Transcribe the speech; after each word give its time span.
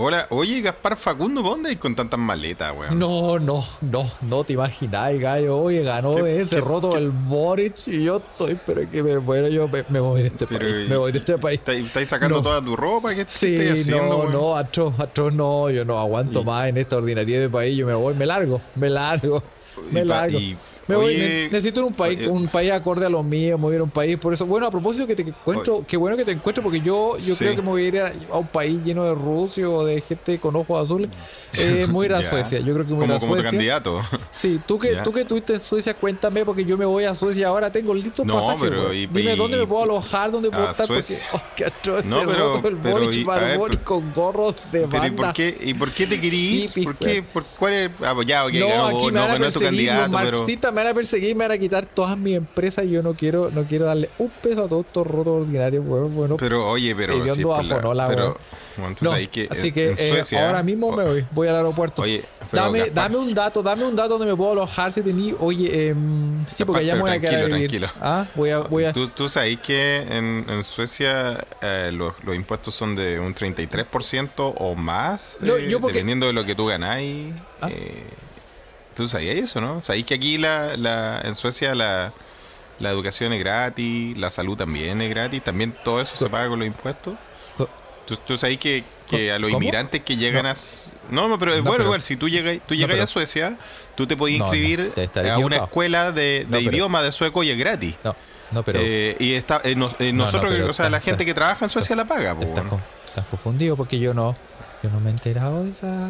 Hola, 0.00 0.26
oye, 0.30 0.60
Gaspar 0.60 0.96
Facundo, 0.96 1.42
¿por 1.42 1.52
dónde 1.52 1.70
hay 1.70 1.76
con 1.76 1.94
tantas 1.96 2.20
maletas, 2.20 2.72
weón? 2.76 2.98
No, 2.98 3.38
no, 3.38 3.64
no, 3.80 4.04
no 4.28 4.44
te 4.44 4.52
imagináis, 4.52 5.20
gallo. 5.20 5.58
Oye, 5.58 5.82
ganó 5.82 6.14
¿Qué- 6.14 6.40
ese 6.40 6.56
qué- 6.56 6.60
roto 6.62 6.90
qué- 6.90 6.98
el 6.98 7.10
Boric 7.10 7.88
y 7.88 8.04
yo 8.04 8.18
estoy, 8.18 8.58
pero 8.64 8.88
que 8.88 9.02
me 9.02 9.18
muero, 9.18 9.48
yo 9.48 9.66
me, 9.66 9.84
me 9.88 9.98
voy 10.00 10.22
de 10.22 10.28
este 10.28 10.46
Pero, 10.46 10.60
país. 10.60 10.88
Me 10.88 10.96
voy 10.96 11.10
de 11.12 11.18
este 11.18 11.36
país. 11.38 11.60
¿Estáis 11.66 12.08
sacando 12.08 12.36
No. 12.36 12.42
toda 12.42 12.62
tu 12.64 12.76
ropa? 12.76 13.14
¿Qué 13.14 13.24
Sí, 13.26 13.56
estáis 13.56 13.80
haciendo, 13.80 14.06
no, 14.08 14.16
weón? 14.18 14.32
no, 14.32 14.56
atroz, 14.56 15.00
atroz, 15.00 15.32
no, 15.32 15.68
yo 15.70 15.84
no 15.84 15.98
aguanto 15.98 16.44
más 16.44 16.68
en 16.68 16.76
esta 16.76 16.96
ordinaria 16.96 17.40
de 17.40 17.48
país, 17.50 17.76
yo 17.76 17.86
me 17.86 17.94
voy, 17.94 18.14
me 18.14 18.26
largo, 18.26 18.60
me 18.76 18.88
largo, 18.90 19.42
me 19.90 20.00
Y 20.00 20.04
pa- 20.04 20.08
largo. 20.08 20.38
y- 20.38 20.56
me 20.88 20.96
voy, 20.96 21.04
oye, 21.06 21.18
ne- 21.18 21.48
necesito 21.50 21.84
un 21.86 21.92
país, 21.94 22.26
un 22.26 22.48
país 22.48 22.72
acorde 22.72 23.06
a 23.06 23.08
lo 23.10 23.22
mío, 23.22 23.56
me 23.58 23.62
voy 23.64 23.72
a 23.72 23.76
ir 23.76 23.80
a 23.80 23.84
un 23.84 23.90
país, 23.90 24.16
por 24.16 24.32
eso, 24.34 24.46
bueno, 24.46 24.66
a 24.66 24.70
propósito 24.70 25.06
que 25.06 25.14
te 25.14 25.22
encuentro, 25.22 25.84
qué 25.86 25.96
bueno 25.96 26.16
que 26.16 26.24
te 26.24 26.32
encuentro, 26.32 26.62
porque 26.62 26.80
yo, 26.80 27.12
yo 27.18 27.34
Sí. 27.34 27.36
creo 27.38 27.54
que 27.54 27.62
me 27.62 27.68
voy 27.68 27.84
a 27.84 27.88
ir 27.88 28.00
a, 28.00 28.12
a 28.32 28.38
un 28.38 28.46
país 28.48 28.82
lleno 28.84 29.04
de 29.04 29.14
rusios 29.14 29.70
o 29.72 29.84
de 29.84 30.00
gente 30.00 30.38
con 30.38 30.56
ojos 30.56 30.82
azules, 30.82 31.10
eh, 31.58 31.84
me 31.86 31.92
voy 31.92 32.06
a 32.06 32.08
ir 32.08 32.14
a. 32.14 32.28
Suecia, 32.30 32.58
yo 32.60 32.74
creo 32.74 32.86
que 32.86 32.92
me 32.92 32.98
voy 32.98 33.06
Como, 33.06 33.16
a 33.16 33.20
como 33.20 33.32
Suecia. 33.34 33.50
candidato. 33.50 34.00
Sí, 34.30 34.60
tú 34.66 34.78
que, 34.78 34.92
Ya. 34.94 35.02
tú 35.02 35.12
que 35.12 35.20
estuviste 35.20 35.54
en 35.54 35.60
Suecia, 35.60 35.94
cuéntame, 35.94 36.44
porque 36.44 36.64
yo 36.64 36.76
me 36.76 36.84
voy 36.84 37.04
a 37.04 37.14
Suecia 37.14 37.48
ahora, 37.48 37.70
tengo 37.72 37.94
listo 37.94 38.22
el 38.22 38.28
No, 38.28 38.36
pasaje. 38.36 38.58
pero 38.60 38.92
y- 38.92 39.06
Dime 39.06 39.34
y- 39.34 39.36
dónde 39.36 39.56
me 39.56 39.66
puedo 39.66 39.84
alojar, 39.84 40.30
dónde 40.30 40.50
puedo 40.50 40.70
estar, 40.70 40.86
porque 40.86 41.02
Suecia. 41.02 41.26
oh, 41.32 41.40
qué 41.56 41.64
atroz 41.66 42.06
No, 42.06 42.20
pero- 42.26 42.52
roto 42.54 42.68
el 42.68 42.74
Boric 42.76 43.24
Barbón 43.24 43.76
con 43.84 44.12
gorros 44.12 44.54
de 44.72 44.86
Pero 44.86 44.86
¿y 44.88 45.10
banda. 45.10 45.16
por 45.22 45.32
qué, 45.32 45.58
¿y 45.62 45.74
por 45.74 45.90
qué 45.90 46.06
te? 46.06 46.16
Hippie, 46.16 46.84
¿Por 46.84 46.96
qué? 46.96 47.22
¿Por 47.22 47.44
cuál 47.58 47.72
es? 47.72 47.90
Ah, 48.02 48.12
pues 48.14 48.26
ya, 48.26 48.44
ok, 48.44 48.52
no, 48.54 48.68
ganó 48.68 48.86
aquí 48.88 49.06
me 49.06 49.12
no 49.12 49.20
van 49.20 49.30
a 49.30 49.38
los 49.38 49.58
candidato, 49.58 50.18
pero... 50.22 50.44
van 50.78 50.86
a 50.88 50.94
perseguir, 50.94 51.36
me 51.36 51.44
van 51.44 51.52
a 51.52 51.58
quitar 51.58 51.84
todas 51.86 52.16
mis 52.18 52.36
empresas 52.36 52.84
y 52.84 52.90
yo 52.90 53.02
no 53.02 53.14
quiero, 53.14 53.50
no 53.50 53.64
quiero 53.64 53.84
darle 53.86 54.08
un 54.18 54.30
peso 54.30 54.64
a 54.64 54.68
todos 54.68 54.86
estos 54.86 55.06
rotos 55.06 55.42
ordinarios, 55.42 55.84
weón. 55.86 56.14
Bueno, 56.14 56.36
Pero 56.36 56.68
oye, 56.70 56.94
pero... 56.96 57.12
Hediondo 57.14 57.34
sí, 57.34 57.42
por 57.42 57.64
la- 57.64 57.74
afonola, 57.74 58.08
pero, 58.08 58.38
bueno, 58.76 58.96
no, 59.00 59.10
que 59.30 59.48
así 59.50 59.68
en- 59.68 59.74
que 59.74 59.90
eh, 59.90 59.96
Suecia- 59.96 60.46
ahora 60.46 60.62
mismo 60.62 60.90
me 60.96 61.04
voy, 61.04 61.26
voy 61.32 61.48
al 61.48 61.56
aeropuerto. 61.56 62.02
Oye, 62.02 62.22
pero 62.50 62.62
dame, 62.64 62.78
Gaspar- 62.80 62.92
dame 62.94 63.16
un 63.18 63.34
dato, 63.34 63.62
dame 63.62 63.84
un 63.86 63.96
dato 63.96 64.10
donde 64.18 64.26
me 64.26 64.36
puedo 64.36 64.52
alojar 64.52 64.92
si 64.92 65.02
tení. 65.02 65.34
Oye, 65.40 65.88
em, 65.88 66.44
sí, 66.46 66.64
porque 66.64 66.82
allá 66.82 66.94
me 66.94 67.00
voy 67.02 67.10
a 67.10 67.20
quedar 67.20 67.34
a 67.34 67.44
vivir. 67.46 67.70
tranquilo. 67.70 67.88
Ah, 68.00 68.26
voy 68.34 68.50
a, 68.50 68.58
voy 68.60 68.84
a. 68.84 68.92
¿Tú, 68.92 69.08
tú 69.08 69.28
sabes 69.28 69.58
que 69.60 69.96
en, 69.96 70.44
en 70.48 70.62
Suecia 70.62 71.44
eh, 71.60 71.90
los, 71.92 72.14
los 72.24 72.34
impuestos 72.34 72.74
son 72.74 72.94
de 72.96 73.18
un 73.20 73.34
33% 73.34 74.54
o 74.56 74.74
más, 74.74 75.38
No, 75.40 75.56
eh, 75.56 75.66
yo 75.68 75.80
porque- 75.80 75.94
dependiendo 75.94 76.26
de 76.26 76.32
lo 76.32 76.44
que 76.46 76.54
tú 76.54 76.66
ganáis. 76.66 77.34
Ah. 77.60 77.68
¿Tú 78.98 79.08
sabías 79.08 79.36
eso, 79.36 79.60
no? 79.60 79.80
¿Sabéis 79.80 80.04
que 80.04 80.14
aquí 80.14 80.36
la, 80.38 80.76
la, 80.76 81.20
en 81.24 81.34
Suecia 81.34 81.74
la, 81.74 82.12
la 82.80 82.90
educación 82.90 83.32
es 83.32 83.40
gratis, 83.40 84.16
la 84.18 84.28
salud 84.30 84.56
también 84.56 85.00
es 85.00 85.08
gratis, 85.10 85.42
también 85.42 85.74
todo 85.84 86.00
eso 86.00 86.16
se 86.16 86.28
paga 86.28 86.48
con 86.48 86.58
los 86.58 86.66
impuestos? 86.68 87.14
¿Tú, 88.06 88.16
tú 88.16 88.38
sabes 88.38 88.58
que, 88.58 88.82
que 89.08 89.30
a 89.32 89.38
los 89.38 89.50
¿Cómo? 89.50 89.60
inmigrantes 89.62 90.02
que 90.02 90.16
llegan 90.16 90.46
a... 90.46 90.52
s- 90.52 90.90
No, 91.10 91.28
no, 91.28 91.38
pero 91.38 91.52
No, 91.52 91.58
bueno, 91.62 91.72
pero- 91.72 91.84
igual, 91.84 92.00
si 92.02 92.16
tú 92.16 92.28
llegas, 92.30 92.58
tú 92.66 92.74
llegas 92.74 92.92
pero- 92.92 93.04
a 93.04 93.06
Suecia, 93.06 93.58
tú 93.94 94.06
te 94.06 94.16
No, 94.16 94.22
no, 94.22 94.28
inscribir 94.28 94.92
te 94.94 95.30
a 95.30 95.38
una 95.38 95.56
escuela 95.56 96.10
de, 96.12 96.22
de 96.22 96.44
No, 96.44 96.50
pero- 96.58 96.62
idioma 96.72 97.02
de 97.02 97.12
sueco 97.12 97.42
y 97.42 97.50
es 97.50 97.58
gratis. 97.58 97.96
No, 98.02 98.16
no, 98.50 98.62
pero. 98.62 98.80
Eh, 98.82 99.14
y 99.20 99.34
está, 99.34 99.60
eh, 99.62 99.74
nos- 99.74 99.92
eh, 99.98 100.10
No, 100.12 100.24
no, 100.24 100.24
nosotros, 100.24 100.52
o 100.54 100.56
sea, 100.56 100.86
está- 100.86 100.88
la 100.90 101.00
gente 101.00 101.10
está- 101.22 101.24
que 101.26 101.34
trabaja 101.34 101.66
en 101.66 101.68
Suecia 101.68 101.94
la 101.96 102.06
paga, 102.06 102.34
po, 102.34 102.42
estás, 102.46 102.64
bueno. 102.64 102.70
con- 102.70 102.82
estás 103.08 103.26
confundido 103.26 103.76
porque 103.76 103.98
yo 103.98 104.14
no. 104.14 104.34
Yo 104.82 104.88
no 104.90 105.00
me 105.00 105.10
he 105.10 105.12
enterado 105.12 105.64
de 105.64 105.70
esa. 105.70 106.08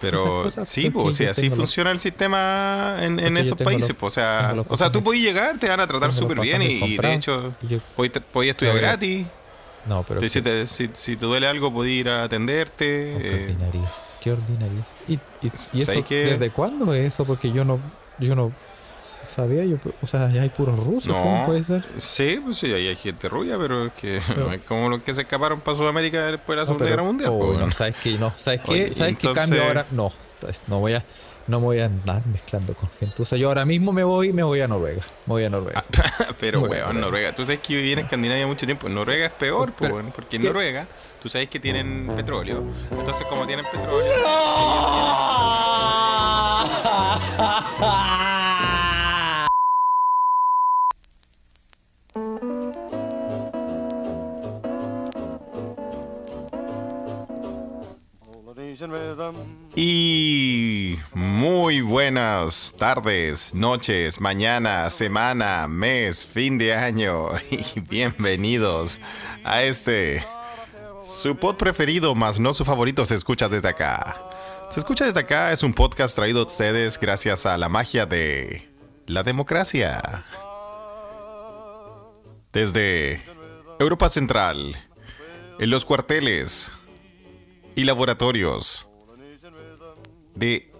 Pero 0.00 0.48
sí, 0.64 0.90
pues, 0.90 1.18
yo 1.18 1.30
así 1.30 1.50
funciona 1.50 1.90
el 1.90 1.98
sistema 1.98 2.96
en, 3.00 3.36
esos 3.36 3.58
países. 3.58 3.90
los- 3.90 3.98
pues, 3.98 4.12
o 4.12 4.14
sea, 4.14 4.54
o 4.68 4.76
sea, 4.76 4.90
tú 4.92 5.02
puedes 5.02 5.22
llegar, 5.22 5.58
te 5.58 5.68
van 5.68 5.80
a 5.80 5.86
tratar 5.86 6.12
súper 6.12 6.40
bien 6.40 6.62
y, 6.62 6.96
de 6.96 7.14
hecho 7.14 7.54
puedes 7.94 8.12
estudiar 8.16 8.56
pero- 8.58 8.74
gratis. 8.74 9.26
No, 9.86 10.02
pero. 10.02 10.20
Si, 10.28 10.42
te, 10.42 10.66
si, 10.66 10.90
si 10.92 11.16
te 11.16 11.26
duele 11.26 11.46
algo, 11.46 11.72
puedes 11.72 11.92
ir 11.92 12.08
a 12.08 12.24
atenderte. 12.24 13.14
oh, 13.14 13.18
qué 13.20 13.28
eh, 13.28 13.42
ordinarias. 13.44 14.16
Qué 14.20 14.32
ordinarias. 14.32 14.86
¿Y, 15.06 15.12
y, 15.14 15.18
y 15.46 15.50
¿Sabes 15.82 15.88
eso? 15.88 16.04
qué? 16.04 16.24
¿Desde 16.24 16.50
cuándo 16.50 16.92
es 16.92 17.14
eso? 17.14 17.24
Porque 17.24 17.52
yo 17.52 17.64
no. 17.64 17.78
Yo 18.18 18.34
no. 18.34 18.50
Sabía 19.26 19.64
yo. 19.64 19.76
O 20.02 20.06
sea, 20.06 20.30
ya 20.30 20.42
hay 20.42 20.48
puros 20.50 20.78
rusos. 20.78 21.12
¿Cómo 21.12 21.42
puede 21.44 21.62
ser? 21.62 21.84
Sí, 21.96 22.40
pues 22.44 22.56
sí, 22.56 22.72
ahí 22.72 22.88
hay 22.88 22.96
gente 22.96 23.28
rubia, 23.28 23.56
pero 23.58 23.86
es 23.86 23.92
que 23.94 24.20
Pero- 24.26 24.46
no 24.46 24.52
es 24.52 24.60
como 24.68 24.88
los 24.88 25.02
que 25.02 25.12
se 25.14 25.22
escaparon 25.22 25.60
para 25.60 25.76
Sudamérica 25.76 26.24
después 26.26 26.56
de 26.56 26.56
la 26.56 26.62
No, 26.62 26.66
Segunda 26.66 26.84
pero- 26.84 26.96
Guerra 26.96 27.02
Mundial. 27.02 27.30
oh, 27.32 27.38
pues, 27.38 27.50
no, 27.52 27.58
bueno. 27.58 27.72
¿sabes 27.72 27.96
qué? 28.02 28.18
No, 28.18 28.30
¿sabes 28.34 28.60
qué? 28.62 28.72
Oye, 28.72 28.94
¿Sabes 28.94 29.16
qué 29.18 29.32
cambio 29.32 29.62
ahora? 29.64 29.86
No, 29.90 30.10
entonces, 30.34 30.62
no 30.68 30.78
voy 30.80 30.94
a 30.94 31.04
no 31.48 31.60
me 31.60 31.66
voy 31.66 31.78
a 31.78 31.84
andar 31.84 32.26
mezclando 32.26 32.74
con 32.74 32.88
gente. 32.98 33.22
O 33.22 33.24
sea, 33.24 33.38
yo 33.38 33.46
ahora 33.46 33.64
mismo 33.64 33.92
me 33.92 34.02
voy 34.02 34.32
me 34.32 34.42
voy 34.42 34.60
a 34.62 34.66
Noruega. 34.66 35.00
Me 35.26 35.32
voy 35.32 35.44
a 35.44 35.50
Noruega. 35.50 35.84
pero, 36.40 36.58
Muy 36.58 36.70
weón. 36.70 37.00
Noruega. 37.00 37.32
Tú 37.36 37.44
sabes 37.44 37.60
que 37.60 37.74
yo 37.74 37.78
viví 37.78 37.92
en 37.92 38.00
Escandinavia 38.00 38.48
mucho 38.48 38.66
tiempo. 38.66 38.88
Noruega 38.88 39.26
es 39.26 39.32
peor, 39.32 39.72
pues, 39.72 39.92
Pero- 39.92 40.10
porque 40.12 40.36
en 40.36 40.42
¿qué? 40.42 40.48
Noruega, 40.48 40.88
tú 41.22 41.28
sabes 41.28 41.48
que 41.48 41.60
tienen 41.60 42.10
petróleo. 42.16 42.64
Entonces, 42.90 43.24
como 43.28 43.46
tienen 43.46 43.64
petróleo. 43.70 44.12
Polynesian 47.78 48.35
Y 59.74 60.98
muy 61.14 61.80
buenas 61.80 62.74
tardes, 62.76 63.54
noches, 63.54 64.20
mañana, 64.20 64.90
semana, 64.90 65.66
mes, 65.66 66.26
fin 66.26 66.58
de 66.58 66.74
año 66.74 67.30
y 67.50 67.80
bienvenidos 67.80 69.00
a 69.44 69.62
este 69.62 70.22
su 71.02 71.36
pod 71.36 71.56
preferido, 71.56 72.14
más 72.14 72.38
no 72.38 72.52
su 72.52 72.66
favorito, 72.66 73.06
se 73.06 73.14
escucha 73.14 73.48
desde 73.48 73.68
acá. 73.68 74.14
Se 74.70 74.80
escucha 74.80 75.06
desde 75.06 75.20
acá 75.20 75.52
es 75.52 75.62
un 75.62 75.72
podcast 75.72 76.14
traído 76.14 76.40
a 76.40 76.46
ustedes 76.46 77.00
gracias 77.00 77.46
a 77.46 77.56
la 77.56 77.70
magia 77.70 78.04
de 78.04 78.68
la 79.06 79.22
democracia. 79.22 80.22
Desde 82.52 83.22
Europa 83.78 84.10
Central, 84.10 84.76
en 85.58 85.70
los 85.70 85.86
cuarteles 85.86 86.72
y 87.76 87.84
laboratorios 87.84 88.88
de 90.34 90.72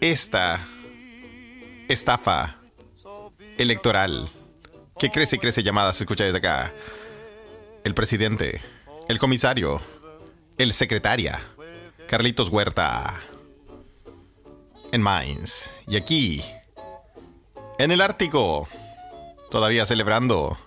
esta 0.00 0.60
estafa 1.88 2.60
electoral 3.58 4.28
que 4.98 5.10
crece 5.10 5.36
y 5.36 5.38
crece 5.38 5.62
llamada, 5.62 5.92
se 5.92 6.04
escucha 6.04 6.24
desde 6.24 6.38
acá. 6.38 6.72
El 7.84 7.94
presidente, 7.94 8.60
el 9.08 9.18
comisario, 9.18 9.80
el 10.58 10.72
secretaria, 10.72 11.40
Carlitos 12.06 12.50
Huerta, 12.50 13.18
en 14.92 15.00
Mainz. 15.00 15.70
Y 15.86 15.96
aquí, 15.96 16.44
en 17.78 17.92
el 17.92 18.00
Ártico, 18.00 18.68
todavía 19.50 19.86
celebrando. 19.86 20.58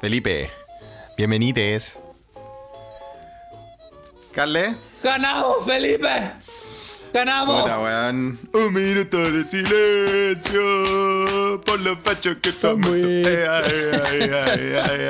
Felipe, 0.00 0.50
bienvenides. 1.16 2.00
Carle. 4.34 4.74
¡Ganamos, 5.02 5.64
Felipe! 5.64 6.08
¡Ganamos! 7.12 7.62
Puta, 7.62 7.78
weón. 7.78 8.40
Un 8.52 8.72
minuto 8.72 9.18
de 9.30 9.44
silencio 9.44 10.60
por 11.64 11.78
los 11.78 11.98
fachos 12.00 12.38
que 12.42 12.48
estamos. 12.48 12.90
Eh, 12.92 13.46
ay, 13.48 13.72
ay, 14.04 14.30
ay, 14.32 14.74
ay, 14.90 15.00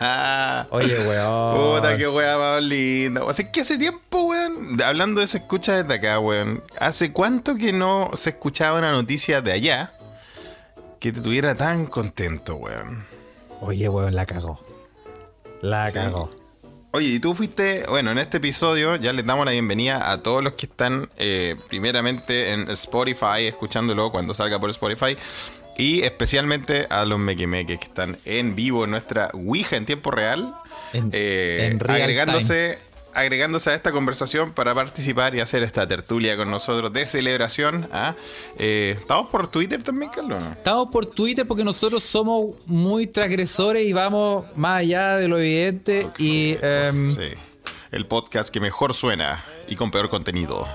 ay. 0.00 0.66
Oye, 0.70 0.98
weón. 1.06 1.76
Puta, 1.76 1.96
qué 1.96 2.08
weá 2.08 2.36
más 2.36 2.64
linda. 2.64 3.22
O 3.22 3.32
sea, 3.32 3.48
que 3.52 3.60
hace 3.60 3.78
tiempo, 3.78 4.22
weón. 4.22 4.82
Hablando 4.82 5.20
de 5.20 5.28
se 5.28 5.38
escucha 5.38 5.80
desde 5.80 5.94
acá, 5.94 6.18
weón. 6.18 6.64
¿Hace 6.80 7.12
cuánto 7.12 7.54
que 7.54 7.72
no 7.72 8.10
se 8.14 8.30
escuchaba 8.30 8.80
una 8.80 8.90
noticia 8.90 9.40
de 9.40 9.52
allá 9.52 9.92
que 10.98 11.12
te 11.12 11.20
tuviera 11.20 11.54
tan 11.54 11.86
contento, 11.86 12.56
weón? 12.56 13.06
Oye, 13.60 13.88
weón, 13.88 14.16
la 14.16 14.26
cagó. 14.26 14.58
La 15.62 15.92
cagó. 15.92 16.37
Oye, 16.92 17.08
y 17.08 17.20
tú 17.20 17.34
fuiste, 17.34 17.84
bueno, 17.88 18.10
en 18.12 18.18
este 18.18 18.38
episodio 18.38 18.96
ya 18.96 19.12
les 19.12 19.24
damos 19.26 19.44
la 19.44 19.52
bienvenida 19.52 20.10
a 20.10 20.22
todos 20.22 20.42
los 20.42 20.54
que 20.54 20.66
están 20.66 21.10
eh, 21.18 21.54
primeramente 21.68 22.52
en 22.52 22.68
Spotify, 22.70 23.44
escuchándolo 23.46 24.10
cuando 24.10 24.32
salga 24.32 24.58
por 24.58 24.70
Spotify, 24.70 25.16
y 25.76 26.02
especialmente 26.02 26.86
a 26.88 27.04
los 27.04 27.18
mequemeques 27.18 27.78
que 27.78 27.84
están 27.84 28.16
en 28.24 28.56
vivo 28.56 28.84
en 28.84 28.90
nuestra 28.90 29.30
Ouija 29.34 29.76
en 29.76 29.84
tiempo 29.84 30.10
real, 30.10 30.52
En- 30.94 31.08
eh, 31.12 31.68
en 31.72 31.78
agregándose, 32.02 32.78
agregándose 33.18 33.70
a 33.70 33.74
esta 33.74 33.92
conversación 33.92 34.52
para 34.52 34.74
participar 34.74 35.34
y 35.34 35.40
hacer 35.40 35.62
esta 35.62 35.86
tertulia 35.86 36.36
con 36.36 36.50
nosotros 36.50 36.92
de 36.92 37.04
celebración. 37.06 37.88
¿ah? 37.92 38.14
Eh, 38.58 38.96
¿Estamos 39.00 39.28
por 39.28 39.48
Twitter 39.48 39.82
también, 39.82 40.10
Carlos? 40.10 40.42
no? 40.42 40.50
Estamos 40.52 40.88
por 40.88 41.06
Twitter 41.06 41.46
porque 41.46 41.64
nosotros 41.64 42.02
somos 42.02 42.56
muy 42.66 43.06
transgresores 43.06 43.84
y 43.84 43.92
vamos 43.92 44.44
más 44.54 44.80
allá 44.80 45.16
de 45.16 45.28
lo 45.28 45.38
evidente. 45.38 46.08
Y 46.18 46.56
em, 46.62 47.14
Sí. 47.14 47.28
El 47.90 48.06
podcast 48.06 48.50
que 48.50 48.60
mejor 48.60 48.92
suena 48.94 49.44
y 49.66 49.74
con 49.74 49.90
peor 49.90 50.08
contenido. 50.08 50.66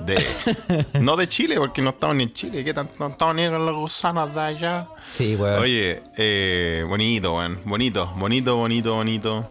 De, 0.00 0.22
no 1.00 1.16
de 1.16 1.28
Chile, 1.28 1.56
porque 1.58 1.82
no 1.82 1.90
estamos 1.90 2.14
ni 2.14 2.24
en 2.24 2.32
Chile. 2.32 2.62
¿Qué 2.62 2.72
tanto? 2.72 2.94
No 3.00 3.08
estamos 3.08 3.34
ni 3.34 3.48
con 3.48 3.66
los 3.66 3.74
gusanos 3.74 4.32
de 4.34 4.40
allá. 4.40 4.86
sí, 5.12 5.34
weón. 5.34 5.60
Oye, 5.60 6.02
eh, 6.16 6.84
bonito, 6.86 7.34
weón. 7.34 7.60
Bonito, 7.64 8.06
bonito, 8.16 8.54
bonito, 8.56 8.94
bonito. 8.94 9.50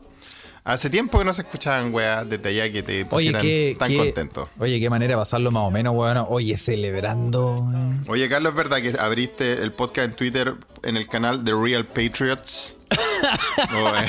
Hace 0.67 0.89
tiempo 0.89 1.17
que 1.19 1.23
no 1.23 1.33
se 1.33 1.43
escuchaban, 1.43 1.93
weá, 1.93 2.25
desde 2.25 2.49
allá 2.49 2.69
que 2.69 2.83
te 2.83 2.93
Oye, 2.95 3.05
pusieran 3.05 3.41
qué, 3.41 3.75
tan 3.79 3.87
qué- 3.87 3.97
contento. 3.97 4.49
Oye, 4.59 4.81
qué 4.81 4.89
manera 4.89 5.13
de 5.13 5.17
pasarlo 5.17 5.49
más 5.49 5.63
o 5.63 5.71
menos, 5.71 5.95
weón. 5.95 6.25
Oye, 6.27 6.57
celebrando. 6.57 7.53
weón. 7.55 8.03
Oye, 8.09 8.27
Carlos, 8.27 8.51
¿es 8.51 8.57
verdad 8.57 8.77
que 8.81 8.93
abriste 8.99 9.53
el 9.63 9.71
podcast 9.71 10.09
en 10.09 10.15
Twitter 10.17 10.55
en 10.83 10.97
el 10.97 11.07
canal 11.07 11.43
The 11.45 11.53
Real 11.53 11.85
Patriots? 11.85 12.75
O, 13.73 13.87
eh, 13.87 14.05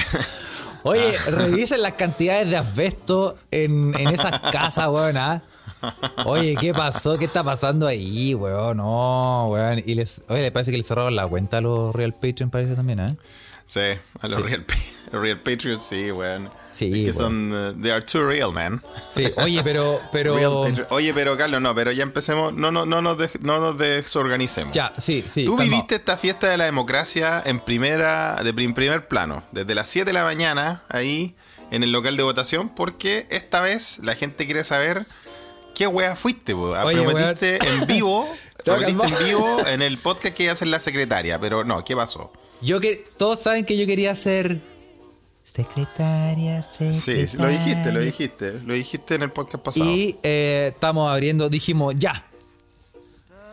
Oye, 0.83 1.17
Ah. 1.27 1.31
revisen 1.31 1.81
las 1.83 1.93
cantidades 1.93 2.51
de 2.51 2.57
asbesto 2.57 3.37
en, 3.53 3.95
en 3.99 4.09
esas 4.09 4.39
casas, 4.53 4.89
weón. 4.89 5.17
¿ah? 5.17 5.43
Oye, 6.27 6.57
¿qué 6.61 6.73
pasó? 6.75 7.19
¿Qué 7.19 7.25
está 7.27 7.45
pasando 7.45 7.87
ahí, 7.87 8.35
weón? 8.35 8.79
No, 8.79 9.49
weón. 9.51 9.81
Y 9.85 9.95
les, 9.95 10.23
oye, 10.29 10.43
le 10.43 10.51
parece 10.51 10.73
que 10.73 10.77
le 10.77 10.83
cerraron 10.83 11.15
la 11.15 11.27
cuenta 11.29 11.59
a 11.59 11.61
los 11.61 11.95
Real 11.95 12.13
Patreon, 12.15 12.51
parece 12.51 12.75
también, 12.75 12.99
¿eh? 13.01 13.17
sí, 13.65 13.81
a 14.21 14.27
los 14.29 14.37
Sí. 14.39 14.43
Real, 14.43 14.65
Pa- 14.65 14.75
Real 15.13 15.41
Patriots, 15.41 15.87
sí, 15.89 16.11
weón. 16.13 16.51
Sí, 16.73 16.87
Es 16.87 17.15
que 17.15 17.19
weón. 17.21 17.51
son. 17.51 17.53
uh, 17.53 17.83
they 17.83 17.91
are 17.91 18.03
too 18.05 18.25
real, 18.27 18.53
man. 18.53 18.81
Sí, 19.11 19.25
oye, 19.39 19.61
pero, 19.65 20.01
pero. 20.13 20.35
Oye, 20.91 21.13
pero 21.15 21.37
Carlos, 21.37 21.61
no, 21.61 21.75
pero 21.75 21.91
ya 21.93 22.03
empecemos. 22.05 22.53
No, 22.53 22.71
no, 22.71 22.87
no, 22.87 23.03
nos, 23.03 23.17
no 23.41 23.59
nos 23.59 23.77
desorganicemos. 23.79 24.73
Ya, 24.75 24.93
sí, 24.99 25.25
sí. 25.29 25.45
Tú 25.45 25.57
calma. 25.57 25.71
viviste 25.71 25.97
esta 25.97 26.17
fiesta 26.17 26.49
de 26.49 26.57
la 26.57 26.65
democracia 26.67 27.43
en 27.45 27.61
primera, 27.61 28.37
de 28.43 28.53
prim- 28.55 28.75
primer 28.75 29.09
plano, 29.09 29.43
desde 29.53 29.75
las 29.75 29.89
7 29.89 30.07
de 30.07 30.13
la 30.13 30.25
mañana, 30.25 30.83
ahí 30.89 31.35
en 31.71 31.83
el 31.83 31.93
local 31.93 32.17
de 32.17 32.23
votación, 32.23 32.69
porque 32.69 33.27
esta 33.31 33.61
vez 33.61 33.99
la 34.03 34.15
gente 34.15 34.47
quiere 34.47 34.65
saber 34.65 35.05
qué 35.75 35.87
wea 35.87 36.17
fuiste, 36.17 36.55
Oye, 36.55 37.03
prometiste 37.03 37.59
en 37.69 37.87
vivo, 37.87 38.29
prometiste 38.65 39.07
en 39.07 39.25
vivo 39.27 39.59
en 39.67 39.83
el 39.83 39.99
podcast 39.99 40.35
que 40.35 40.45
iba 40.45 40.53
a 40.53 40.55
hacer 40.55 40.69
la 40.69 40.81
secretaria, 40.81 41.39
pero 41.41 41.65
no, 41.65 41.85
¿qué 41.85 41.95
pasó? 41.97 42.33
Yo 42.63 42.81
que. 42.81 43.05
Todos 43.17 43.41
saben 43.41 43.65
que 43.65 43.77
yo 43.77 43.87
quería 43.87 44.15
ser. 44.15 44.61
Secretaria, 45.55 46.63
secretaria. 46.63 47.27
Sí, 47.27 47.37
lo 47.39 47.49
dijiste, 47.49 47.93
lo 47.93 48.01
dijiste, 48.01 48.61
lo 48.67 48.75
dijiste 48.75 49.15
en 49.15 49.23
el 49.23 49.33
podcast 49.33 49.65
pasado. 49.65 49.87
Y 49.91 50.19
eh, 50.23 50.73
estamos 50.75 51.11
abriendo, 51.11 51.49
dijimos, 51.49 51.95
ya. 51.97 52.27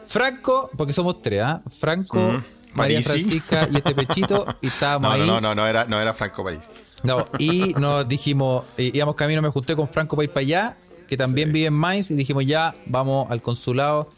Franco, 0.06 0.70
porque 0.76 0.92
somos 0.92 1.22
tres, 1.22 1.42
¿ah? 1.42 1.62
Franco, 1.70 2.44
María 2.74 3.02
Parisi. 3.02 3.24
Francisca 3.24 3.70
y 3.72 3.78
este 3.78 3.96
pechito. 3.96 4.46
Y 4.62 4.68
estábamos 4.68 5.10
no, 5.10 5.16
ahí. 5.16 5.22
no, 5.22 5.40
no, 5.40 5.42
no, 5.42 5.56
no 5.56 5.68
era, 5.68 5.86
no 5.86 6.00
era 6.00 6.14
Franco 6.14 6.44
París. 6.44 6.60
No, 7.04 7.26
y 7.40 7.74
nos 7.76 8.06
dijimos, 8.06 8.66
íbamos 8.78 9.16
camino, 9.16 9.42
me 9.42 9.50
junté 9.50 9.74
con 9.78 9.88
Franco 9.88 10.18
para 10.18 10.26
ir 10.26 10.32
para 10.32 10.42
allá, 10.42 10.78
que 11.08 11.16
también 11.16 11.54
vive 11.54 11.68
en 11.68 11.74
Mainz, 11.74 12.12
y 12.12 12.16
dijimos, 12.16 12.46
ya, 12.46 12.76
vamos 12.88 13.32
al 13.32 13.42
consulado. 13.42 14.12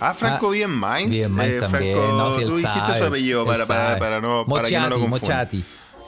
Ah, 0.00 0.14
Franco 0.14 0.48
Ah, 0.48 0.50
vive 0.50 0.64
en 0.64 0.70
Mainz. 0.72 1.10
vive 1.12 1.24
en 1.26 1.32
Mainz 1.32 1.54
Eh, 1.54 1.60
también, 1.60 1.96
Franco, 1.96 2.16
no, 2.18 2.34
si 2.34 2.42
él 2.42 2.48
tú 2.48 2.56
dijiste 2.56 2.98
su 2.98 3.04
apellido 3.04 3.46
para, 3.46 3.66
para, 3.66 3.98
para 4.00 4.20
no, 4.20 4.44
para 4.44 4.68
que 4.68 4.78
no 4.80 4.88
lo 4.88 4.98
Mochati. 5.06 5.64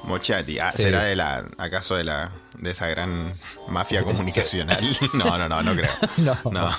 Mochati. 0.06 0.58
Ah, 0.58 0.72
Sí. 0.72 0.82
¿será 0.84 1.04
de 1.04 1.16
la, 1.16 1.44
acaso 1.58 1.96
de 1.96 2.04
la, 2.04 2.30
de 2.58 2.70
esa 2.70 2.86
gran 2.88 3.32
mafia 3.68 4.02
comunicacional? 4.04 4.78
No, 5.14 5.36
no, 5.38 5.48
no, 5.48 5.62
no 5.62 5.72
creo. 5.74 5.90
No, 6.18 6.36
No. 6.50 6.70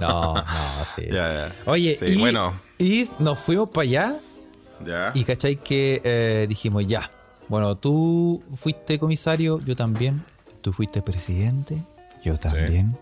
no, 0.00 0.34
no, 0.34 0.44
sí. 0.96 1.02
Ya, 1.10 1.32
ya. 1.48 1.52
Oye, 1.66 1.96
Sí, 1.98 2.12
y, 2.14 2.16
bueno. 2.20 2.58
y 2.78 3.08
nos 3.18 3.38
fuimos 3.38 3.70
para 3.70 3.82
allá 3.82 4.14
Ya. 4.84 5.12
y 5.14 5.24
cachai 5.24 5.56
que 5.56 6.00
eh, 6.04 6.46
dijimos, 6.48 6.86
ya, 6.86 7.10
bueno, 7.48 7.76
tú 7.76 8.42
fuiste 8.54 8.98
comisario, 8.98 9.60
yo 9.64 9.76
también, 9.76 10.24
tú 10.60 10.72
fuiste 10.72 11.02
presidente, 11.02 11.82
yo 12.22 12.36
también. 12.36 12.96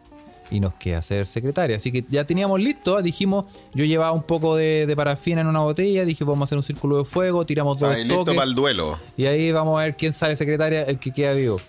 Y 0.51 0.61
nos 0.61 0.75
queda 0.75 1.01
ser 1.03 1.27
secretaria. 1.27 1.77
Así 1.77 1.93
que 1.93 2.05
ya 2.09 2.25
teníamos 2.25 2.61
listo. 2.61 3.01
Dijimos, 3.03 3.45
yo 3.73 3.85
llevaba 3.85 4.13
un 4.13 4.23
poco 4.25 4.57
de, 4.57 4.87
de 4.87 4.97
parafina 4.97 5.41
en 5.43 5.47
una 5.47 5.61
botella. 5.61 6.05
Dije, 6.05 6.25
vamos 6.25 6.41
a 6.41 6.45
hacer 6.45 6.59
un 6.59 6.65
círculo 6.65 6.99
de 6.99 7.05
fuego. 7.05 7.47
Tiramos 7.47 7.79
dos 7.79 7.91
Estáis 7.91 8.07
listo 8.07 8.21
toques. 8.25 8.35
para 8.35 8.49
el 8.49 8.55
duelo. 8.55 8.99
Y 9.17 9.27
ahí 9.27 9.53
vamos 9.53 9.79
a 9.81 9.85
ver 9.85 9.97
quién 9.97 10.13
sale 10.13 10.35
secretaria, 10.37 10.83
el 10.83 10.99
que 10.99 11.13
queda 11.13 11.33
vivo. 11.35 11.61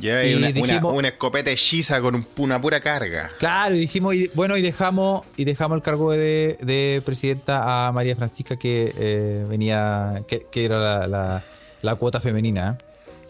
Ya 0.00 0.24
Y 0.24 0.34
una, 0.36 0.52
dijimos- 0.52 0.84
una, 0.92 0.98
una 0.98 1.08
escopeta 1.08 1.50
hechiza 1.50 2.00
con 2.00 2.14
un- 2.14 2.26
una 2.36 2.60
pura 2.60 2.80
carga. 2.80 3.28
Claro, 3.40 3.74
y 3.74 3.80
dijimos, 3.80 4.14
y, 4.14 4.30
bueno, 4.34 4.56
y 4.56 4.62
dejamos, 4.62 5.26
y 5.36 5.44
dejamos 5.44 5.76
el 5.76 5.82
cargo 5.82 6.12
de, 6.12 6.56
de 6.62 7.02
presidenta 7.04 7.88
a 7.88 7.92
María 7.92 8.14
Francisca, 8.14 8.56
que 8.56 8.94
eh, 8.96 9.44
venía, 9.48 10.22
que, 10.28 10.46
que 10.50 10.64
era 10.64 10.78
la, 10.78 11.08
la- 11.08 11.44
la 11.82 11.94
cuota 11.96 12.20
femenina. 12.20 12.78
¿eh? 12.80 12.84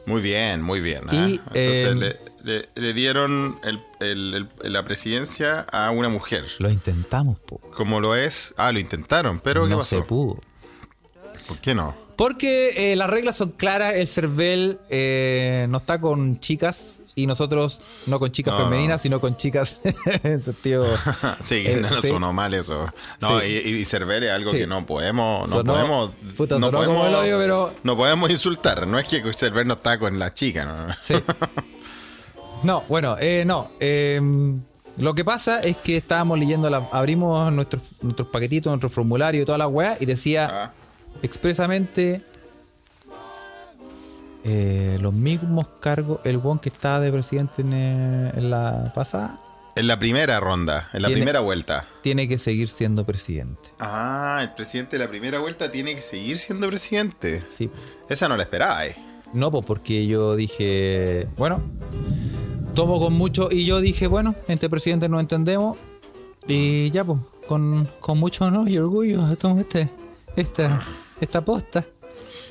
Muy 0.06 0.20
bien, 0.20 0.60
muy 0.60 0.80
bien. 0.80 1.04
¿ah? 1.08 1.14
Y, 1.14 1.32
Entonces 1.34 1.84
eh, 1.86 1.94
le, 1.94 2.16
le- 2.44 2.68
le 2.74 2.92
dieron 2.94 3.58
el- 3.64 3.82
el- 4.00 4.48
el- 4.64 4.72
la 4.72 4.84
presidencia 4.84 5.60
a 5.72 5.90
una 5.90 6.08
mujer. 6.08 6.44
Lo 6.58 6.70
intentamos, 6.70 7.38
po. 7.40 7.58
Como 7.76 8.00
lo 8.00 8.14
es. 8.16 8.54
Ah, 8.56 8.72
lo 8.72 8.78
intentaron, 8.78 9.40
pero 9.40 9.64
¿qué 9.64 9.70
no 9.70 9.78
pasó? 9.78 9.98
se 10.00 10.02
pudo. 10.04 10.40
¿Por 11.48 11.58
qué 11.58 11.74
no? 11.74 11.94
Porque 12.16 12.92
eh, 12.92 12.96
las 12.96 13.08
reglas 13.08 13.36
son 13.38 13.50
claras, 13.52 13.94
el 13.94 14.06
CERVEL 14.06 14.78
eh, 14.90 15.66
no 15.70 15.78
está 15.78 15.98
con 16.02 16.38
chicas 16.38 17.00
y 17.14 17.26
nosotros 17.26 17.82
no 18.08 18.20
con 18.20 18.30
chicas 18.30 18.58
No, 18.58 18.64
femeninas, 18.64 19.00
sino 19.00 19.22
con 19.22 19.38
chicas 19.38 19.80
en 20.22 20.42
sentido... 20.42 20.86
sí, 21.42 21.62
eh, 21.66 21.78
no, 21.80 21.88
no 21.88 22.00
sí. 22.02 22.08
sonó 22.08 22.34
mal 22.34 22.52
eso. 22.52 22.92
No, 23.22 23.40
Sí. 23.40 23.46
y, 23.46 23.68
y 23.70 23.84
Cervel 23.86 24.22
es 24.24 24.30
algo 24.32 24.50
Sí. 24.50 24.58
que 24.58 24.66
no 24.66 24.84
podemos. 24.84 25.48
No 25.48 25.56
Sonó- 25.56 25.72
podemos. 25.72 26.10
puta, 26.36 26.58
no 26.58 26.70
podemos, 26.70 26.94
como 26.94 27.06
el 27.08 27.14
hoyo, 27.14 27.38
pero- 27.38 27.74
No 27.84 27.96
podemos 27.96 28.30
insultar. 28.30 28.86
No 28.86 28.98
es 28.98 29.06
que 29.08 29.32
Cervel 29.32 29.66
no 29.66 29.74
está 29.74 29.98
con 29.98 30.18
la 30.18 30.34
chica, 30.34 30.66
¿no? 30.66 30.94
Sí. 31.02 31.14
No, 32.62 32.84
bueno, 32.88 33.16
eh, 33.20 33.44
no. 33.46 33.70
eh, 33.80 34.20
lo 34.98 35.14
que 35.14 35.24
pasa 35.24 35.60
es 35.60 35.76
que 35.78 35.96
estábamos 35.96 36.38
leyendo, 36.38 36.68
la, 36.68 36.88
abrimos 36.92 37.50
nuestros, 37.52 37.94
nuestros 38.02 38.28
paquetitos, 38.28 38.70
nuestro 38.70 38.90
formulario 38.90 39.42
y 39.42 39.44
toda 39.44 39.56
la 39.58 39.66
weá, 39.66 39.96
y 39.98 40.04
decía 40.06 40.48
Ah, 40.52 40.72
expresamente 41.22 42.22
eh, 44.44 44.98
los 45.00 45.12
mismos 45.12 45.66
cargos, 45.80 46.20
el 46.24 46.40
one 46.42 46.60
que 46.60 46.68
estaba 46.70 47.00
de 47.00 47.12
presidente 47.12 47.62
en, 47.62 47.72
eh, 47.72 48.32
en 48.36 48.50
la 48.50 48.92
pasada, 48.94 49.40
en 49.76 49.86
la 49.86 49.98
primera 49.98 50.38
ronda, 50.40 50.90
en 50.92 51.02
la 51.02 51.08
Tiene- 51.08 51.20
primera 51.22 51.40
vuelta. 51.40 51.86
tiene 52.02 52.28
que 52.28 52.36
seguir 52.38 52.68
siendo 52.68 53.06
presidente. 53.06 53.70
Ah, 53.78 54.40
el 54.42 54.52
presidente 54.52 54.98
de 54.98 55.04
la 55.04 55.08
primera 55.10 55.40
vuelta 55.40 55.70
tiene 55.70 55.94
que 55.94 56.02
seguir 56.02 56.38
siendo 56.38 56.66
presidente. 56.68 57.42
Sí. 57.48 57.70
Esa 58.08 58.28
no 58.28 58.36
la 58.36 58.42
esperaba, 58.42 58.84
eh. 58.86 58.96
No, 59.32 59.50
pues 59.50 59.64
porque 59.64 60.06
yo 60.06 60.34
dije, 60.36 61.28
bueno, 61.38 61.62
tomo 62.72 62.98
con 63.00 63.12
mucho, 63.14 63.48
y 63.50 63.64
yo 63.66 63.80
dije, 63.80 64.06
bueno, 64.06 64.34
entre 64.48 64.68
presidentes 64.70 65.08
nos 65.10 65.20
entendemos, 65.20 65.78
y 66.46 66.90
ya, 66.90 67.04
pues, 67.04 67.18
con, 67.46 67.88
con 68.00 68.18
mucho 68.18 68.44
honor 68.44 68.68
y 68.68 68.78
orgullo 68.78 69.22
tomo 69.40 69.60
este, 69.60 69.88
esta, 70.36 70.84
esta 71.20 71.44
posta. 71.44 71.84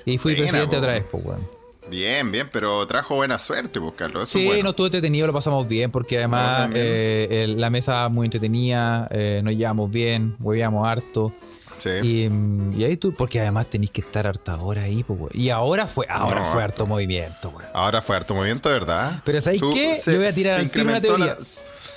Y 0.05 0.17
fui 0.17 0.33
Buena, 0.33 0.47
presidente 0.47 0.75
po. 0.75 0.79
otra 0.81 0.93
vez, 0.93 1.05
pues, 1.09 1.23
bueno. 1.23 1.59
Bien, 1.89 2.31
bien, 2.31 2.47
pero 2.51 2.85
trajo 2.85 3.15
buena 3.15 3.39
suerte, 3.39 3.79
pues, 3.81 3.93
Carlos. 3.95 4.29
Eso 4.29 4.37
Sí, 4.37 4.45
bueno. 4.45 4.63
no 4.63 4.69
estuvo 4.69 4.85
entretenido, 4.87 5.25
lo 5.25 5.33
pasamos 5.33 5.67
bien, 5.67 5.89
porque 5.89 6.17
además 6.19 6.69
eh, 6.75 7.27
el- 7.45 7.59
la 7.59 7.69
mesa 7.71 8.09
muy 8.09 8.25
entretenida, 8.25 9.07
eh, 9.09 9.41
nos 9.43 9.55
llevamos 9.55 9.89
bien, 9.89 10.35
hueveamos 10.39 10.87
harto. 10.87 11.33
Sí. 11.79 11.89
Y, 12.03 12.79
y 12.79 12.83
ahí 12.83 12.97
tú, 12.97 13.13
porque 13.13 13.39
además 13.39 13.67
tenéis 13.69 13.91
que 13.91 14.01
estar 14.01 14.27
harta 14.27 14.57
hora 14.57 14.83
ahí, 14.83 15.03
pues. 15.03 15.33
Y 15.33 15.49
ahora 15.49 15.87
fue, 15.87 16.05
ahora 16.09 16.41
No, 16.41 16.45
fue 16.45 16.61
harto. 16.63 16.85
movimiento, 16.85 17.51
güey. 17.51 17.65
Ahora 17.73 18.01
fue 18.01 18.15
harto 18.15 18.35
movimiento, 18.35 18.69
¿verdad? 18.69 19.21
Pero 19.23 19.39
¿sabéis 19.41 19.61
qué? 19.73 19.99
se- 19.99 20.11
Yo 20.13 20.19
voy 20.19 20.27
a 20.27 20.33
tirar 20.33 20.59
al 20.59 20.69
tiro 20.69 20.83
una 20.89 20.97
incrementó 20.97 21.15
teoría. 21.25 21.35
la- 21.39 21.45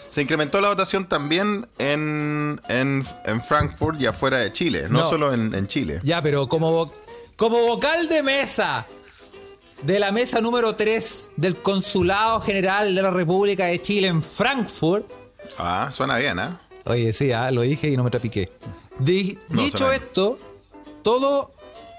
se 0.09 0.21
incrementó 0.23 0.61
la 0.61 0.69
votación 0.69 1.09
también 1.09 1.67
en, 1.79 2.61
en, 2.69 3.03
en 3.25 3.41
Frankfurt 3.43 3.99
y 4.01 4.07
afuera 4.07 4.39
de 4.41 4.53
Chile, 4.53 4.83
no, 4.91 5.01
No. 5.01 5.09
solo 5.09 5.33
en, 5.33 5.55
en 5.55 5.67
Chile. 5.67 6.01
Ya, 6.03 6.21
pero 6.23 6.49
como, 6.49 6.87
vo- 6.87 6.93
como 7.37 7.59
vocal 7.67 8.09
de 8.09 8.23
mesa 8.23 8.87
de 9.83 9.99
la 9.99 10.13
mesa 10.13 10.41
número 10.41 10.77
3 10.77 11.31
del 11.37 11.57
Consulado 11.57 12.41
General 12.43 12.95
de 12.95 13.03
la 13.03 13.11
República 13.11 13.65
de 13.67 13.81
Chile 13.81 14.07
en 14.09 14.23
Frankfurt. 14.23 15.07
Ah, 15.59 15.89
suena 15.91 16.19
bien, 16.19 16.39
¿eh? 16.39 16.51
Oye, 16.85 17.13
sí, 17.13 17.33
ah, 17.33 17.51
lo 17.51 17.63
dije 17.63 17.89
y 17.89 17.97
no 17.97 18.05
me 18.05 18.11
trapiqué. 18.11 18.51
No, 18.99 19.63
dicho 19.63 19.91
esto, 19.93 20.39
todo, 21.03 21.53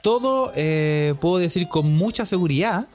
todo 0.04 0.52
eh, 0.56 1.16
puedo 1.20 1.38
decir 1.38 1.68
con 1.68 1.92
mucha 1.94 2.26
seguridad 2.26 2.88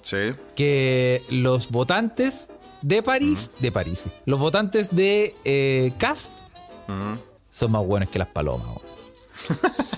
Sí. 0.00 0.34
que 0.54 1.22
los 1.30 1.68
votantes 1.70 2.48
de 2.82 3.02
París, 3.02 3.50
de 3.58 3.72
París, 3.72 4.04
los 4.24 4.38
votantes 4.38 4.90
de 4.94 5.34
eh, 5.44 5.92
Cast 5.98 6.32
son 7.50 7.72
más 7.72 7.84
buenos 7.84 8.08
que 8.08 8.18
las 8.18 8.28
palomas. 8.28 8.68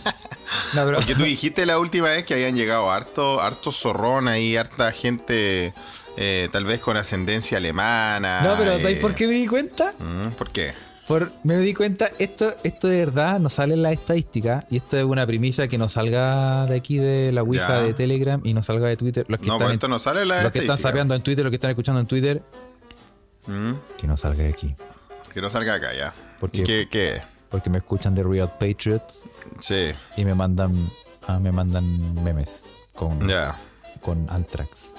No, 0.74 0.84
pero, 0.84 0.98
Que 1.00 1.14
tú 1.14 1.22
dijiste 1.24 1.66
la 1.66 1.78
última 1.78 2.08
vez 2.08 2.24
que 2.24 2.34
habían 2.34 2.54
llegado 2.54 2.90
harto, 2.90 3.40
harto 3.40 3.72
zorrón 3.72 4.28
ahí, 4.28 4.56
harta 4.56 4.92
gente 4.92 5.72
eh, 6.16 6.48
tal 6.52 6.64
vez 6.64 6.80
con 6.80 6.96
ascendencia 6.96 7.58
alemana. 7.58 8.40
no, 8.42 8.56
pero 8.56 8.72
eh, 8.72 8.82
¿sabes 8.82 9.00
por 9.00 9.14
qué 9.14 9.26
me 9.26 9.34
di 9.34 9.46
cuenta? 9.46 9.92
¿Por 10.38 10.50
qué? 10.50 10.72
Por, 11.10 11.32
me 11.42 11.56
di 11.58 11.74
cuenta, 11.74 12.08
esto, 12.20 12.52
esto 12.62 12.86
de 12.86 12.98
verdad 12.98 13.40
no 13.40 13.48
sale 13.48 13.74
en 13.74 13.82
la 13.82 13.90
estadística 13.90 14.64
y 14.70 14.76
esto 14.76 14.96
es 14.96 15.02
una 15.02 15.26
primicia 15.26 15.66
que 15.66 15.76
no 15.76 15.88
salga 15.88 16.66
de 16.66 16.76
aquí 16.76 16.98
de 16.98 17.32
la 17.32 17.42
Ouija 17.42 17.66
Ya. 17.68 17.80
de 17.80 17.94
Telegram 17.94 18.40
y 18.44 18.54
no 18.54 18.62
salga 18.62 18.86
de 18.86 18.96
Twitter. 18.96 19.26
Los 19.28 19.40
que 19.40 19.46
No, 19.48 19.54
están 19.54 19.58
pues 19.66 19.70
en- 19.70 19.74
esto 19.78 19.88
no 19.88 19.98
sale 19.98 20.22
en 20.22 20.28
la 20.28 20.42
Los 20.44 20.52
que 20.52 20.60
están 20.60 20.78
sapeando 20.78 21.16
en 21.16 21.22
Twitter, 21.24 21.44
los 21.44 21.50
que 21.50 21.56
están 21.56 21.70
escuchando 21.70 22.00
en 22.00 22.06
Twitter, 22.06 22.42
Mm, 23.46 23.72
que 23.98 24.06
no 24.06 24.16
salga 24.16 24.44
de 24.44 24.50
aquí. 24.50 24.76
que 25.34 25.40
no 25.40 25.50
salga 25.50 25.74
acá 25.74 25.92
ya. 25.96 26.14
¿Por 26.38 26.50
¿Y 26.52 26.58
qué? 26.58 26.64
qué? 26.64 26.88
qué? 26.88 27.22
Porque 27.48 27.70
me 27.70 27.78
escuchan 27.78 28.14
de 28.14 28.22
Real 28.22 28.52
Patriots 28.60 29.28
Sí, 29.58 29.90
y 30.16 30.24
me 30.24 30.36
mandan, 30.36 30.76
ah, 31.26 31.40
me 31.40 31.50
mandan 31.50 32.22
memes 32.22 32.66
con, 32.94 33.28
ya. 33.28 33.56
con 34.00 34.30
Anthrax. 34.30 34.90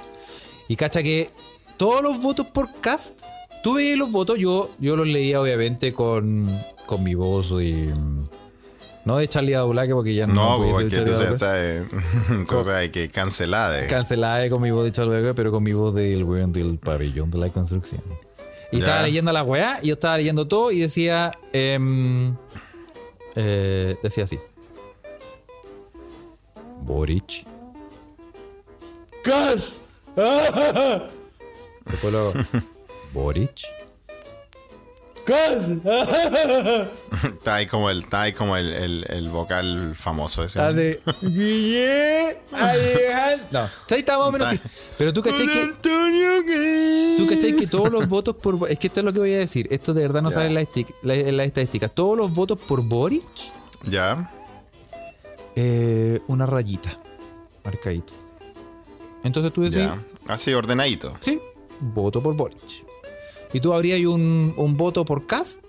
Y 0.67 0.75
cacha 0.75 1.01
que 1.03 1.31
todos 1.77 2.01
los 2.03 2.21
votos 2.21 2.47
por 2.47 2.67
cast, 2.81 3.21
tú 3.63 3.75
veías 3.75 3.97
los 3.97 4.11
votos, 4.11 4.37
yo, 4.39 4.69
yo 4.79 4.95
los 4.95 5.07
leía 5.07 5.41
obviamente 5.41 5.93
con, 5.93 6.49
con 6.85 7.03
mi 7.03 7.15
voz 7.15 7.51
y. 7.61 7.89
No 9.03 9.17
de 9.17 9.27
Charlie 9.27 9.55
Adulaque 9.55 9.93
porque 9.95 10.13
ya 10.13 10.27
no, 10.27 10.59
No, 10.59 10.71
porque 10.71 10.95
entonces, 10.95 11.27
está, 11.31 11.53
eh, 11.59 11.87
entonces 12.29 12.71
hay 12.73 12.89
que 12.91 13.09
cancelar. 13.09 13.83
eh. 13.83 13.87
Cancelada 13.87 14.47
con 14.49 14.61
mi 14.61 14.69
voz 14.69 14.83
de 14.83 14.91
Charlie 14.91 15.15
Adulaque, 15.15 15.33
pero 15.33 15.51
con 15.51 15.63
mi 15.63 15.73
voz 15.73 15.95
del 15.95 16.23
weón 16.23 16.53
del 16.53 16.77
pabellón 16.77 17.31
de 17.31 17.39
la 17.39 17.49
construcción. 17.49 18.03
Y 18.71 18.77
Ya. 18.77 18.83
estaba 18.83 19.01
leyendo 19.01 19.31
la 19.31 19.41
weá, 19.43 19.79
y 19.81 19.87
yo 19.87 19.93
estaba 19.93 20.17
leyendo 20.17 20.47
todo 20.47 20.71
y 20.71 20.79
decía. 20.81 21.31
em, 21.51 22.35
eh, 23.35 23.95
decía 24.03 24.25
así. 24.25 24.37
Boric. 26.83 27.45
¡Gas! 29.23 29.79
Después 31.85 32.11
luego. 32.13 32.33
Boric. 33.13 33.59
Está 37.23 37.55
ahí 37.55 37.67
como 37.67 37.89
el, 37.89 37.99
está 37.99 38.23
ahí 38.23 38.33
como 38.33 38.57
el, 38.57 38.73
el, 38.73 39.05
el 39.07 39.29
vocal 39.29 39.95
famoso 39.95 40.43
ese. 40.43 40.99
Guille. 41.21 42.37
Alejandro. 42.51 43.47
No, 43.51 43.59
ahí 43.89 43.99
está 43.99 44.17
más 44.17 44.27
o 44.27 44.31
menos 44.31 44.47
así. 44.47 44.59
Pero 44.97 45.13
tú 45.13 45.21
caché 45.21 45.45
que. 45.45 45.73
Tú 47.17 47.27
cachai 47.27 47.55
que 47.55 47.67
todos 47.67 47.91
los 47.91 48.09
votos 48.09 48.35
por. 48.35 48.69
Es 48.69 48.79
que 48.79 48.87
esto 48.87 48.99
es 49.01 49.05
lo 49.05 49.13
que 49.13 49.19
voy 49.19 49.33
a 49.35 49.39
decir. 49.39 49.67
Esto 49.69 49.93
de 49.93 50.01
verdad 50.01 50.21
no 50.21 50.31
sale 50.31 50.47
en 50.47 50.53
la, 50.55 50.65
la- 51.03 51.15
en 51.15 51.37
la 51.37 51.43
estadística. 51.43 51.87
Todos 51.87 52.17
los 52.17 52.33
votos 52.33 52.57
por 52.57 52.81
Boric, 52.83 53.21
Ya. 53.83 54.33
eh, 55.55 56.19
una 56.27 56.45
rayita. 56.45 56.97
Marcadito. 57.63 58.13
Entonces 59.23 59.53
tú 59.53 59.61
decís. 59.61 59.87
Así 60.27 60.51
ordenadito. 60.53 61.15
sí, 61.21 61.39
voto 61.79 62.21
por 62.23 62.35
Boric. 62.35 62.59
Y 63.53 63.59
tú 63.59 63.73
abrías 63.73 63.99
un, 64.01 64.53
un 64.57 64.77
voto 64.77 65.05
por 65.05 65.27
Cast 65.27 65.63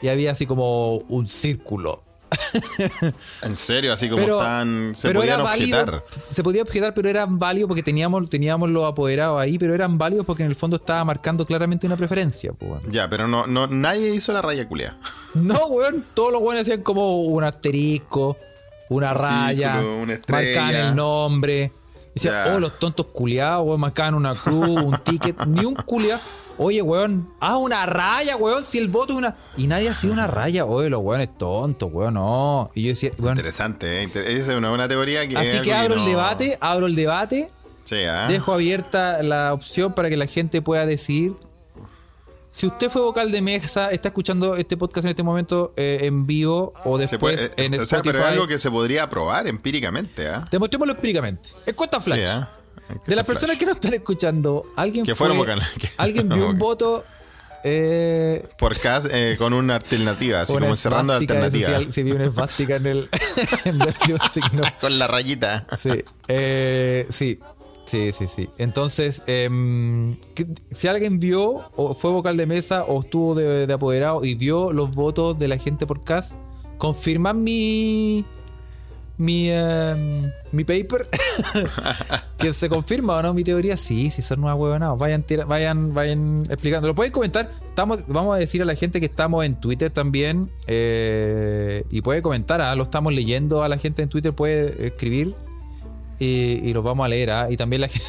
y 0.00 0.08
había 0.08 0.32
así 0.32 0.46
como 0.46 0.96
un 0.96 1.26
círculo. 1.28 2.02
En 3.42 3.56
serio, 3.56 3.92
así 3.92 4.08
como 4.08 4.22
Pero, 4.22 4.40
están. 4.40 4.92
Se 4.96 5.08
pero 5.08 5.22
era 5.22 5.38
válido. 5.38 5.78
objetar. 5.80 6.04
Se 6.14 6.42
podía 6.42 6.62
objetar, 6.62 6.94
pero 6.94 7.08
eran 7.08 7.38
válidos 7.38 7.68
porque 7.68 7.82
teníamos, 7.82 8.28
teníamos 8.30 8.70
los 8.70 8.84
apoderados 8.84 9.40
ahí, 9.40 9.58
pero 9.58 9.74
eran 9.74 9.98
válidos 9.98 10.24
porque 10.24 10.42
en 10.42 10.48
el 10.48 10.54
fondo 10.54 10.76
estaba 10.76 11.04
marcando 11.04 11.44
claramente 11.46 11.86
una 11.86 11.96
preferencia. 11.96 12.52
pues. 12.52 12.82
Ya, 12.90 13.08
pero 13.08 13.28
no, 13.28 13.46
no, 13.46 13.66
nadie 13.66 14.14
hizo 14.14 14.32
la 14.32 14.42
raya 14.42 14.66
culia. 14.68 14.96
No, 15.34 15.66
weón. 15.66 16.04
Todos 16.14 16.32
los 16.32 16.42
weones 16.42 16.62
hacían 16.62 16.82
como 16.82 17.22
un 17.22 17.42
asterisco, 17.44 18.36
una 18.90 19.12
Un 19.12 19.18
raya, 19.18 19.72
círculo, 19.74 19.96
una 20.02 20.20
marcaban 20.28 20.74
el 20.74 20.94
nombre. 20.94 21.72
Decían, 22.14 22.54
oh, 22.54 22.60
los 22.60 22.78
tontos 22.78 23.06
culiados, 23.06 23.66
weón, 23.66 23.80
marcaban 23.80 24.14
una 24.14 24.34
cruz, 24.34 24.68
un 24.68 24.98
ticket, 25.04 25.46
ni 25.46 25.64
un 25.64 25.74
culiado. 25.74 26.20
Oye, 26.62 26.82
weón, 26.82 27.28
ah, 27.40 27.56
una 27.58 27.84
raya, 27.86 28.36
weón, 28.36 28.62
si 28.64 28.78
el 28.78 28.88
voto 28.88 29.12
es 29.12 29.18
una. 29.18 29.36
Y 29.56 29.66
nadie 29.66 29.88
hacía 29.88 30.10
una 30.10 30.26
raya, 30.26 30.64
oye, 30.64 30.88
los 30.88 31.00
weones 31.02 31.36
tontos, 31.36 31.90
weón, 31.92 32.14
no. 32.14 32.70
Y 32.74 32.84
yo 32.84 32.88
decía, 32.90 33.10
weón. 33.18 33.36
Interesante, 33.36 33.98
¿eh? 33.98 34.02
Inter- 34.04 34.26
Esa 34.26 34.52
es 34.52 34.58
una 34.58 34.68
buena 34.70 34.88
teoría 34.88 35.26
que. 35.28 35.34
es 35.34 35.40
Así 35.54 35.60
que 35.62 35.72
abro 35.72 35.94
el 35.94 36.00
no- 36.00 36.06
debate, 36.06 36.56
abro 36.60 36.86
el 36.86 36.94
debate, 36.94 37.50
Sí, 37.84 37.96
¿ah? 38.08 38.26
dejo 38.28 38.52
abierta 38.54 39.22
la 39.22 39.52
opción 39.52 39.92
para 39.94 40.08
que 40.08 40.16
la 40.16 40.26
gente 40.26 40.62
pueda 40.62 40.86
decidir. 40.86 41.34
Si 42.54 42.66
usted 42.66 42.90
fue 42.90 43.00
vocal 43.00 43.32
de 43.32 43.40
mesa, 43.40 43.90
está 43.90 44.08
escuchando 44.08 44.56
este 44.56 44.76
podcast 44.76 45.06
en 45.06 45.10
este 45.10 45.22
momento 45.22 45.72
eh, 45.74 46.00
en 46.02 46.26
vivo 46.26 46.74
o 46.84 46.98
después 46.98 47.18
puede- 47.40 47.46
eh, 47.46 47.66
en 47.66 47.72
o 47.80 47.86
sea, 47.86 47.96
Spotify. 47.98 48.02
pero 48.12 48.18
es 48.18 48.24
algo 48.26 48.46
que 48.46 48.58
se 48.58 48.70
podría 48.70 49.08
probar 49.08 49.46
empíricamente, 49.46 50.28
¿ah? 50.28 50.44
Demostrémoslo 50.50 50.92
empíricamente. 50.92 51.48
Encuesta 51.64 51.96
Sí, 51.98 52.04
flash. 52.12 52.28
¿ah? 52.28 52.50
De 53.06 53.16
las 53.16 53.24
personas 53.24 53.56
que 53.56 53.66
nos 53.66 53.74
están 53.76 53.94
escuchando, 53.94 54.66
alguien 54.76 55.04
Que 55.04 55.14
fue, 55.14 55.28
fueron 55.34 55.38
vocal- 55.38 55.62
que- 55.78 55.90
alguien 55.96 56.28
vio 56.28 56.48
un 56.50 56.58
voto 56.58 57.04
eh, 57.64 58.44
Por 58.58 58.76
cas- 58.78 59.08
eh, 59.10 59.36
con 59.38 59.52
una 59.52 59.76
alternativa, 59.76 60.40
así 60.40 60.52
una 60.56 60.66
como 60.66 60.76
cerrando 60.76 61.12
la 61.12 61.18
alternativa. 61.20 61.76
al- 61.76 61.92
si 61.92 62.02
vio 62.02 62.16
una 62.16 62.24
esvástica 62.24 62.76
en 62.76 62.86
el, 62.86 63.08
en 63.64 63.80
el 63.80 63.94
signo. 64.32 64.62
Con 64.80 64.98
la 64.98 65.06
rayita. 65.06 65.66
Sí, 65.78 65.90
eh, 66.28 67.06
sí, 67.08 67.38
sí, 67.86 68.10
sí, 68.12 68.26
sí. 68.26 68.48
Entonces, 68.58 69.22
em, 69.28 70.16
si 70.72 70.88
alguien 70.88 71.20
vio 71.20 71.70
o 71.76 71.94
fue 71.94 72.10
vocal 72.10 72.36
de 72.36 72.46
mesa 72.46 72.84
o 72.84 73.00
estuvo 73.02 73.34
de, 73.36 73.66
de 73.68 73.72
apoderado 73.72 74.24
y 74.24 74.34
vio 74.34 74.72
los 74.72 74.90
votos 74.90 75.38
de 75.38 75.46
la 75.48 75.56
gente 75.56 75.86
por 75.86 76.02
CAS, 76.02 76.36
confirman 76.78 77.44
mi 77.44 78.24
mi 79.22 79.50
em, 79.50 80.32
mi 80.50 80.64
paper 80.64 81.08
que 82.38 82.52
se 82.52 82.68
confirma 82.68 83.16
o 83.16 83.22
no 83.22 83.34
mi 83.34 83.44
teoría 83.44 83.76
sí 83.76 84.10
sí 84.10 84.20
son 84.20 84.42
unas 84.42 84.56
huevonadas. 84.56 84.98
Vayan 84.98 85.24
vayan 85.46 85.94
vayan 85.94 86.44
explicando. 86.50 86.88
Lo 86.88 86.96
pueden 86.96 87.12
comentar. 87.12 87.48
Estamos 87.68 88.00
vamos 88.08 88.34
a 88.34 88.38
decir 88.38 88.60
a 88.62 88.64
la 88.64 88.74
gente 88.74 88.98
que 88.98 89.06
estamos 89.06 89.44
en 89.44 89.60
Twitter 89.60 89.92
también 89.92 90.50
eh, 90.66 91.84
y 91.88 92.02
puede 92.02 92.20
comentar 92.20 92.60
¿ah? 92.60 92.74
lo 92.74 92.82
estamos 92.82 93.14
leyendo 93.14 93.62
a 93.62 93.68
la 93.68 93.78
gente 93.78 94.02
en 94.02 94.08
Twitter 94.08 94.34
puede 94.34 94.88
escribir 94.88 95.36
y, 96.18 96.72
los 96.72 96.84
vamos 96.84 97.06
a 97.06 97.08
leer 97.08 97.30
¿ah? 97.30 97.50
y 97.50 97.56
también 97.56 97.80
la 97.80 97.88
gente 97.88 98.06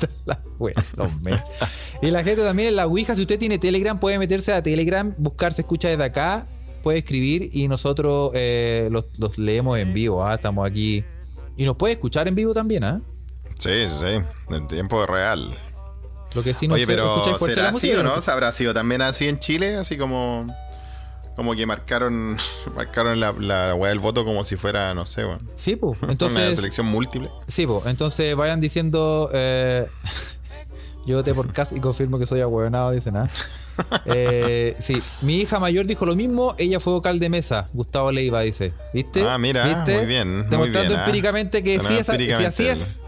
y 2.02 2.10
la 2.10 2.22
gente 2.22 2.42
también 2.42 2.68
en 2.68 2.76
la 2.76 2.86
Ouija 2.86 3.14
si 3.14 3.22
usted 3.22 3.38
tiene 3.38 3.58
Telegram 3.58 3.98
puede 3.98 4.18
meterse 4.18 4.52
a 4.52 4.62
Telegram 4.62 5.12
buscar 5.18 5.52
se 5.52 5.62
escucha 5.62 5.88
desde 5.88 6.04
acá 6.04 6.46
puede 6.80 6.98
escribir 6.98 7.50
y 7.52 7.68
nosotros 7.68 8.30
eh, 8.34 8.88
los, 8.90 9.06
los 9.18 9.38
leemos 9.38 9.78
en 9.78 9.92
vivo 9.92 10.24
¿ah? 10.26 10.34
estamos 10.34 10.68
aquí 10.68 11.04
y 11.56 11.64
nos 11.64 11.76
puede 11.76 11.92
escuchar 11.94 12.26
en 12.28 12.34
vivo 12.34 12.52
también 12.54 12.84
¿ah? 12.84 13.00
Sí, 13.58 13.70
sí, 13.88 13.94
sí. 14.00 14.54
En 14.54 14.66
tiempo 14.66 15.04
real. 15.06 15.56
Lo 16.34 16.42
que 16.42 16.54
sí 16.54 16.66
no 16.66 16.74
Oye, 16.74 16.86
sé, 16.86 16.92
pero 16.92 17.14
¿escucháis 17.16 17.36
fuerte 17.38 17.56
¿será 17.56 17.68
así 17.68 17.92
o 17.92 18.02
no? 18.02 18.16
no? 18.16 18.22
¿Habrá 18.32 18.52
sido 18.52 18.72
también 18.72 19.02
así 19.02 19.28
en 19.28 19.38
Chile? 19.38 19.76
Así 19.76 19.98
como. 19.98 20.46
Como 21.36 21.54
que 21.54 21.66
marcaron 21.66 22.36
marcaron 22.74 23.20
la, 23.20 23.32
la 23.32 23.74
weá 23.74 23.90
del 23.90 23.98
voto 23.98 24.24
como 24.24 24.44
si 24.44 24.56
fuera, 24.56 24.94
no 24.94 25.04
sé, 25.06 25.24
bueno, 25.24 25.40
Sí, 25.56 25.76
pues. 25.76 25.98
una 26.02 26.12
Entonces, 26.12 26.56
selección 26.56 26.86
múltiple. 26.86 27.30
sí, 27.48 27.66
pues. 27.66 27.84
Entonces 27.86 28.34
vayan 28.36 28.60
diciendo. 28.60 29.28
Eh, 29.34 29.86
yo 31.06 31.16
voté 31.18 31.34
por 31.34 31.52
Cas 31.52 31.72
y 31.72 31.80
confirmo 31.80 32.18
que 32.18 32.24
soy 32.26 32.40
ahueonado, 32.40 32.92
dicen, 32.92 33.16
¿ah? 33.16 33.28
Eh, 34.06 34.76
sí, 34.78 35.02
mi 35.22 35.36
hija 35.36 35.58
mayor 35.58 35.86
dijo 35.86 36.06
lo 36.06 36.16
mismo, 36.16 36.54
ella 36.58 36.80
fue 36.80 36.92
vocal 36.92 37.18
de 37.18 37.28
mesa, 37.28 37.68
Gustavo 37.72 38.10
Leiva 38.12 38.40
dice, 38.40 38.72
¿viste? 38.94 39.22
Ah, 39.22 39.38
mira, 39.38 39.64
¿Viste? 39.66 39.96
muy 39.98 40.06
bien, 40.06 40.38
muy 40.38 40.46
Demostrando 40.48 40.94
ah. 40.96 40.98
empíricamente 41.00 41.62
que 41.62 41.78
sí 41.80 41.94
es, 41.98 42.06
si 42.06 42.44
así 42.44 42.66
es. 42.66 43.02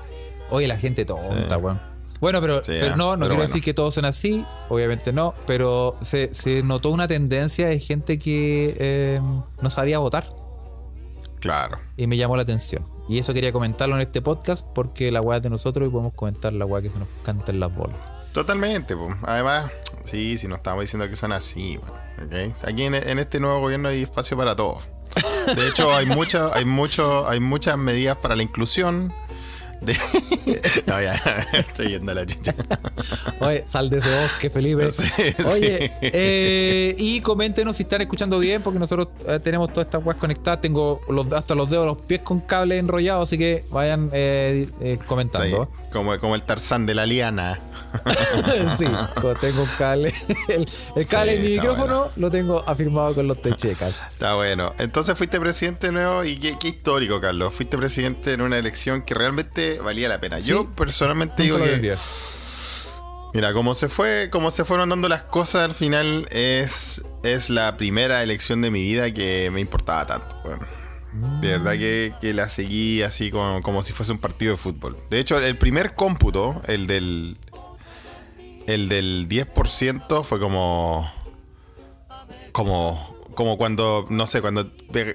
Oye, 0.51 0.67
la 0.67 0.77
gente 0.77 1.05
tonta, 1.05 1.57
Sí. 1.57 1.63
weón. 1.63 1.81
Bueno, 2.21 2.41
pero, 2.41 2.63
Sí, 2.63 2.73
pero 2.79 2.95
ah, 2.95 2.97
no, 2.97 3.05
no 3.05 3.11
pero 3.11 3.19
quiero 3.21 3.35
bueno. 3.35 3.49
decir 3.49 3.63
que 3.63 3.75
todos 3.75 3.95
son 3.95 4.05
así, 4.05 4.45
obviamente 4.69 5.13
no, 5.13 5.35
pero 5.47 5.97
se, 6.03 6.33
se 6.33 6.63
notó 6.63 6.91
una 6.91 7.09
tendencia 7.09 7.67
de 7.67 7.81
gente 7.81 8.19
que 8.19 8.77
eh, 8.79 9.21
no 9.61 9.71
sabía 9.71 9.99
votar 9.99 10.25
Claro. 11.41 11.79
y 11.97 12.07
me 12.07 12.17
llamó 12.17 12.37
la 12.37 12.43
atención. 12.43 12.87
Y 13.09 13.19
eso 13.19 13.35
quería 13.35 13.53
comentarlo 13.53 13.97
en 13.97 14.03
este 14.03 14.23
podcast 14.23 14.65
porque 14.73 15.11
la 15.11 15.21
weá 15.21 15.39
es 15.39 15.43
de 15.43 15.51
nosotros 15.51 15.89
y 15.89 15.91
podemos 15.91 16.15
comentar 16.15 16.53
la 16.53 16.65
weá 16.65 16.81
que 16.81 16.91
se 16.91 16.99
nos 17.01 17.09
canta 17.25 17.51
en 17.51 17.59
las 17.59 17.75
bolas. 17.75 17.97
Totalmente, 18.33 18.97
pues. 18.97 19.15
Además, 19.23 19.71
sí, 20.05 20.39
sí, 20.39 20.49
no 20.49 20.55
estamos 20.57 20.83
diciendo 20.83 21.09
que 21.09 21.17
son 21.17 21.33
así. 21.33 21.79
Aquí 22.65 22.85
en, 22.85 22.95
en 22.95 23.19
este 23.19 23.41
nuevo 23.41 23.61
gobierno 23.61 23.89
hay 23.89 24.03
espacio 24.03 24.37
para 24.37 24.55
todos. 24.57 24.85
De 25.55 25.69
hecho, 25.69 25.93
hay 25.95 26.07
mucho, 26.07 26.51
hay 26.55 26.65
mucho, 26.65 27.29
hay 27.29 27.41
muchas 27.41 27.77
medidas 27.77 28.17
para 28.17 28.37
la 28.37 28.43
inclusión. 28.43 29.13
De... 29.81 29.97
No, 30.87 31.01
ya, 31.01 31.15
estoy 31.53 31.89
yendo 31.89 32.13
a 32.13 32.15
la 32.15 32.27
chicha. 32.27 32.55
Oye, 33.41 33.65
sal 33.67 33.91
de 33.91 33.99
ese 33.99 34.09
bosque, 34.23 34.49
Felipe. 34.51 34.91
Sí, 34.93 35.35
Oye, 35.45 35.93
sí. 36.01 36.11
eh, 36.13 36.95
y 36.99 37.21
coméntenos 37.21 37.77
si 37.77 37.83
están 37.85 38.01
escuchando 38.01 38.39
bien, 38.39 38.63
porque 38.63 38.79
nosotros 38.79 39.09
eh, 39.27 39.41
tenemos 39.41 39.73
todas 39.73 39.87
estas 39.87 40.05
weas 40.05 40.19
conectadas. 40.19 40.61
Tengo 40.61 41.01
los, 41.09 41.33
hasta 41.33 41.55
los 41.55 41.69
dedos, 41.69 41.87
los 41.87 41.99
pies 41.99 42.21
con 42.23 42.41
cable 42.41 42.79
enrollados, 42.79 43.29
así 43.29 43.39
que 43.39 43.65
vayan 43.71 44.11
eh, 44.13 44.69
eh, 44.81 44.99
comentando. 45.07 45.69
como, 45.93 46.17
como 46.19 46.35
el 46.35 46.43
Tarzán 46.43 46.87
de 46.87 46.95
la 46.95 47.07
liana. 47.07 47.61
sí, 48.79 48.87
como 49.15 49.35
tengo 49.35 49.63
un 49.63 49.69
cable. 49.79 50.13
El, 50.49 50.69
el 50.97 51.07
cable 51.07 51.33
Sí, 51.33 51.39
de 51.39 51.49
mi 51.49 51.55
micrófono 51.57 52.11
lo 52.17 52.31
tengo 52.31 52.65
afirmado 52.67 53.15
con 53.15 53.29
los 53.29 53.41
techecas. 53.41 53.95
Está 54.13 54.35
bueno. 54.35 54.75
Entonces 54.79 55.17
fuiste 55.17 55.39
presidente 55.41 55.89
de 55.89 55.93
nuevo 55.93 56.25
y 56.25 56.39
qué, 56.39 56.57
qué 56.59 56.69
histórico, 56.69 57.21
Carlos. 57.21 57.53
Fuiste 57.55 57.77
presidente 57.77 58.33
en 58.33 58.41
una 58.41 58.59
elección 58.59 59.03
que 59.03 59.15
realmente 59.15 59.81
valía 59.81 60.09
la 60.09 60.21
pena. 60.21 60.39
Yo 60.39 60.67
personalmente 60.71 61.43
digo 61.43 61.59
que. 61.59 61.97
Mira, 63.35 63.55
como 63.55 63.75
se 63.75 63.89
fue, 63.89 64.29
como 64.31 64.51
se 64.51 64.65
fueron 64.67 64.91
dando 64.91 65.09
las 65.09 65.23
cosas 65.23 65.65
al 65.65 65.75
final, 65.75 66.27
es, 66.31 67.03
es 67.23 67.49
la 67.49 67.79
primera 67.79 68.23
elección 68.23 68.61
de 68.61 68.71
mi 68.71 68.83
vida 68.83 69.13
que 69.15 69.51
me 69.51 69.61
importaba 69.61 70.07
tanto. 70.07 70.37
De 71.41 71.49
verdad 71.49 71.73
que, 71.73 72.15
que 72.21 72.33
la 72.35 72.49
seguí 72.49 73.03
así 73.03 73.31
como, 73.31 73.63
como 73.63 73.83
si 73.83 73.93
fuese 73.93 74.13
un 74.13 74.19
partido 74.19 74.53
de 74.53 74.57
fútbol. 74.57 74.97
De 75.11 75.19
hecho, 75.19 75.39
el 75.39 75.57
primer 75.57 75.95
cómputo, 75.95 76.61
el 76.67 76.87
del. 76.87 77.37
El 78.67 78.89
del 78.89 79.29
10% 79.29 80.25
fue 80.25 80.39
como. 80.39 81.11
Como. 82.53 83.17
como 83.35 83.57
cuando, 83.57 84.07
no 84.11 84.27
sé, 84.27 84.41
cuando 84.41 84.71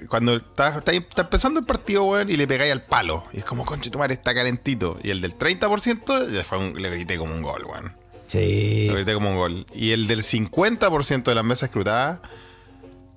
cuando 0.08 0.36
está, 0.36 0.78
está, 0.78 1.22
empezando 1.22 1.60
el 1.60 1.66
partido, 1.66 2.04
weón, 2.04 2.30
y 2.30 2.36
le 2.36 2.46
pegáis 2.46 2.72
al 2.72 2.82
palo. 2.82 3.24
Y 3.32 3.38
es 3.38 3.44
como, 3.44 3.64
conche 3.64 3.90
tu 3.90 3.98
madre, 3.98 4.14
está 4.14 4.34
calentito. 4.34 4.98
Y 5.02 5.10
el 5.10 5.20
del 5.20 5.36
30% 5.36 6.30
ya 6.30 6.44
fue 6.44 6.72
le 6.74 6.90
grité 6.90 7.16
como 7.16 7.34
un 7.34 7.42
gol, 7.42 7.64
weón. 7.64 7.96
Sí. 8.26 8.88
Le 8.88 8.94
grité 8.94 9.14
como 9.14 9.30
un 9.30 9.36
gol. 9.36 9.66
Y 9.74 9.92
el 9.92 10.06
del 10.06 10.22
50% 10.22 11.22
de 11.22 11.34
las 11.34 11.44
mesas 11.44 11.68
escrutadas, 11.68 12.20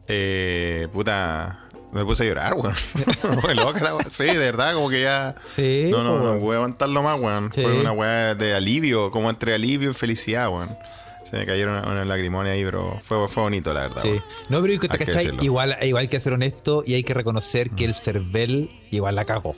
eh, 0.08 0.88
puta, 0.94 1.60
me 1.92 2.06
puse 2.06 2.24
a 2.24 2.26
llorar, 2.28 2.54
weón. 2.54 2.76
sí, 4.10 4.26
de 4.26 4.38
verdad, 4.38 4.74
como 4.74 4.90
que 4.90 5.02
ya. 5.02 5.36
Sí. 5.46 5.88
No, 5.92 6.04
no, 6.04 6.20
no, 6.20 6.40
voy 6.40 6.54
a 6.56 6.58
aguantarlo 6.58 7.04
más, 7.04 7.20
weón. 7.20 7.52
Fue 7.52 7.80
una 7.80 7.92
weá 7.92 8.36
de 8.36 8.54
alivio, 8.54 9.12
como 9.12 9.30
entre 9.30 9.54
alivio 9.54 9.92
y 9.92 9.94
felicidad, 9.94 10.50
weón. 10.50 10.78
Se 11.24 11.38
me 11.38 11.46
cayeron 11.46 11.88
unas 11.88 12.08
lagrimones 12.08 12.54
ahí, 12.54 12.66
pero 12.66 13.00
fue, 13.04 13.28
fue 13.28 13.44
bonito, 13.44 13.74
la 13.74 13.82
verdad. 13.82 14.02
Sí. 14.02 14.20
No, 14.50 14.62
pero 14.62 14.74
¿cachai? 14.80 15.32
Igual, 15.42 15.78
igual 15.82 16.02
hay 16.02 16.08
que 16.08 16.20
ser 16.20 16.34
honesto 16.34 16.84
y 16.86 16.96
hay 16.96 17.04
que 17.04 17.14
reconocer 17.14 17.70
que 17.70 17.86
el 17.86 17.94
Cervel 17.94 18.70
igual 18.90 19.16
la 19.16 19.26
cagó. 19.26 19.56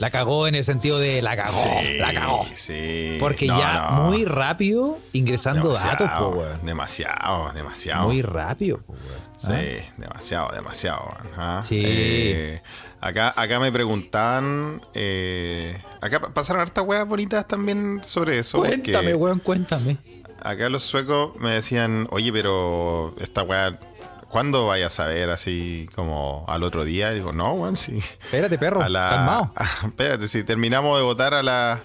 La 0.00 0.10
cagó 0.10 0.48
en 0.48 0.54
el 0.54 0.64
sentido 0.64 0.98
de 0.98 1.22
la 1.22 1.36
cagó, 1.36 1.64
la 1.98 2.12
cagó. 2.12 2.46
Sí. 2.54 3.16
Porque 3.20 3.46
ya 3.46 3.90
muy 4.02 4.24
rápido 4.24 4.98
ingresando 5.12 5.72
datos, 5.72 6.10
po, 6.18 6.28
weón. 6.28 6.64
Demasiado, 6.64 7.52
demasiado. 7.52 8.08
Muy 8.08 8.22
rápido, 8.22 8.78
po, 8.78 8.94
weón. 8.94 9.30
Sí, 9.36 9.52
¿Ah? 9.52 9.92
demasiado, 9.98 10.52
demasiado. 10.52 11.16
¿ah? 11.36 11.62
Sí. 11.62 11.82
Eh, 11.84 12.62
acá, 13.00 13.32
acá 13.36 13.60
me 13.60 13.70
preguntaban. 13.70 14.80
Eh, 14.94 15.78
acá 16.00 16.20
pasaron 16.20 16.62
hartas 16.62 16.84
weas 16.84 17.06
bonitas 17.06 17.46
también 17.46 18.00
sobre 18.02 18.38
eso. 18.38 18.58
Cuéntame, 18.58 19.14
weón, 19.14 19.38
cuéntame 19.38 19.98
acá 20.42 20.68
los 20.68 20.82
suecos 20.82 21.32
me 21.36 21.50
decían, 21.50 22.06
oye, 22.10 22.32
pero 22.32 23.14
esta 23.20 23.42
weá, 23.42 23.78
¿cuándo 24.30 24.66
vayas 24.66 24.98
a 25.00 25.06
ver 25.06 25.28
así 25.28 25.88
como 25.94 26.44
al 26.48 26.62
otro 26.62 26.84
día? 26.84 27.12
Y 27.12 27.16
digo, 27.16 27.32
no, 27.32 27.52
weón, 27.52 27.76
sí. 27.76 27.98
Espérate, 27.98 28.56
perro, 28.56 28.80
calmado. 28.80 29.52
espérate, 29.86 30.28
si 30.28 30.44
terminamos 30.44 30.96
de 30.96 31.04
votar 31.04 31.34
a 31.34 31.42
la 31.42 31.82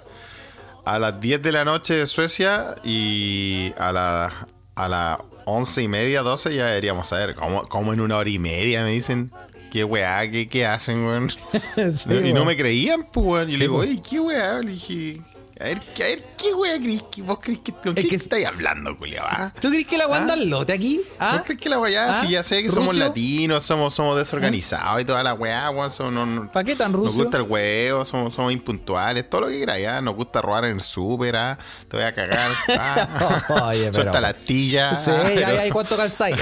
a 0.85 0.99
las 0.99 1.19
10 1.19 1.41
de 1.41 1.51
la 1.51 1.65
noche 1.65 1.95
de 1.95 2.05
Suecia 2.05 2.75
y 2.83 3.73
a 3.77 3.91
la 3.91 4.31
a 4.75 4.87
las 4.87 5.17
11 5.45 5.83
y 5.83 5.87
media, 5.87 6.21
12 6.21 6.55
ya 6.55 6.67
deberíamos 6.67 7.07
saber. 7.09 7.35
¿Cómo, 7.35 7.93
en 7.93 8.01
una 8.01 8.17
hora 8.17 8.29
y 8.29 8.39
media? 8.39 8.83
Me 8.83 8.91
dicen. 8.91 9.31
¿Qué 9.71 9.83
weá? 9.83 10.21
¿Qué, 10.31 10.65
hacen, 10.65 11.05
weón? 11.05 11.29
y 12.25 12.31
no 12.31 12.45
me 12.45 12.55
creían, 12.55 13.03
pues, 13.11 13.25
weón. 13.25 13.49
Y 13.49 13.57
le 13.57 13.65
digo, 13.65 13.77
oye, 13.79 14.01
¿qué 14.01 14.21
weá? 14.21 14.61
Le 14.61 14.71
dije, 14.71 15.19
a 15.57 15.63
ver, 15.63 15.77
a 15.77 15.99
ver, 15.99 16.23
¿qué 16.37 16.53
wea 16.53 16.77
crees 16.77 17.01
que 17.03 17.21
vos 17.21 17.39
crees 17.41 17.59
que 17.59 17.71
con 17.71 17.97
es 17.97 18.07
que 18.07 18.15
estáis 18.15 18.45
hablando, 18.45 18.97
culiao? 18.97 19.25
Ah? 19.25 19.53
¿Tú 19.61 19.69
crees 19.69 19.85
que 19.85 19.97
la 19.97 20.05
wea 20.05 20.17
anda 20.17 20.33
al 20.33 20.49
lote 20.49 20.73
aquí? 20.73 20.99
¿Ah? 21.17 21.35
¿Vos 21.37 21.43
crees 21.45 21.61
que 21.61 21.69
la 21.69 21.79
wea 21.79 22.19
¿Ah? 22.19 22.21
Si 22.21 22.31
ya 22.31 22.43
sé 22.43 22.61
que 22.61 22.69
somos 22.69 22.93
latinos, 22.93 23.63
somos, 23.63 23.93
somos 23.93 24.17
desorganizados 24.17 25.01
y 25.01 25.05
toda 25.05 25.23
la 25.23 25.33
weá, 25.33 25.69
weón. 25.69 26.49
¿Para 26.51 26.63
qué 26.65 26.75
tan 26.75 26.91
ruso? 26.91 27.05
Nos 27.05 27.15
gusta 27.15 27.37
el 27.37 27.43
huevo, 27.43 28.03
somos, 28.03 28.33
somos 28.33 28.51
impuntuales, 28.51 29.29
todo 29.29 29.41
lo 29.41 29.47
que 29.47 29.59
queráis, 29.59 29.87
¿ah? 29.87 30.01
Nos 30.01 30.15
gusta 30.15 30.41
robar 30.41 30.65
en 30.65 30.75
el 30.75 30.81
súper, 30.81 31.37
¿ah? 31.37 31.57
Te 31.87 31.95
voy 31.95 32.05
a 32.05 32.13
cagar. 32.13 32.51
¿ah? 32.77 33.41
Oye, 33.67 33.91
pero... 33.91 33.93
Suelta 33.93 34.19
la 34.19 34.33
tilla. 34.33 35.01
Sí, 35.03 35.11
pero... 35.35 35.61
ahí, 35.61 35.69
¿cuánto 35.69 35.95
calzáis? 35.95 36.35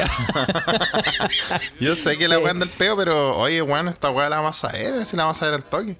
Yo 1.79 1.95
sé 1.95 2.17
que 2.17 2.27
la 2.27 2.39
wea 2.39 2.49
anda 2.49 2.65
el 2.65 2.71
peo, 2.71 2.97
pero 2.97 3.37
oye, 3.37 3.61
weón, 3.61 3.89
esta 3.89 4.09
wea 4.09 4.27
la 4.27 4.37
vamos 4.37 4.63
a 4.63 4.71
ver, 4.71 5.05
si 5.05 5.15
la 5.15 5.25
vamos 5.25 5.39
a 5.43 5.45
ver 5.45 5.53
al 5.53 5.65
toque. 5.65 5.97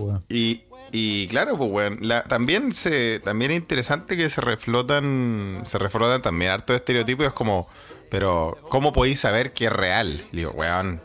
Weón. 0.00 0.24
Y, 0.28 0.62
y 0.92 1.28
claro, 1.28 1.56
pues 1.56 1.70
bueno, 1.70 2.22
también 2.28 2.72
se 2.72 3.20
también 3.20 3.50
es 3.50 3.58
interesante 3.58 4.16
que 4.16 4.28
se 4.30 4.40
reflotan 4.40 5.62
se 5.64 5.78
reflotan 5.78 6.22
también 6.22 6.52
harto 6.52 6.74
estereotipos, 6.74 7.26
es 7.26 7.32
como, 7.32 7.68
pero 8.10 8.58
¿cómo 8.70 8.92
podéis 8.92 9.20
saber 9.20 9.52
que 9.52 9.66
es 9.66 9.72
real? 9.72 10.22
Digo, 10.32 10.52
weón, 10.52 11.00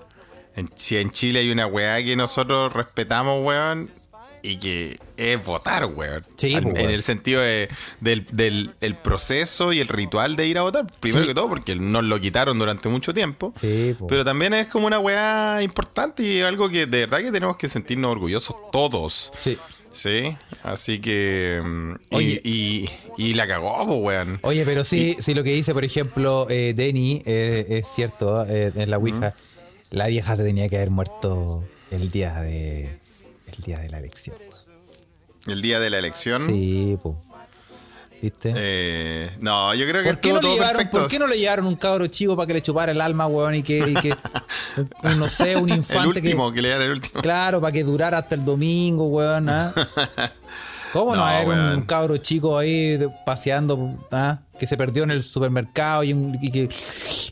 si 0.76 0.98
en 0.98 1.12
Chile 1.12 1.40
hay 1.40 1.52
una 1.52 1.68
weá 1.68 2.04
que 2.04 2.16
nosotros 2.16 2.74
respetamos, 2.74 3.46
weón, 3.46 3.92
y 4.44 4.58
que 4.58 5.00
es 5.16 5.44
votar, 5.44 5.86
weón. 5.86 6.24
Sí, 6.36 6.54
en, 6.54 6.64
pues, 6.64 6.84
el 6.84 7.02
sentido 7.02 7.42
de, 7.42 7.70
del, 8.02 8.76
el 8.82 8.98
proceso 8.98 9.72
y 9.72 9.80
el 9.80 9.88
ritual 9.88 10.36
de 10.36 10.46
ir 10.46 10.58
a 10.58 10.64
votar. 10.64 10.86
Primero 11.00 11.26
que 11.26 11.34
todo, 11.34 11.48
porque 11.48 11.76
nos 11.76 12.04
lo 12.04 12.20
quitaron 12.20 12.60
durante 12.60 12.90
mucho 12.90 13.14
tiempo. 13.14 13.54
Sí, 13.60 13.96
pues. 13.98 14.10
Pero 14.10 14.26
también 14.26 14.54
es 14.54 14.68
como 14.68 14.86
una 14.86 15.00
weá 15.00 15.64
importante 15.64 16.24
y 16.24 16.42
algo 16.42 16.70
que 16.70 16.86
de 16.86 17.00
verdad 17.00 17.20
que 17.20 17.32
tenemos 17.32 17.56
que 17.56 17.70
sentirnos 17.70 18.12
orgullosos 18.12 18.56
todos. 18.72 19.32
Sí. 19.38 19.58
Sí, 19.92 20.36
así 20.64 21.00
que. 21.00 21.62
Mm, 21.64 21.94
Oye, 22.10 22.42
y, 22.44 22.90
y, 23.16 23.36
la 23.36 23.48
cagó, 23.48 23.86
pues, 23.86 24.00
weón. 24.02 24.40
Oye, 24.42 24.66
pero 24.66 24.84
sí, 24.84 25.16
sí, 25.20 25.36
lo 25.36 25.44
que 25.44 25.52
dice, 25.52 25.72
por 25.74 25.86
ejemplo, 25.86 26.48
eh, 26.50 26.74
Denny, 26.76 27.22
eh, 27.28 27.66
es 27.70 27.88
cierto, 27.88 28.44
eh, 28.50 28.72
en 28.76 28.90
la 28.90 28.98
Ouija, 28.98 29.36
la 29.92 30.08
vieja 30.08 30.36
se 30.36 30.44
tenía 30.44 30.68
que 30.68 30.78
haber 30.78 30.90
muerto 30.90 31.64
el 31.92 32.10
día 32.10 32.34
de 32.42 33.04
el 33.58 33.64
día 33.64 33.80
de 33.80 33.90
la 33.90 34.00
elección. 34.00 34.36
¿El 35.48 35.62
día 35.62 35.80
de 35.80 35.90
la 35.90 36.00
elección? 36.00 36.46
Sí, 36.46 36.98
pues. 37.02 37.16
¿Viste? 38.24 38.54
Eh, 38.56 39.30
no, 39.42 39.74
yo 39.76 39.86
creo 39.86 40.02
que 40.02 40.12
¿Por 40.12 40.20
qué, 40.22 40.32
no 40.32 40.40
le 40.40 40.54
llevaron, 40.54 40.88
¿Por 40.88 41.08
qué 41.10 41.20
no 41.20 41.28
le 41.28 41.38
llevaron 41.38 41.66
un 41.66 41.76
cabro 41.76 42.08
chico 42.08 42.38
para 42.38 42.48
que 42.48 42.54
le 42.54 42.62
chupara 42.62 42.94
el 42.94 43.02
alma, 43.02 43.28
weón? 43.28 43.56
Y 43.56 43.64
que, 43.64 43.80
y 43.80 43.94
que 43.96 44.16
no 45.18 45.28
sé, 45.28 45.58
un 45.58 45.68
infante 45.68 46.20
el 46.20 46.24
último, 46.24 46.54
que, 46.54 46.62
le 46.62 46.70
diera 46.70 46.86
el 46.86 46.92
último. 46.92 47.22
Claro, 47.22 47.60
para 47.60 47.74
que 47.74 47.84
durara 47.84 48.20
hasta 48.20 48.36
el 48.36 48.46
domingo, 48.46 49.08
weón. 49.08 49.50
¿ah? 49.50 49.74
¿Cómo 50.94 51.18
no, 51.18 51.26
haber 51.26 51.50
un 51.50 51.82
cabro 51.82 52.16
chico 52.16 52.58
ahí 52.58 52.98
paseando, 53.26 53.98
¿ah? 54.14 54.40
que 54.58 54.68
se 54.68 54.78
perdió 54.78 55.04
en 55.04 55.12
el 55.12 55.22
supermercado 55.22 56.06
y, 56.06 56.12
y, 56.12 56.70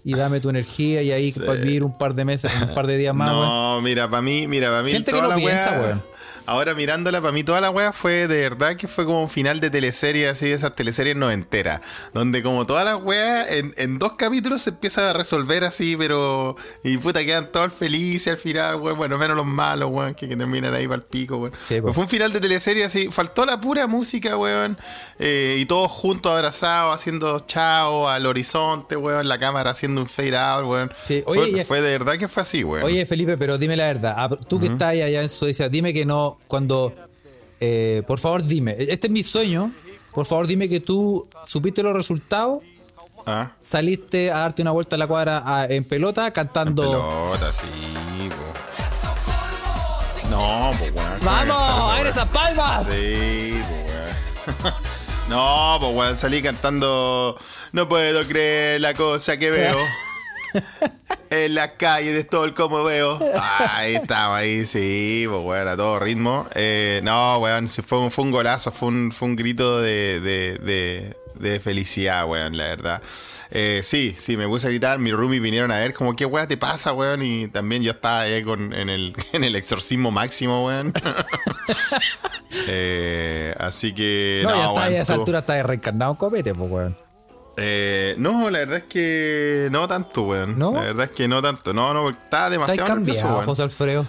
y 0.04 0.14
dame 0.14 0.42
tu 0.42 0.50
energía 0.50 1.04
y 1.04 1.14
ahí 1.14 1.32
para 1.32 1.54
vivir 1.54 1.86
un 1.86 1.98
par 1.98 2.16
de 2.16 2.26
meses, 2.26 2.52
un 2.62 2.74
par 2.74 2.86
de 2.86 2.98
días 2.98 3.16
más, 3.16 3.32
No, 3.32 3.80
mira, 3.80 4.10
para 4.10 4.22
mí, 4.22 4.46
mira, 4.46 4.70
para 4.70 4.84
mí. 4.84 4.92
Gente 4.92 5.14
que 5.14 5.22
no 5.22 5.34
piensa, 5.36 5.80
weón 5.80 6.11
ahora 6.46 6.74
mirándola, 6.74 7.22
para 7.22 7.32
mí 7.32 7.44
toda 7.44 7.62
la 7.62 7.70
wea 7.70 7.92
fue 7.92 8.28
de 8.28 8.42
verdad 8.42 8.76
que 8.76 8.88
fue 8.88 9.06
como 9.06 9.22
un 9.22 9.30
final 9.30 9.60
de 9.60 9.70
teleserie, 9.70 10.28
así 10.28 10.48
de 10.48 10.54
esas 10.54 10.76
teleseries 10.76 11.16
no 11.16 11.32
enteras. 11.32 11.82
Donde 12.14 12.44
como 12.44 12.66
toda 12.66 12.84
la 12.84 12.98
wea 12.98 13.46
en, 13.50 14.00
dos 14.00 14.14
capítulos 14.14 14.62
se 14.62 14.72
empieza 14.72 15.10
a 15.10 15.14
resolver 15.14 15.64
así, 15.64 15.96
pero. 15.98 16.56
Y 16.84 16.98
puta, 16.98 17.24
quedan 17.24 17.52
todos 17.52 17.74
felices 17.74 18.34
al 18.34 18.38
final, 18.38 18.78
weón. 18.78 18.98
Bueno, 18.98 19.18
menos 19.18 19.36
los 19.38 19.46
malos, 19.46 19.90
weón, 19.92 20.14
que, 20.14 20.28
terminan 20.28 20.74
ahí 20.74 20.88
para 20.88 20.98
el 20.98 21.04
pico, 21.04 21.38
weón. 21.38 21.54
fue 21.94 22.04
un 22.04 22.10
final 22.10 22.32
de 22.34 22.40
teleserie 22.40 22.86
así, 22.86 23.10
faltó 23.12 23.46
la 23.46 23.60
pura 23.60 23.88
música, 23.88 24.38
weón. 24.38 24.78
Eh, 25.20 25.58
y 25.60 25.66
todos 25.66 25.92
juntos 25.92 26.32
abrazados, 26.32 26.96
haciendo 26.96 27.40
chao 27.42 28.10
al 28.10 28.26
horizonte, 28.26 28.96
weón. 28.96 29.28
La 29.28 29.38
cámara 29.40 29.72
haciendo 29.72 30.02
un 30.02 30.08
fade 30.08 30.38
out, 30.38 30.66
weón. 30.66 30.92
fue, 31.66 31.82
de 31.82 31.92
verdad 31.92 32.18
que 32.18 32.28
fue 32.28 32.44
así, 32.44 32.64
weón. 32.64 32.84
Oye, 32.84 33.06
Felipe, 33.06 33.38
pero 33.38 33.58
dime 33.58 33.76
la 33.76 33.86
verdad. 33.86 34.16
Ah, 34.18 34.30
tú 34.48 34.60
que 34.60 34.68
estás 34.68 34.90
allá 34.90 35.22
en 35.22 35.30
Suecia, 35.30 35.70
dime 35.70 35.94
que 35.94 36.06
no 36.06 36.31
cuando, 36.48 36.94
eh, 37.60 38.04
por 38.08 38.20
favor 38.20 38.44
dime, 38.46 38.76
este 38.78 39.08
es 39.08 39.12
mi 39.12 39.24
sueño, 39.24 39.72
por 40.14 40.26
favor 40.26 40.48
dime 40.48 40.70
que 40.70 40.80
tú 40.80 41.28
supiste 41.46 41.84
los 41.84 41.94
resultados, 41.94 42.62
ah. 43.26 43.54
saliste 43.62 44.32
a 44.32 44.40
darte 44.40 44.62
una 44.62 44.72
vuelta 44.72 44.96
a 44.96 45.00
la 45.00 45.08
cuadra 45.08 45.66
en 45.70 45.84
pelota 45.84 46.32
cantando... 46.32 46.84
En 46.84 46.90
pelota, 46.90 47.52
sí, 47.52 48.30
No, 50.30 50.72
pues 50.78 50.94
weón. 50.94 51.20
¡Vamos! 51.24 51.58
¡A 51.58 52.02
esas 52.02 52.26
palmas! 52.26 52.88
Sí, 52.88 53.62
pues 53.68 54.74
No, 55.30 55.78
pues 55.80 55.96
weón, 55.96 56.18
salí 56.18 56.42
cantando 56.42 57.38
No 57.72 57.88
puedo 57.88 58.28
creer 58.28 58.82
la 58.82 58.94
cosa 58.94 59.38
que 59.38 59.52
veo. 59.52 59.76
en 61.30 61.56
la 61.56 61.76
calle 61.76 62.14
de 62.14 62.24
todo 62.24 62.46
el 62.46 62.54
como 62.54 62.84
veo. 62.84 63.20
Ahí 63.70 63.96
estaba, 63.96 64.38
ahí 64.38 64.66
sí, 64.66 65.26
pues 65.28 65.42
bueno, 65.42 65.72
a 65.72 65.78
todo 65.78 66.00
ritmo. 66.00 66.48
Eh, 66.56 67.02
no, 67.04 67.38
weón, 67.38 67.68
fue 67.68 68.00
un, 68.00 68.12
fue 68.12 68.26
un 68.26 68.32
golazo, 68.32 68.72
fue 68.72 68.90
un, 68.90 69.12
fue 69.12 69.30
un 69.30 69.36
grito 69.36 69.82
de, 69.82 70.20
de, 70.20 71.16
de, 71.36 71.60
felicidad, 71.60 72.28
weón, 72.28 72.58
la 72.58 72.66
verdad. 72.66 73.02
Eh, 73.54 73.82
sí, 73.84 74.16
sí, 74.18 74.38
me 74.38 74.48
puse 74.48 74.68
a 74.68 74.70
gritar, 74.70 74.98
mis 75.00 75.14
roomies 75.14 75.42
vinieron 75.42 75.72
a 75.72 75.78
ver 75.78 75.94
como, 75.94 76.16
¿qué 76.16 76.26
weón 76.26 76.48
te 76.48 76.58
pasa, 76.58 76.94
weón? 76.94 77.22
Y 77.22 77.48
también 77.48 77.82
yo 77.82 77.92
estaba 77.92 78.22
ahí 78.22 78.44
con, 78.44 78.74
en, 78.74 78.90
el, 78.90 79.16
en 79.34 79.44
el 79.44 79.56
exorcismo 79.56 80.12
máximo, 80.12 80.66
weón. 80.66 80.94
eh, 82.68 83.54
así 83.58 83.94
que... 83.94 84.42
No, 84.44 84.56
ya 84.56 84.68
está, 84.68 84.84
a 84.84 84.90
esa 84.90 85.14
altura 85.14 85.40
está 85.40 85.62
reencarnado 85.64 86.16
copete, 86.16 86.54
pues, 86.54 86.72
weón. 86.72 87.01
Eh, 87.58 88.16
no, 88.18 88.50
la 88.50 88.60
verdad 88.60 88.78
es 88.78 88.84
que 88.84 89.68
no 89.72 89.88
tanto, 89.88 90.24
weón. 90.24 90.58
¿No? 90.58 90.74
La 90.74 90.82
verdad 90.82 91.06
es 91.06 91.12
que 91.12 91.28
no 91.28 91.42
tanto. 91.42 91.74
No, 91.74 91.94
no, 91.94 92.10
está 92.10 92.50
demasiado 92.50 92.88
cambiado, 92.88 93.34
weón. 93.34 93.46
José 93.46 93.64
Alfredo. 93.64 94.06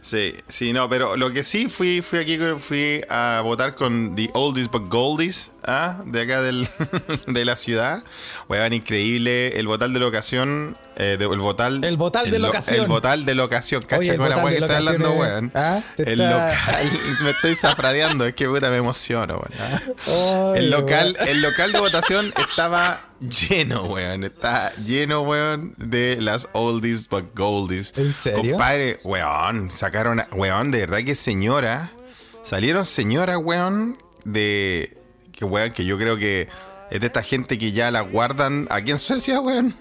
Sí, 0.00 0.34
sí, 0.48 0.72
no, 0.72 0.88
pero 0.88 1.16
lo 1.16 1.30
que 1.30 1.44
sí 1.44 1.68
fui, 1.68 2.00
fui 2.00 2.20
aquí, 2.20 2.38
fui 2.58 3.02
a 3.10 3.42
votar 3.44 3.74
con 3.74 4.14
The 4.14 4.30
Oldies 4.32 4.70
But 4.70 4.88
Goldies, 4.88 5.52
¿ah? 5.62 6.00
de 6.06 6.22
acá 6.22 6.40
del, 6.40 6.66
de 7.26 7.44
la 7.44 7.54
ciudad. 7.54 8.02
Weón, 8.48 8.72
increíble. 8.72 9.58
El 9.58 9.66
votar 9.66 9.90
de 9.90 10.00
la 10.00 10.06
ocasión 10.06 10.76
Eh, 10.96 11.16
de- 11.18 11.24
el 11.24 11.38
votal. 11.38 11.82
El 11.84 11.96
votal 11.96 12.30
de 12.30 12.38
lo- 12.38 12.48
locación. 12.48 12.80
El 12.82 12.88
votal 12.88 13.24
de 13.24 13.34
locación. 13.34 13.80
Cacha 13.82 14.00
Oye, 14.00 14.10
el 14.12 14.20
weá 14.20 14.28
de 14.28 14.34
que 14.34 14.54
está 14.58 14.80
locación 14.80 14.86
hablando, 14.88 15.08
es- 15.12 15.18
weón. 15.20 15.52
¿Ah? 15.54 15.80
El 15.96 16.20
está- 16.20 16.30
local. 16.30 16.88
Me 17.24 17.30
estoy 17.30 17.54
zafradeando, 17.54 18.26
es 18.26 18.34
que 18.34 18.46
puta 18.48 18.68
me 18.70 18.76
emociono, 18.76 19.34
weón. 19.34 19.60
¿ah? 20.06 20.52
El 20.56 20.70
local, 20.70 21.16
weón. 21.18 21.28
el 21.28 21.42
local 21.42 21.72
de 21.72 21.80
votación 21.80 22.32
estaba 22.50 23.08
lleno, 23.20 23.84
weón. 23.84 24.24
Está 24.24 24.72
lleno, 24.84 25.22
weón, 25.22 25.72
de 25.78 26.18
las 26.20 26.48
oldies 26.52 27.08
but 27.08 27.34
goldies. 27.34 27.94
¿En 27.96 28.12
serio? 28.12 28.52
Compadre, 28.52 28.98
weón, 29.04 29.70
sacaron, 29.70 30.20
a- 30.20 30.28
weón, 30.32 30.70
de 30.70 30.80
verdad 30.80 30.98
que 31.04 31.14
señora. 31.14 31.90
Salieron 32.42 32.84
señoras, 32.84 33.38
weón, 33.42 33.96
de. 34.24 34.98
Que 35.32 35.44
weón, 35.46 35.72
que 35.72 35.84
yo 35.86 35.96
creo 35.96 36.16
que 36.18 36.48
es 36.90 37.00
de 37.00 37.06
esta 37.06 37.22
gente 37.22 37.56
que 37.58 37.72
ya 37.72 37.90
la 37.90 38.00
guardan 38.02 38.66
aquí 38.70 38.90
en 38.90 38.98
Suecia, 38.98 39.40
weón. 39.40 39.74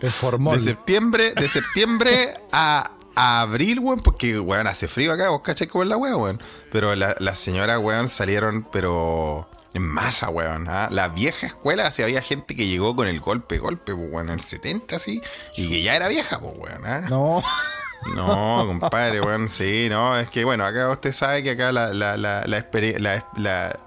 De 0.54 0.60
septiembre, 0.60 1.34
de 1.34 1.48
septiembre 1.48 2.12
a, 2.52 2.92
a 3.16 3.42
abril, 3.42 3.80
weón, 3.80 4.00
porque, 4.02 4.40
weón, 4.40 4.68
hace 4.68 4.88
frío 4.88 5.12
acá, 5.14 5.30
vos 5.30 5.42
cachai 5.42 5.68
cómo 5.68 5.84
es 5.84 5.90
la 5.90 5.98
weón, 5.98 6.22
weón. 6.22 6.44
Pero 6.72 6.96
la- 6.96 7.16
las 7.20 7.40
señoras, 7.40 7.80
weón, 7.80 8.08
salieron, 8.08 8.68
pero 8.72 9.50
en 9.74 9.84
masa, 9.84 10.30
weón. 10.30 10.68
¿ah? 10.70 10.88
La 10.92 11.10
vieja 11.10 11.46
escuela, 11.48 11.90
si 11.92 12.02
había 12.04 12.22
gente 12.22 12.56
que 12.56 12.66
llegó 12.68 12.96
con 12.96 13.08
el 13.08 13.20
golpe, 13.20 13.58
golpe, 13.58 13.96
pues, 13.96 14.08
weón, 14.12 14.28
en 14.30 14.36
el 14.36 14.42
70, 14.42 14.96
así, 14.96 15.22
y 15.56 15.70
que 15.70 15.82
ya 15.84 15.96
era 15.96 16.08
vieja, 16.08 16.40
pues, 16.40 16.54
weón. 16.58 16.86
¿ah? 16.86 17.02
No. 17.10 17.42
No, 18.16 18.64
compadre, 18.66 19.20
weón, 19.20 19.50
sí, 19.50 19.88
no, 19.90 20.18
es 20.18 20.30
que 20.30 20.46
bueno, 20.46 20.64
acá 20.64 20.90
usted 20.90 21.12
sabe 21.12 21.44
que 21.44 21.52
acá 21.52 21.74
la, 21.74 21.94
la, 21.94 22.16
la, 22.16 22.46
la- 22.48 23.80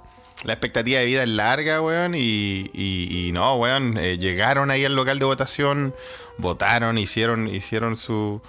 la- 0.44 0.52
expectativa 0.54 1.00
de 1.00 1.06
vida 1.06 1.22
es 1.22 1.28
larga, 1.28 1.80
weón, 1.80 2.14
y, 2.14 2.70
y- 2.72 3.28
y 3.28 3.32
no, 3.32 3.54
weón, 3.56 3.96
eh, 3.98 4.18
llegaron 4.18 4.70
ahí 4.70 4.84
al 4.84 4.94
local 4.94 5.18
de 5.18 5.24
votación, 5.24 5.94
votaron, 6.38 6.98
hicieron, 6.98 7.48
hicieron 7.48 7.96
su, 7.96 8.40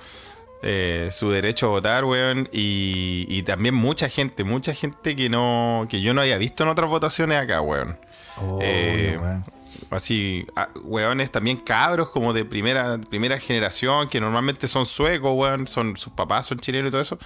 eh, 0.61 1.09
su 1.11 1.29
derecho 1.31 1.67
a 1.67 1.69
votar, 1.69 2.05
weón, 2.05 2.47
y, 2.51 3.25
y 3.29 3.43
también 3.43 3.75
mucha 3.75 4.09
gente, 4.09 4.43
mucha 4.43 4.73
gente 4.73 5.15
que 5.15 5.29
no, 5.29 5.85
que 5.89 6.01
yo 6.01 6.13
no 6.13 6.21
había 6.21 6.37
visto 6.37 6.63
en 6.63 6.69
otras 6.69 6.89
votaciones 6.89 7.37
acá, 7.41 7.61
weón. 7.61 7.97
Oh, 8.37 8.59
Eh, 8.61 9.17
weón. 9.21 9.43
Así, 9.89 10.45
ah, 10.55 10.69
weones 10.83 11.31
también 11.31 11.57
cabros 11.57 12.09
como 12.09 12.31
de 12.31 12.45
primera, 12.45 12.97
primera 13.09 13.37
generación, 13.37 14.07
que 14.07 14.19
normalmente 14.21 14.67
son 14.67 14.85
suecos, 14.85 15.33
weón, 15.35 15.67
son, 15.67 15.97
sus 15.97 16.13
papás 16.13 16.45
son 16.45 16.59
chilenos 16.59 16.89
y 16.89 16.91
todo 16.91 17.01
eso. 17.01 17.17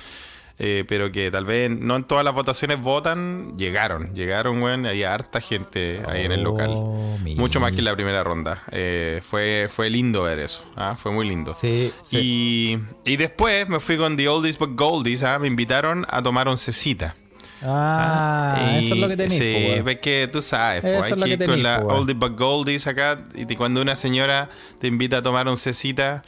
Eh, 0.60 0.86
pero 0.88 1.12
que 1.12 1.30
tal 1.32 1.46
vez 1.46 1.70
no 1.70 1.96
en 1.96 2.04
todas 2.04 2.24
las 2.26 2.34
votaciones 2.34 2.82
votan, 2.82 3.58
llegaron, 3.58 4.13
llegaron, 4.15 4.62
weón, 4.62 4.86
había 4.86 5.13
harta 5.13 5.39
gente 5.41 6.02
ahí 6.08 6.26
en 6.26 6.32
el 6.32 6.43
local. 6.43 6.70
Oh, 6.74 7.17
Mucho 7.36 7.60
más 7.60 7.72
que 7.74 7.80
en 7.80 7.86
la 7.86 7.96
primera 7.96 8.24
ronda. 8.24 8.63
Eh, 8.72 9.22
fue, 9.24 9.67
fue 9.70 9.89
lindo 9.89 10.24
ver 10.24 10.39
eso, 10.39 10.65
ah, 10.76 10.96
fue 10.98 11.12
muy 11.12 11.28
lindo. 11.28 11.54
Sí, 11.54 11.91
sí. 12.02 12.80
Y, 13.06 13.12
y 13.13 13.17
después 13.17 13.67
me 13.70 13.80
fui 13.80 13.98
con 13.98 14.17
The 14.17 14.28
Oldies 14.30 14.58
but 14.58 14.72
Goldies, 14.76 15.24
ah, 15.24 15.38
me 15.39 15.48
invitaron 15.48 16.06
a 16.10 16.22
tomar 16.24 16.48
oncecita. 16.48 17.15
Ah, 17.63 18.78
eso 18.80 18.93
es 18.93 19.00
lo 19.00 19.08
que 19.08 19.17
tenéis, 19.17 19.39
Sí, 19.41 19.52
po, 19.54 19.60
weón. 19.76 19.89
es 19.89 19.98
que 20.00 20.30
tú 20.32 20.41
sabes, 20.41 20.82
po, 20.82 20.88
Eso 20.88 21.04
hay 21.04 21.12
es 21.12 21.17
lo 21.17 21.26
que 21.26 21.38
que 21.38 21.43
ir 21.43 21.50
con 21.50 21.63
la 21.63 21.80
po, 21.80 21.88
weón. 21.88 22.00
oldie 22.02 22.13
but 22.15 22.38
goldies 22.38 22.88
acá. 22.88 23.20
Y 23.36 23.56
cuando 23.56 23.82
una 23.82 23.96
señora 23.96 24.50
te 24.80 24.88
invita 24.88 25.17
a 25.17 25.22
tomar 25.24 25.48
oncecita, 25.48 26.22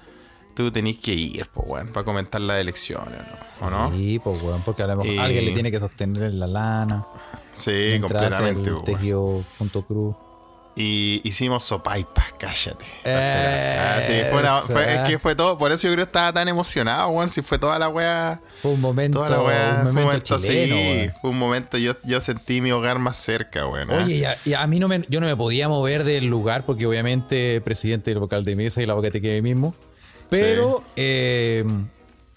tú 0.63 0.72
tenés 0.72 0.98
que 0.98 1.13
ir, 1.13 1.45
po, 1.48 1.62
weón, 1.62 1.88
para 1.88 2.04
comentar 2.04 2.41
las 2.41 2.60
elecciones, 2.60 3.19
¿no? 3.62 3.67
¿O 3.67 3.69
no? 3.69 3.91
Sí, 3.91 4.19
pues, 4.22 4.41
weón, 4.41 4.62
porque 4.63 4.84
a 4.84 4.88
lo 4.88 4.98
mejor 4.98 5.13
Y- 5.13 5.17
alguien 5.17 5.45
le 5.45 5.52
tiene 5.52 5.72
que 5.72 5.80
sostener 5.80 6.34
la 6.34 6.48
lana. 6.48 7.08
Sí, 7.54 7.98
completamente, 8.02 8.69
El 8.69 8.84
tejido 8.84 9.43
punto 9.58 9.86
cruz. 9.86 10.15
Y 10.76 11.19
hicimos 11.24 11.63
sopaipas, 11.63 12.34
cállate. 12.38 12.86
Sí, 12.86 14.30
fue 14.32 14.39
una- 14.41 14.62
fue- 14.62 14.95
es 14.95 15.00
que 15.10 15.19
fue 15.19 15.36
todo, 15.36 15.58
por 15.58 15.72
eso 15.72 15.88
yo 15.88 15.93
creo 15.93 16.06
que 16.06 16.10
estaba 16.10 16.32
tan 16.34 16.48
emocionado, 16.48 17.10
weón. 17.10 17.30
Si 17.30 17.41
fue 17.41 17.58
toda 17.58 17.78
la 17.80 17.89
weá. 17.89 18.41
Fue 18.62 18.72
un 18.72 18.82
momento, 18.82 19.19
Toda 19.26 19.30
la 19.30 19.39
un 19.39 19.43
Fue 19.45 19.54
un 19.56 19.78
momento, 19.95 20.02
momento, 20.02 20.38
chileno, 20.39 20.76
sí. 20.76 21.10
Fue 21.22 21.30
un 21.32 21.38
momento, 21.39 21.78
yo, 21.78 21.93
yo 22.04 22.22
sentí 22.22 22.62
mi 22.62 22.72
hogar 22.72 23.00
más 23.00 23.17
cerca, 23.17 23.65
weón. 23.67 23.91
¿ah? 23.91 24.02
Oye, 24.04 24.15
y 24.17 24.24
a, 24.26 24.38
y 24.45 24.54
a 24.54 24.67
mí 24.67 24.80
no 24.80 24.88
me, 24.88 25.06
yo 25.10 25.19
no 25.22 25.26
me 25.28 25.36
podía 25.36 25.67
mover 25.69 26.04
del 26.04 26.26
lugar 26.26 26.65
porque 26.65 26.86
obviamente 26.86 27.60
presidente 27.62 28.12
del 28.12 28.19
vocal 28.19 28.43
de 28.45 28.56
mesa 28.56 28.82
y 28.82 28.86
la 28.86 28.93
boca 28.93 29.10
te 29.10 29.19
quedé 29.22 29.41
mismo. 29.41 29.74
Pero 30.30 30.84
eh, 30.96 31.63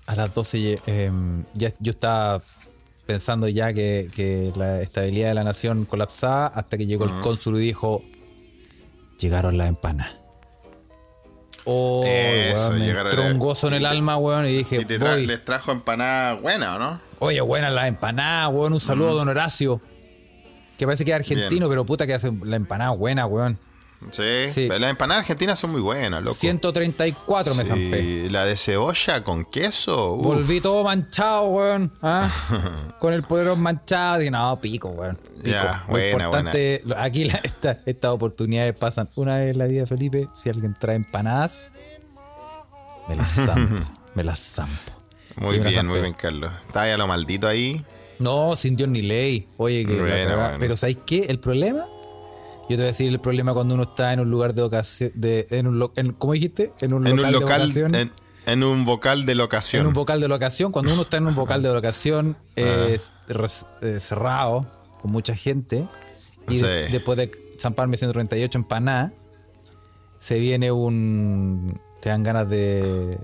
a 0.06 0.16
las 0.16 0.34
12 0.34 0.80
eh, 0.86 1.10
ya 1.54 1.72
yo 1.78 1.90
estaba 1.92 2.42
pensando 3.06 3.48
ya 3.48 3.72
que, 3.74 4.08
que 4.14 4.52
la 4.56 4.80
estabilidad 4.80 5.28
de 5.28 5.34
la 5.34 5.44
nación 5.44 5.84
colapsaba 5.84 6.46
hasta 6.46 6.78
que 6.78 6.86
llegó 6.86 7.04
el 7.04 7.20
cónsul 7.20 7.56
y 7.56 7.60
dijo, 7.60 8.02
llegaron 9.18 9.58
las 9.58 9.68
empanadas. 9.68 10.18
Oh, 11.64 12.02
Eso, 12.04 12.70
weón, 12.70 12.78
me 12.80 12.88
entró 12.90 13.24
un 13.26 13.38
gozo 13.38 13.68
en 13.68 13.74
el 13.74 13.86
alma, 13.86 14.16
weón, 14.16 14.46
y 14.46 14.52
dije, 14.52 14.80
y 14.80 14.84
te 14.84 14.98
tra- 14.98 15.12
voy. 15.12 15.26
les 15.26 15.44
trajo 15.44 15.70
empanada 15.70 16.34
buena, 16.34 16.74
¿o 16.74 16.78
no? 16.78 17.00
Oye, 17.20 17.40
buenas 17.40 17.72
las 17.72 17.86
empanadas, 17.86 18.52
weón. 18.52 18.72
Un 18.72 18.80
saludo 18.80 19.10
a 19.10 19.12
don 19.12 19.28
Horacio. 19.28 19.80
Que 20.76 20.86
parece 20.86 21.04
que 21.04 21.12
es 21.12 21.16
argentino, 21.16 21.66
Bien. 21.66 21.70
pero 21.70 21.86
puta 21.86 22.04
que 22.06 22.14
hace 22.14 22.32
la 22.44 22.56
empanada 22.56 22.90
buena, 22.90 23.26
weón. 23.26 23.58
Sí, 24.10 24.68
las 24.68 24.90
empanadas 24.90 25.22
argentinas 25.22 25.58
son 25.58 25.70
muy 25.72 25.80
buenas, 25.80 26.22
loco. 26.22 26.36
134 26.36 27.54
me 27.54 27.64
zampé. 27.64 28.00
Sí, 28.00 28.28
la 28.30 28.44
de 28.44 28.56
cebolla 28.56 29.22
con 29.24 29.44
queso. 29.44 30.14
uf. 30.14 30.24
Volví 30.24 30.60
todo 30.60 30.84
manchado, 30.84 31.44
weón. 31.44 31.92
¿ah? 32.02 32.30
Con 32.98 33.14
el 33.14 33.22
poderón 33.22 33.60
manchado. 33.60 34.18
Dije, 34.18 34.30
no, 34.30 34.58
pico, 34.60 34.88
weón. 34.90 35.16
Pico. 35.16 35.50
Ya, 35.56 35.84
Lo 35.86 35.92
buena, 35.92 36.24
importante, 36.24 36.82
aquí 36.96 37.24
la- 37.24 37.40
esta- 37.42 37.80
estas 37.86 38.10
oportunidades 38.10 38.74
pasan 38.74 39.08
una 39.14 39.38
vez 39.38 39.52
en 39.52 39.58
la 39.58 39.66
vida, 39.66 39.86
Felipe. 39.86 40.28
Si 40.34 40.48
alguien 40.50 40.76
trae 40.78 40.96
empanadas, 40.96 41.72
me 43.08 43.14
las 43.16 43.30
zampo. 43.46 43.84
me 44.14 44.24
las 44.24 44.38
zampo. 44.38 44.92
Muy 45.36 45.56
Y 45.56 45.60
bien, 45.60 45.86
muy 45.86 46.00
bien, 46.00 46.12
Carlos. 46.14 46.52
Está 46.66 46.86
ya 46.86 46.96
lo 46.96 47.06
maldito 47.06 47.48
ahí. 47.48 47.84
No, 48.18 48.54
sin 48.54 48.76
Dios 48.76 48.88
ni 48.88 49.02
ley. 49.02 49.48
Oye, 49.56 49.84
que 49.86 49.98
Bueno. 50.00 50.56
Pero 50.58 50.76
¿sabes 50.76 50.98
qué? 51.06 51.26
El 51.28 51.38
problema. 51.40 51.84
Yo 52.62 52.68
te 52.68 52.76
voy 52.76 52.84
a 52.84 52.86
decir 52.86 53.08
el 53.08 53.20
problema 53.20 53.52
cuando 53.54 53.74
uno 53.74 53.82
está 53.84 54.12
en 54.12 54.20
un 54.20 54.30
lugar 54.30 54.54
de 54.54 54.62
ocasión. 54.62 55.10
De, 55.14 55.46
en 55.50 55.66
un, 55.66 55.78
lo- 55.78 55.92
en- 55.96 56.12
¿Cómo 56.12 56.32
dijiste? 56.32 56.72
En 56.80 56.92
un 56.94 57.06
En 57.06 57.16
local, 57.16 57.34
un 57.34 57.40
local, 57.42 57.58
de 57.60 57.84
ocasión. 57.84 57.94
en, 57.94 58.12
en 58.46 58.62
un 58.64 58.84
vocal 58.84 59.26
de 59.26 59.34
locación. 59.34 59.80
En 59.82 59.86
un 59.88 59.92
vocal 59.94 60.20
de 60.20 60.28
locación. 60.28 60.72
Cuando 60.72 60.92
uno 60.92 61.02
está 61.02 61.16
en 61.18 61.26
un 61.26 61.34
vocal 61.34 61.62
de 61.62 61.72
locación 61.72 62.36
eh, 62.56 62.92
es- 62.94 63.14
res- 63.28 63.66
eh, 63.82 63.98
cerrado, 64.00 64.66
con 65.00 65.10
mucha 65.12 65.34
gente, 65.36 65.86
y 66.48 66.58
de- 66.58 66.86
Sí. 66.86 66.92
después 66.92 67.18
de 67.18 67.30
zamparme 67.60 67.96
138 67.96 68.58
empanadas, 68.58 69.12
se 70.18 70.38
viene 70.38 70.70
un. 70.72 71.80
Te 72.00 72.08
dan 72.08 72.22
ganas 72.22 72.48
de, 72.48 73.18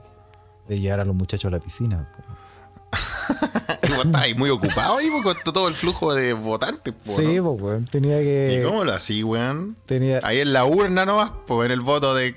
de 0.69 0.81
llevar 0.81 1.01
a 1.01 1.05
los 1.05 1.15
muchachos 1.15 1.51
a 1.53 1.57
la 1.57 1.61
piscina. 1.61 2.09
po. 2.17 2.28
Ahí 4.15 4.35
muy 4.35 4.49
ocupado 4.51 4.99
ahí 4.99 5.09
po, 5.11 5.23
con 5.23 5.37
todo 5.53 5.69
el 5.69 5.75
flujo 5.75 6.15
de 6.15 6.33
votantes. 6.33 6.95
po, 6.95 7.17
Sí, 7.17 7.37
¿no? 7.37 7.45
pues, 7.57 7.63
weón. 7.63 7.85
Tenía 7.87 8.19
que. 8.21 8.59
¿Y 8.61 8.65
cómo 8.67 8.85
lo 8.85 8.93
así, 8.93 9.23
weón? 9.23 9.77
Tenía, 9.87 10.21
Ahí 10.23 10.39
en 10.41 10.53
la 10.53 10.65
urna 10.65 11.05
nomás, 11.05 11.33
pues 11.47 11.67
en 11.67 11.73
el 11.73 11.81
voto 11.81 12.15
de. 12.15 12.37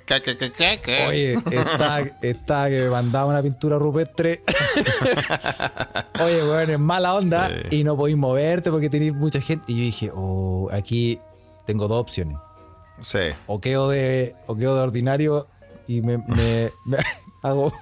Oye, 1.08 1.34
estaba, 1.52 2.00
estaba 2.22 2.70
que 2.70 2.80
me 2.82 2.90
mandaba 2.90 3.26
una 3.28 3.42
pintura 3.42 3.78
rupestre. 3.78 4.44
Oye, 6.24 6.44
weón, 6.44 6.70
es 6.70 6.80
mala 6.80 7.14
onda 7.14 7.50
Sí. 7.70 7.78
y 7.80 7.84
no 7.84 7.96
podéis 7.96 8.18
moverte 8.18 8.72
porque 8.72 8.90
tenéis 8.90 9.14
mucha 9.14 9.40
gente. 9.42 9.66
Y 9.72 9.76
yo 9.78 9.82
dije, 9.84 10.12
oh, 10.14 10.70
aquí 10.72 11.20
tengo 11.66 11.88
dos 11.88 12.00
opciones. 12.02 12.38
Sí. 13.02 13.20
O 13.48 13.60
quedo 13.62 13.90
de, 13.90 14.36
o 14.48 14.56
quedo 14.56 14.76
de 14.76 14.82
ordinario 14.82 15.48
y 15.88 16.02
me, 16.02 16.18
me- 16.18 16.72
me 16.86 16.98
hago, 17.44 17.74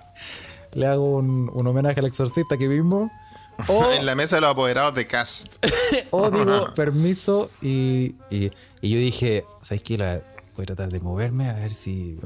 le 0.73 0.85
hago 0.87 1.15
un, 1.17 1.49
un 1.53 1.67
homenaje 1.67 1.99
al 1.99 2.05
exorcista 2.07 2.57
que 2.57 2.67
mismo. 2.67 3.11
O, 3.67 3.91
En 3.91 4.05
la 4.05 4.15
mesa 4.15 4.37
de 4.37 4.41
los 4.41 4.51
apoderados 4.51 4.95
de 4.95 5.05
Cast. 5.05 5.57
o 6.11 6.31
digo, 6.31 6.73
permiso. 6.75 7.51
Y, 7.61 8.15
y, 8.29 8.51
y 8.81 8.89
yo 8.89 8.97
dije, 8.99 9.43
¿sabes 9.61 9.83
qué? 9.83 9.97
La- 9.97 10.21
voy 10.55 10.63
a 10.63 10.65
tratar 10.67 10.89
de 10.89 11.01
moverme 11.01 11.49
a 11.49 11.53
ver 11.53 11.73
si. 11.73 12.17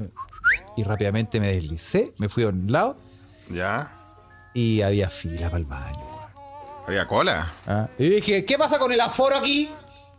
Y 0.78 0.84
rápidamente 0.84 1.40
me 1.40 1.48
deslicé, 1.48 2.14
me 2.20 2.30
fui 2.30 2.44
a 2.44 2.50
un 2.50 2.72
lado. 2.72 2.98
¿Ya? 3.50 4.00
y 4.56 4.84
había 4.84 5.10
fila 5.10 5.48
para 5.48 5.58
el 5.58 5.66
baño. 5.66 6.06
¿Había 6.88 7.08
cola? 7.08 7.52
Ah, 7.66 7.88
Y 7.98 8.08
dije, 8.10 8.46
¿qué 8.46 8.56
pasa 8.56 8.78
con 8.78 8.92
el 8.92 9.02
aforo 9.02 9.36
aquí? 9.36 9.68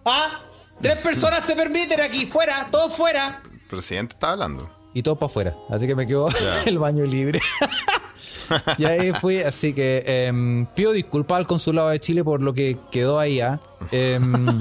¿Ah? 0.05 0.41
Tres 0.83 0.97
personas 0.99 1.45
se 1.47 1.55
permiten 1.55 2.01
aquí, 2.01 2.27
fuera, 2.27 2.67
todos 2.73 2.97
fuera. 2.97 3.41
El 3.53 3.61
presidente 3.69 4.15
estaba 4.15 4.33
hablando. 4.33 4.69
Y 4.93 5.03
todos 5.05 5.17
para 5.19 5.31
afuera. 5.31 5.55
Así 5.71 5.87
que 5.87 5.95
me 5.95 6.05
quedó 6.09 6.29
el 6.67 6.79
baño 6.81 7.05
libre. 7.05 7.39
y 8.79 8.85
ahí 8.85 9.13
fui, 9.13 9.39
así 9.39 9.73
que 9.73 10.05
em, 10.07 10.67
pido 10.67 10.93
disculpas 10.93 11.39
al 11.39 11.47
consulado 11.47 11.89
de 11.89 12.01
Chile 12.01 12.25
por 12.25 12.43
lo 12.43 12.55
que 12.55 12.79
quedó 12.91 13.19
ahí. 13.19 13.41
¿ah? 13.41 13.61
Em, 13.91 14.59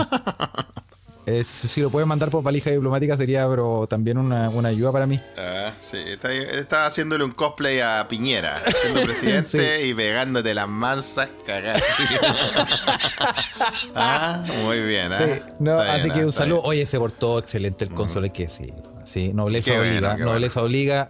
eh, 1.26 1.44
si, 1.44 1.82
lo 1.82 1.90
pueden 1.90 2.08
mandar 2.08 2.30
por 2.30 2.44
valija 2.44 2.70
diplomática 2.70 3.16
sería 3.18 3.48
pero 3.48 3.88
también 3.88 4.18
una, 4.18 4.50
una 4.50 4.70
ayuda 4.70 4.92
para 4.92 5.08
mí. 5.08 5.20
Ah, 5.38 5.72
sí, 5.82 5.98
está, 5.98 6.34
está 6.34 6.86
haciéndole 6.86 7.24
un 7.24 7.32
cosplay 7.32 7.80
a 7.80 8.08
Piñera, 8.08 8.62
siendo 8.82 9.02
presidente 9.06 9.86
y 9.86 9.94
pegándote 9.94 10.54
las 10.54 10.68
mansas 10.68 11.30
cagadas. 11.46 11.84
ah, 13.96 14.44
muy 14.64 14.82
bien, 14.82 15.12
¿ah? 15.12 15.18
Sí, 15.18 15.42
no, 15.60 15.82
Está 15.82 15.94
así 15.94 16.04
bien, 16.04 16.14
que 16.14 16.22
ah, 16.22 16.26
un 16.26 16.32
saludo. 16.32 16.62
bien. 16.62 16.70
Oye, 16.70 16.86
se 16.86 16.98
portó 17.00 17.40
excelente 17.40 17.86
el 17.86 17.92
cónsul, 17.92 18.26
hay 18.26 18.30
que 18.32 18.44
decirlo. 18.44 18.94
Sí, 19.04 19.34
nobleza 19.34 19.72
Qué 19.72 19.80
obliga. 19.80 20.12
bueno, 20.12 20.26
nobleza 20.32 20.62
obliga 20.64 21.10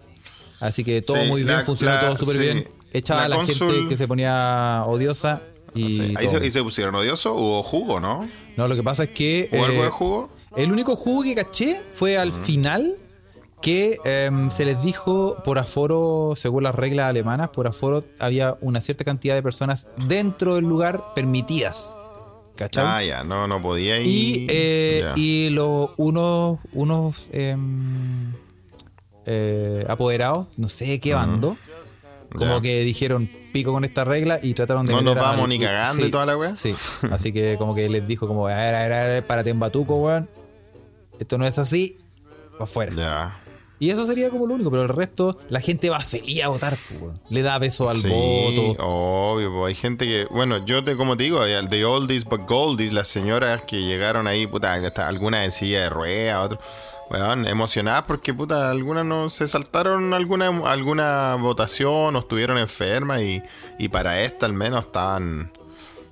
Así 0.64 0.84
que 0.84 1.02
todo 1.02 1.18
Sí, 1.18 1.28
muy 1.28 1.44
bien, 1.44 1.58
la- 1.58 1.66
funcionó 1.66 1.94
la- 1.96 2.02
todo 2.02 2.18
súper 2.18 2.36
sí. 2.36 2.42
bien. 2.42 2.68
Echaba 2.92 3.28
La 3.28 3.36
a 3.36 3.40
la 3.40 3.46
gente 3.46 3.86
que 3.90 3.98
se 3.98 4.08
ponía 4.08 4.84
odiosa 4.86 5.42
y. 5.76 6.16
Ahí 6.16 6.30
se, 6.30 6.46
y 6.46 6.52
se 6.52 6.64
pusieron 6.64 6.96
odioso, 6.96 7.34
hubo 7.34 7.64
jugo, 7.64 8.00
¿no? 8.00 8.28
No, 8.58 8.68
lo 8.68 8.76
que 8.76 8.84
pasa 8.84 9.04
es 9.04 9.10
que. 9.10 9.50
¿Hubo 9.52 9.66
algo 9.66 9.82
eh, 9.82 9.86
de 9.86 9.90
jugo? 9.90 10.30
El 10.56 10.72
único 10.72 10.96
jugo 10.96 11.24
que 11.24 11.34
caché 11.36 11.82
fue 11.92 12.18
al 12.18 12.32
final 12.32 12.96
que 13.62 13.98
em, 14.04 14.52
se 14.52 14.66
les 14.66 14.82
dijo 14.84 15.38
por 15.46 15.58
aforo, 15.58 16.34
según 16.36 16.64
las 16.64 16.76
reglas 16.76 17.10
alemanas, 17.10 17.50
por 17.50 17.66
aforo 17.66 18.04
había 18.20 18.56
una 18.62 18.82
cierta 18.82 19.04
cantidad 19.06 19.34
de 19.36 19.42
personas 19.42 19.88
dentro 20.08 20.56
del 20.56 20.66
lugar 20.66 21.02
permitidas. 21.16 21.96
¿Cachai? 22.56 22.86
Ah, 22.86 23.04
ya, 23.04 23.24
no, 23.24 23.48
no 23.48 23.62
podía 23.62 24.00
ir. 24.00 24.06
y 24.08 24.48
eh, 24.50 25.04
y 25.16 25.50
los 25.50 25.90
unos, 25.98 26.60
unos 26.74 27.30
em, 27.32 28.34
eh, 29.26 29.86
apoderados, 29.88 30.48
no 30.58 30.68
sé 30.68 30.86
de 30.86 31.00
qué 31.00 31.14
bando, 31.14 31.58
como 32.36 32.62
que 32.62 32.82
dijeron 32.82 33.30
pico 33.52 33.72
con 33.72 33.86
esta 33.86 34.04
regla 34.04 34.40
y 34.42 34.54
trataron 34.56 34.86
de 34.86 34.94
No 34.94 35.02
nos 35.02 35.16
vamos 35.16 35.48
ni 35.48 35.60
cagando 35.60 36.06
y 36.06 36.10
toda 36.12 36.26
la 36.26 36.36
wea. 36.38 36.56
Sí, 36.56 36.76
así 37.12 37.32
que 37.32 37.56
como 37.58 37.76
que 37.76 37.88
les 37.90 38.08
dijo 38.08 38.28
como, 38.28 38.48
a 38.48 38.56
ver, 38.56 38.74
a 38.76 38.80
ver, 38.82 38.94
a 38.94 39.04
ver, 39.06 39.26
párate 39.28 39.52
en 39.52 39.60
batuco, 39.60 39.96
weón. 39.96 40.28
Esto 41.20 41.38
no 41.38 41.46
es 41.46 41.60
así, 41.60 42.00
para 42.54 42.64
afuera. 42.64 42.94
Ya. 42.96 43.40
Y 43.80 43.90
eso 43.90 44.06
sería 44.06 44.30
como 44.30 44.48
lo 44.48 44.54
único, 44.56 44.72
pero 44.72 44.84
el 44.84 44.90
resto, 44.90 45.38
la 45.50 45.60
gente 45.60 45.90
va 45.90 46.00
feliz 46.00 46.42
a 46.44 46.48
votar, 46.48 46.78
weón. 47.00 47.20
Le 47.30 47.42
da 47.44 47.60
beso 47.60 47.90
al 47.90 47.96
Sí, 47.98 48.08
voto. 48.10 48.84
obvio, 48.84 49.54
pues, 49.54 49.70
hay 49.70 49.76
gente 49.76 50.06
que, 50.06 50.26
bueno, 50.32 50.66
yo 50.66 50.84
te, 50.84 50.96
como 50.96 51.16
te 51.18 51.26
digo, 51.26 51.42
al 51.42 51.70
de 51.70 51.86
oldies 51.86 52.26
but 52.26 52.48
goldies, 52.48 52.94
las 52.94 53.08
señoras 53.10 53.62
que 53.62 53.82
llegaron 53.84 54.26
ahí, 54.26 54.48
puta, 54.48 54.74
hasta 54.74 55.08
algunas 55.08 55.46
en 55.46 55.52
silla 55.52 55.82
de 55.82 55.90
ruedas, 55.90 56.46
otras, 56.46 56.62
weón, 57.14 57.48
emocionadas 57.48 58.04
porque, 58.08 58.34
puta, 58.34 58.70
algunas 58.72 59.06
no 59.06 59.30
se 59.30 59.48
saltaron 59.48 60.14
alguna, 60.14 60.48
alguna 60.48 61.36
votación 61.36 62.16
o 62.16 62.20
estuvieron 62.20 62.58
enfermas 62.58 63.22
y, 63.22 63.42
y 63.78 63.88
para 63.90 64.22
esta 64.22 64.46
al 64.48 64.54
menos 64.54 64.86
estaban, 64.86 65.52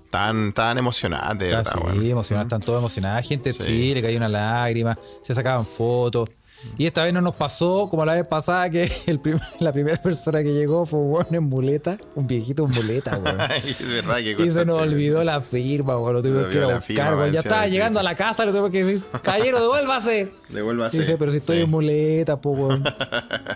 estaban, 0.05 0.49
estaban 0.49 0.77
emocionadas, 0.77 1.37
de 1.39 1.53
Ah, 1.55 1.57
verdad, 1.57 1.93
sí, 1.99 2.11
emocionadas, 2.11 2.45
están 2.45 2.61
todos 2.61 2.79
emocionadas. 2.79 3.27
Gente, 3.27 3.51
sí. 3.51 3.63
Sí. 3.63 3.93
le 3.95 4.01
cayó 4.01 4.17
una 4.17 4.29
lágrima, 4.29 4.97
se 5.23 5.33
sacaban 5.33 5.65
fotos. 5.65 6.29
Y 6.77 6.85
esta 6.85 7.03
vez 7.03 7.13
no 7.13 7.21
nos 7.21 7.35
pasó 7.35 7.87
como 7.89 8.05
la 8.05 8.13
vez 8.13 8.25
pasada 8.25 8.69
que 8.69 8.89
el 9.07 9.19
prim- 9.19 9.39
la 9.59 9.71
primera 9.71 10.01
persona 10.01 10.43
que 10.43 10.53
llegó 10.53 10.85
fue 10.85 10.99
un 10.99 11.25
en 11.31 11.43
muleta, 11.43 11.97
un 12.15 12.27
viejito 12.27 12.65
en 12.65 12.71
muleta, 12.71 13.17
weón. 13.17 13.37
Es 13.65 13.87
verdad 13.89 14.17
que 14.17 14.35
Y 14.45 14.51
se 14.51 14.65
nos 14.65 14.81
olvidó 14.81 15.23
la 15.23 15.41
firma, 15.41 15.97
weón. 15.97 16.13
Lo 16.13 16.21
tuvimos 16.21 16.45
que 16.47 16.57
ir 16.57 16.63
a 16.63 16.75
buscar, 16.77 17.15
weón. 17.15 17.31
Ya 17.31 17.39
estaba 17.39 17.67
llegando 17.67 17.99
a 17.99 18.03
la 18.03 18.15
casa, 18.15 18.45
lo 18.45 18.51
tuvimos 18.51 18.71
que 18.71 18.83
decir, 18.83 19.05
caballero, 19.21 19.59
devuélvase. 19.61 20.31
Devuélvase. 20.49 20.99
Dice, 20.99 21.17
pero 21.17 21.31
si 21.31 21.37
estoy 21.37 21.57
Sí. 21.57 21.63
en 21.63 21.69
muleta, 21.69 22.39
po, 22.41 22.51
weón. 22.51 22.83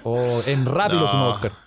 O 0.03 0.17
en 0.47 0.65
rápido 0.65 1.01
No. 1.01 1.07
fuimos 1.09 1.27
a 1.27 1.31
buscar. 1.33 1.64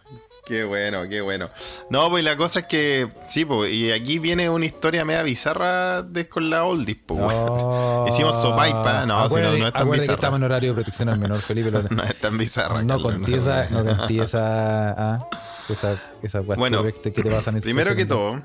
Qué 0.49 0.65
bueno, 0.65 1.07
qué 1.09 1.21
bueno. 1.21 1.51
No, 1.91 2.09
pues 2.09 2.25
la 2.25 2.37
cosa 2.37 2.61
es 2.61 2.67
que, 2.67 3.09
sí, 3.27 3.45
pues, 3.45 3.71
y 3.71 3.93
aquí 3.93 4.19
viene 4.19 4.49
una 4.49 4.65
historia 4.65 5.05
media 5.05 5.23
bizarra 5.23 6.03
de 6.03 6.27
con 6.27 6.49
la 6.49 6.65
oldies, 6.65 6.97
pues, 7.05 7.21
weón. 7.21 8.09
Hicimos 8.09 8.41
sopaipa, 8.41 9.05
no, 9.05 9.29
si 9.29 9.35
no, 9.37 9.41
no 9.43 9.49
es 9.55 9.61
tan 9.61 9.67
acuérdate 9.69 9.85
que 9.85 9.93
bizarra. 10.01 10.15
estamos 10.15 10.37
en 10.39 10.43
horario 10.45 10.71
de 10.71 10.75
protección 10.75 11.09
al 11.11 11.19
menor, 11.19 11.39
Felipe. 11.41 11.71
lo- 11.71 11.83
No 11.91 12.03
es 12.03 12.15
tan 12.17 12.39
bizarra. 12.39 12.83
No 12.83 13.01
conté 13.01 13.37
esa, 13.37 13.69
no 13.71 13.83
esa, 14.23 14.91
ah, 15.17 15.29
esa, 15.69 15.97
esa 16.23 16.41
Bueno, 16.41 16.83
que 16.83 17.11
te 17.11 17.31
pasan 17.31 17.61
Primero 17.61 17.95
que 17.95 18.07
todo, 18.07 18.41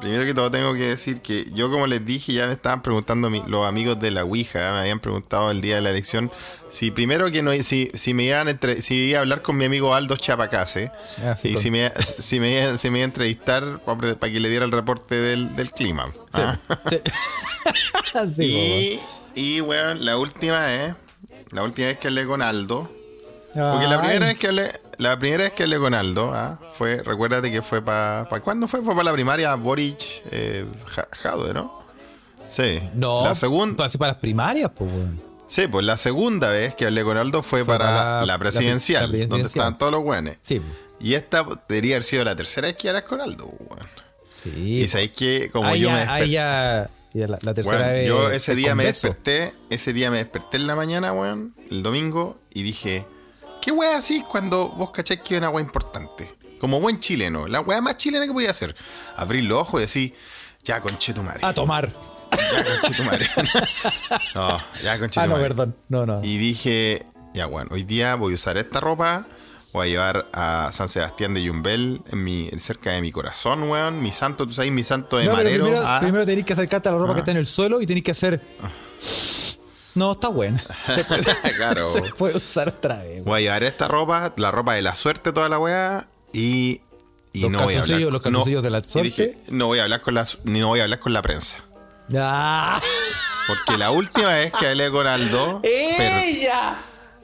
primero 0.00 0.24
que 0.24 0.34
todo 0.34 0.50
tengo 0.50 0.74
que 0.74 0.80
decir 0.88 1.20
que 1.20 1.44
yo 1.52 1.70
como 1.70 1.86
les 1.86 2.04
dije 2.04 2.32
ya 2.32 2.46
me 2.46 2.52
estaban 2.52 2.82
preguntando 2.82 3.30
mi- 3.30 3.42
los 3.46 3.66
amigos 3.66 3.98
de 4.00 4.10
la 4.10 4.24
Ouija, 4.24 4.72
me 4.72 4.80
habían 4.80 5.00
preguntado 5.00 5.50
el 5.50 5.60
día 5.60 5.76
de 5.76 5.80
la 5.80 5.90
elección 5.90 6.30
si 6.68 6.90
primero 6.90 7.30
que 7.30 7.42
no 7.42 7.52
si, 7.62 7.90
si 7.94 8.12
me 8.14 8.24
iban 8.24 8.48
entre- 8.48 8.82
si 8.82 8.94
iba 8.96 9.18
a 9.18 9.22
hablar 9.22 9.42
con 9.42 9.56
mi 9.56 9.64
amigo 9.64 9.94
Aldo 9.94 10.16
Chapacase 10.16 10.90
Ah, 11.24 11.36
sí, 11.36 11.50
y 11.50 11.52
con- 11.54 11.62
si 11.62 11.70
me, 11.70 11.90
si, 12.00 12.40
me, 12.40 12.52
iba- 12.62 12.76
si 12.78 12.90
me 12.90 12.98
iba 12.98 13.04
a 13.04 13.06
entrevistar 13.06 13.80
para, 13.84 14.14
que 14.16 14.40
le 14.40 14.48
diera 14.50 14.64
el 14.64 14.72
reporte 14.72 15.14
del, 15.14 15.54
del 15.56 15.70
clima. 15.70 16.12
¿ah? 16.34 16.58
Sí. 16.86 16.98
Y, 18.38 19.00
y 19.34 19.60
weón, 19.60 20.04
la 20.04 20.16
última 20.18 20.60
vez, 20.66 20.94
la 21.50 21.62
última 21.64 21.88
vez 21.88 21.98
que 21.98 22.08
hablé 22.08 22.26
con 22.26 22.42
Aldo, 22.42 22.82
po. 22.84 23.70
porque 23.72 23.86
la 23.88 23.94
Ay, 23.96 23.98
primera 24.00 24.26
vez 24.26 24.36
que 24.36 24.46
hablé, 24.48 24.70
la 24.98 25.18
primera 25.18 25.44
vez 25.44 25.52
que 25.52 25.64
hablé 25.64 25.78
con 25.78 25.94
Aldo, 25.94 26.32
ah, 26.34 26.58
fue, 26.72 27.02
recuérdate 27.02 27.50
que 27.50 27.62
fue 27.62 27.82
para, 27.82 28.26
¿para 28.28 28.42
cuándo 28.42 28.66
fue? 28.68 28.82
Fue 28.82 28.92
para 28.94 29.04
la 29.04 29.12
primaria 29.12 29.54
Boric 29.54 29.98
eh, 30.30 30.64
Ja- 30.86 31.08
Jadwe, 31.12 31.52
¿no? 31.54 31.82
Sí. 32.48 32.78
No, 32.94 33.24
La 33.24 33.34
segunda, 33.34 33.76
para, 33.76 33.90
para 33.98 34.12
las 34.12 34.20
primarias, 34.20 34.70
pues, 34.74 34.90
weón. 34.92 35.20
sí, 35.48 35.66
pues 35.66 35.84
la 35.84 35.96
segunda 35.96 36.50
vez 36.50 36.74
que 36.74 36.86
hablé 36.86 37.02
con 37.02 37.16
Aldo 37.16 37.42
fue, 37.42 37.64
Fue 37.64 37.74
para, 37.78 37.84
para 37.90 38.04
la, 38.04 38.20
la- 38.20 38.26
la 38.26 38.38
presidencial, 38.38 39.10
donde 39.28 39.46
estaban 39.46 39.76
todos 39.78 39.92
los 39.92 40.02
buenos. 40.02 40.36
Sí, 40.40 40.60
Y 41.00 41.14
esta 41.14 41.44
debería 41.68 41.96
haber 41.96 42.02
sido 42.04 42.22
la 42.24 42.36
tercera 42.36 42.68
vez 42.68 42.76
que 42.76 42.88
hablas 42.88 43.04
con 43.04 43.20
Aldo, 43.20 43.46
weón. 43.46 43.86
sí. 44.42 44.82
Y 44.82 44.88
sabéis 44.88 45.10
que 45.12 45.50
como 45.52 45.68
ahí 45.68 45.80
yo 45.80 45.88
ya, 45.88 45.94
me 45.94 46.00
desperté- 46.06 46.26
ya, 46.30 46.90
ya 47.14 47.26
la, 47.26 47.38
la 47.42 47.54
tercera 47.54 47.88
vez. 47.88 48.08
yo 48.08 48.30
ese 48.30 48.52
es 48.52 48.56
día 48.58 48.74
me 48.74 48.84
desperté, 48.84 49.52
ese 49.70 49.92
día 49.92 50.10
me 50.10 50.18
desperté 50.18 50.56
en 50.58 50.66
la 50.66 50.76
mañana, 50.76 51.12
weón, 51.12 51.54
el 51.70 51.82
domingo, 51.82 52.38
y 52.52 52.62
dije, 52.62 53.06
¿qué 53.64 53.72
weá 53.72 53.96
así 53.96 54.22
cuando 54.28 54.68
vos 54.68 54.90
cacháis 54.90 55.20
que 55.20 55.34
es 55.34 55.38
una 55.38 55.48
weá 55.48 55.64
importante? 55.64 56.34
Como 56.60 56.80
buen 56.80 57.00
chileno, 57.00 57.46
la 57.48 57.60
weá 57.60 57.80
más 57.80 57.96
chilena 57.96 58.26
que 58.26 58.32
podía 58.32 58.50
hacer. 58.50 58.74
Abrir 59.16 59.44
los 59.44 59.58
ojos 59.60 59.80
y 59.80 59.82
decir, 59.82 60.14
ya 60.62 60.80
conche 60.80 61.14
tu 61.14 61.22
madre. 61.22 61.40
A 61.42 61.52
tomar. 61.54 61.90
Ya 62.30 62.64
conche 62.64 62.94
tu 62.96 63.04
madre. 63.04 63.26
no, 64.34 64.60
ya 64.82 64.98
conche 64.98 65.20
Ah, 65.20 65.24
tu 65.24 65.28
no, 65.30 65.36
madre. 65.36 65.48
perdón. 65.48 65.76
No, 65.88 66.04
no. 66.06 66.20
Y 66.22 66.36
dije, 66.38 67.06
ya 67.32 67.46
bueno, 67.46 67.70
hoy 67.72 67.84
día 67.84 68.14
voy 68.16 68.32
a 68.32 68.34
usar 68.34 68.56
esta 68.58 68.80
ropa, 68.80 69.26
voy 69.72 69.88
a 69.88 69.90
llevar 69.90 70.26
a 70.32 70.70
San 70.72 70.88
Sebastián 70.88 71.32
de 71.34 71.42
Yumbel 71.42 72.02
en 72.10 72.22
mi, 72.22 72.50
cerca 72.58 72.90
de 72.92 73.00
mi 73.00 73.12
corazón, 73.12 73.62
weón. 73.70 74.02
Mi 74.02 74.12
santo, 74.12 74.46
tú 74.46 74.52
sabes, 74.52 74.70
mi 74.72 74.82
santo 74.82 75.16
de 75.18 75.24
No, 75.24 75.32
manero. 75.34 75.64
primero, 75.64 75.82
ah. 75.86 76.00
primero 76.00 76.26
tenés 76.26 76.44
que 76.44 76.52
acercarte 76.52 76.88
a 76.88 76.92
la 76.92 76.98
ropa 76.98 77.14
que 77.14 77.20
está 77.20 77.30
en 77.30 77.38
el 77.38 77.46
suelo 77.46 77.80
y 77.80 77.86
tenés 77.86 78.02
que 78.02 78.10
hacer. 78.10 78.40
No, 79.94 80.12
está 80.12 80.28
buena. 80.28 80.60
Se 80.94 81.04
puede, 81.04 81.22
Claro. 81.56 81.86
se 81.92 82.02
puede 82.14 82.36
usar 82.36 82.68
otra 82.68 83.02
vez. 83.02 83.24
Voy 83.24 83.38
a 83.38 83.40
llevar 83.42 83.62
esta 83.64 83.88
ropa, 83.88 84.32
la 84.36 84.50
ropa 84.50 84.74
de 84.74 84.82
la 84.82 84.94
suerte, 84.94 85.32
toda 85.32 85.48
la 85.48 85.58
weá, 85.58 86.08
y. 86.32 86.80
y 87.32 87.40
Los 87.42 87.50
no 87.50 87.62
voy 87.64 87.74
a 87.74 87.80
hablar- 87.80 88.00
los 88.00 88.22
calzoncillos 88.22 88.62
de 88.62 88.70
la 88.70 88.82
suerte. 88.82 89.02
dije, 89.08 89.38
no 89.48 89.66
voy 89.66 89.78
a 89.78 89.84
hablar 89.84 90.00
con 90.02 90.14
la, 90.14 90.26
ni 90.44 90.60
no 90.60 90.68
voy 90.68 90.80
a 90.80 90.84
hablar 90.84 90.98
con 91.00 91.12
la 91.12 91.22
prensa. 91.22 91.58
¡Ah! 92.16 92.80
Porque 93.46 93.78
la 93.78 93.90
última 93.90 94.28
vez 94.28 94.52
que 94.52 94.66
hablé 94.68 94.90
con 94.90 95.06
Aldo. 95.06 95.60
¡Ella! 95.62 96.76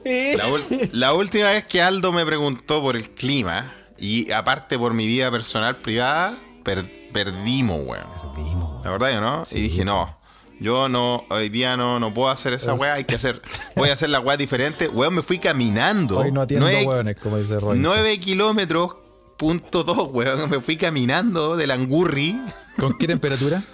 ¡Eh! 0.03 0.35
la, 0.37 0.45
la 0.93 1.13
última 1.13 1.49
vez 1.49 1.65
que 1.65 1.81
Aldo 1.81 2.11
me 2.11 2.25
preguntó 2.25 2.81
por 2.81 2.95
el 2.95 3.09
clima, 3.11 3.73
y 3.97 4.31
aparte 4.31 4.77
por 4.79 4.93
mi 4.93 5.05
vida 5.07 5.29
personal 5.29 5.75
privada, 5.75 6.35
per- 6.63 7.09
perdimos, 7.11 7.81
weón. 7.85 8.05
Vimos, 8.35 8.83
La 8.85 8.91
verdad, 8.91 9.11
yo 9.13 9.21
no. 9.21 9.43
Y 9.51 9.61
dije, 9.61 9.83
no. 9.85 10.19
Yo 10.61 10.87
no, 10.89 11.25
hoy 11.31 11.49
día 11.49 11.75
no, 11.75 11.99
no 11.99 12.13
puedo 12.13 12.29
hacer 12.29 12.53
esa 12.53 12.75
weá, 12.75 12.93
hay 12.93 13.03
que 13.03 13.15
hacer, 13.15 13.41
voy 13.75 13.89
a 13.89 13.93
hacer 13.93 14.09
la 14.11 14.19
weá 14.19 14.37
diferente. 14.37 14.87
Weón, 14.87 15.15
me 15.15 15.23
fui 15.23 15.39
caminando. 15.39 16.19
Hoy 16.19 16.31
no 16.31 16.41
atiendo 16.41 16.67
Nueve- 16.67 16.85
hueones, 16.85 17.17
como 17.17 17.37
dice 17.37 17.59
Roy. 17.59 17.79
9 17.79 18.19
kilómetros, 18.19 18.95
punto 19.37 19.83
dos, 19.83 20.09
weón. 20.11 20.47
Me 20.51 20.61
fui 20.61 20.77
caminando 20.77 21.57
de 21.57 21.65
Langurri. 21.65 22.39
¿Con 22.77 22.97
qué 22.97 23.07
temperatura? 23.07 23.61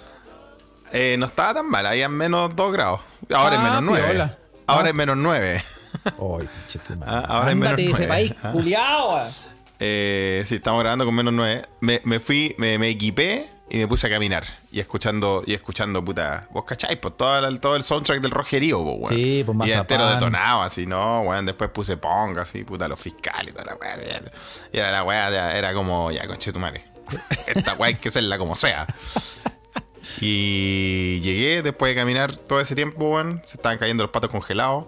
Eh, 0.90 1.16
no 1.18 1.26
estaba 1.26 1.52
tan 1.52 1.68
mal, 1.68 1.84
había 1.84 2.08
menos 2.08 2.56
2 2.56 2.72
grados. 2.72 3.00
Ahora 3.34 3.56
es 3.56 3.60
Ah, 3.60 3.64
menos 3.64 3.82
9. 3.82 4.04
piola. 4.06 4.38
Ahora 4.66 4.86
Ah. 4.86 4.88
es 4.88 4.94
menos 4.94 5.16
9. 5.18 5.62
Ay. 6.06 6.48
Ah, 7.06 7.24
ahora 7.28 7.50
es 7.50 7.56
menos 7.58 7.78
ese 7.78 7.90
nueve. 7.90 8.06
país, 8.08 8.34
culiao. 8.54 9.20
Eh, 9.80 10.42
sí, 10.46 10.54
estamos 10.54 10.80
grabando 10.80 11.04
con 11.04 11.14
menos 11.14 11.34
9. 11.34 11.62
Me, 11.80 12.00
me 12.04 12.18
fui, 12.20 12.54
me, 12.56 12.78
me 12.78 12.88
equipé 12.88 13.46
y 13.70 13.78
me 13.78 13.86
puse 13.88 14.06
a 14.06 14.10
caminar. 14.10 14.44
Y 14.72 14.80
escuchando, 14.80 15.42
y 15.46 15.54
escuchando, 15.54 16.04
puta. 16.04 16.48
¿Vos 16.50 16.64
cacháis? 16.64 16.98
Pues 16.98 17.16
todo 17.16 17.46
el, 17.46 17.60
todo 17.60 17.76
el 17.76 17.82
soundtrack 17.82 18.20
del 18.20 18.30
rojerío, 18.30 18.78
po, 18.78 18.92
weón. 18.94 19.08
Sí, 19.08 19.42
pues, 19.44 19.54
Y 19.54 19.58
Mazapán. 19.58 19.80
entero 19.80 20.06
detonado, 20.08 20.62
así, 20.62 20.86
¿no? 20.86 21.22
Weón, 21.22 21.46
después 21.46 21.70
puse 21.70 21.96
Pong, 21.96 22.38
así, 22.38 22.64
puta, 22.64 22.88
los 22.88 22.98
fiscales 23.00 23.48
y 23.50 23.52
toda 23.52 23.64
la 23.66 23.74
weá. 23.76 23.96
Y 24.72 24.78
era 24.78 24.90
la 24.90 25.04
weá, 25.04 25.56
era 25.56 25.74
como, 25.74 26.10
ya, 26.10 26.26
conche 26.26 26.52
tu 26.52 26.58
madre. 26.58 26.84
Esta 27.46 27.74
weá 27.74 27.88
hay 27.88 27.94
que 27.94 28.08
hacerla 28.08 28.38
como 28.38 28.54
sea. 28.54 28.86
Y 30.20 31.20
llegué 31.20 31.62
después 31.62 31.94
de 31.94 32.00
caminar 32.00 32.34
todo 32.36 32.60
ese 32.60 32.74
tiempo, 32.74 33.10
weón. 33.10 33.42
Se 33.44 33.56
estaban 33.56 33.78
cayendo 33.78 34.02
los 34.04 34.10
patos 34.10 34.30
congelados. 34.30 34.86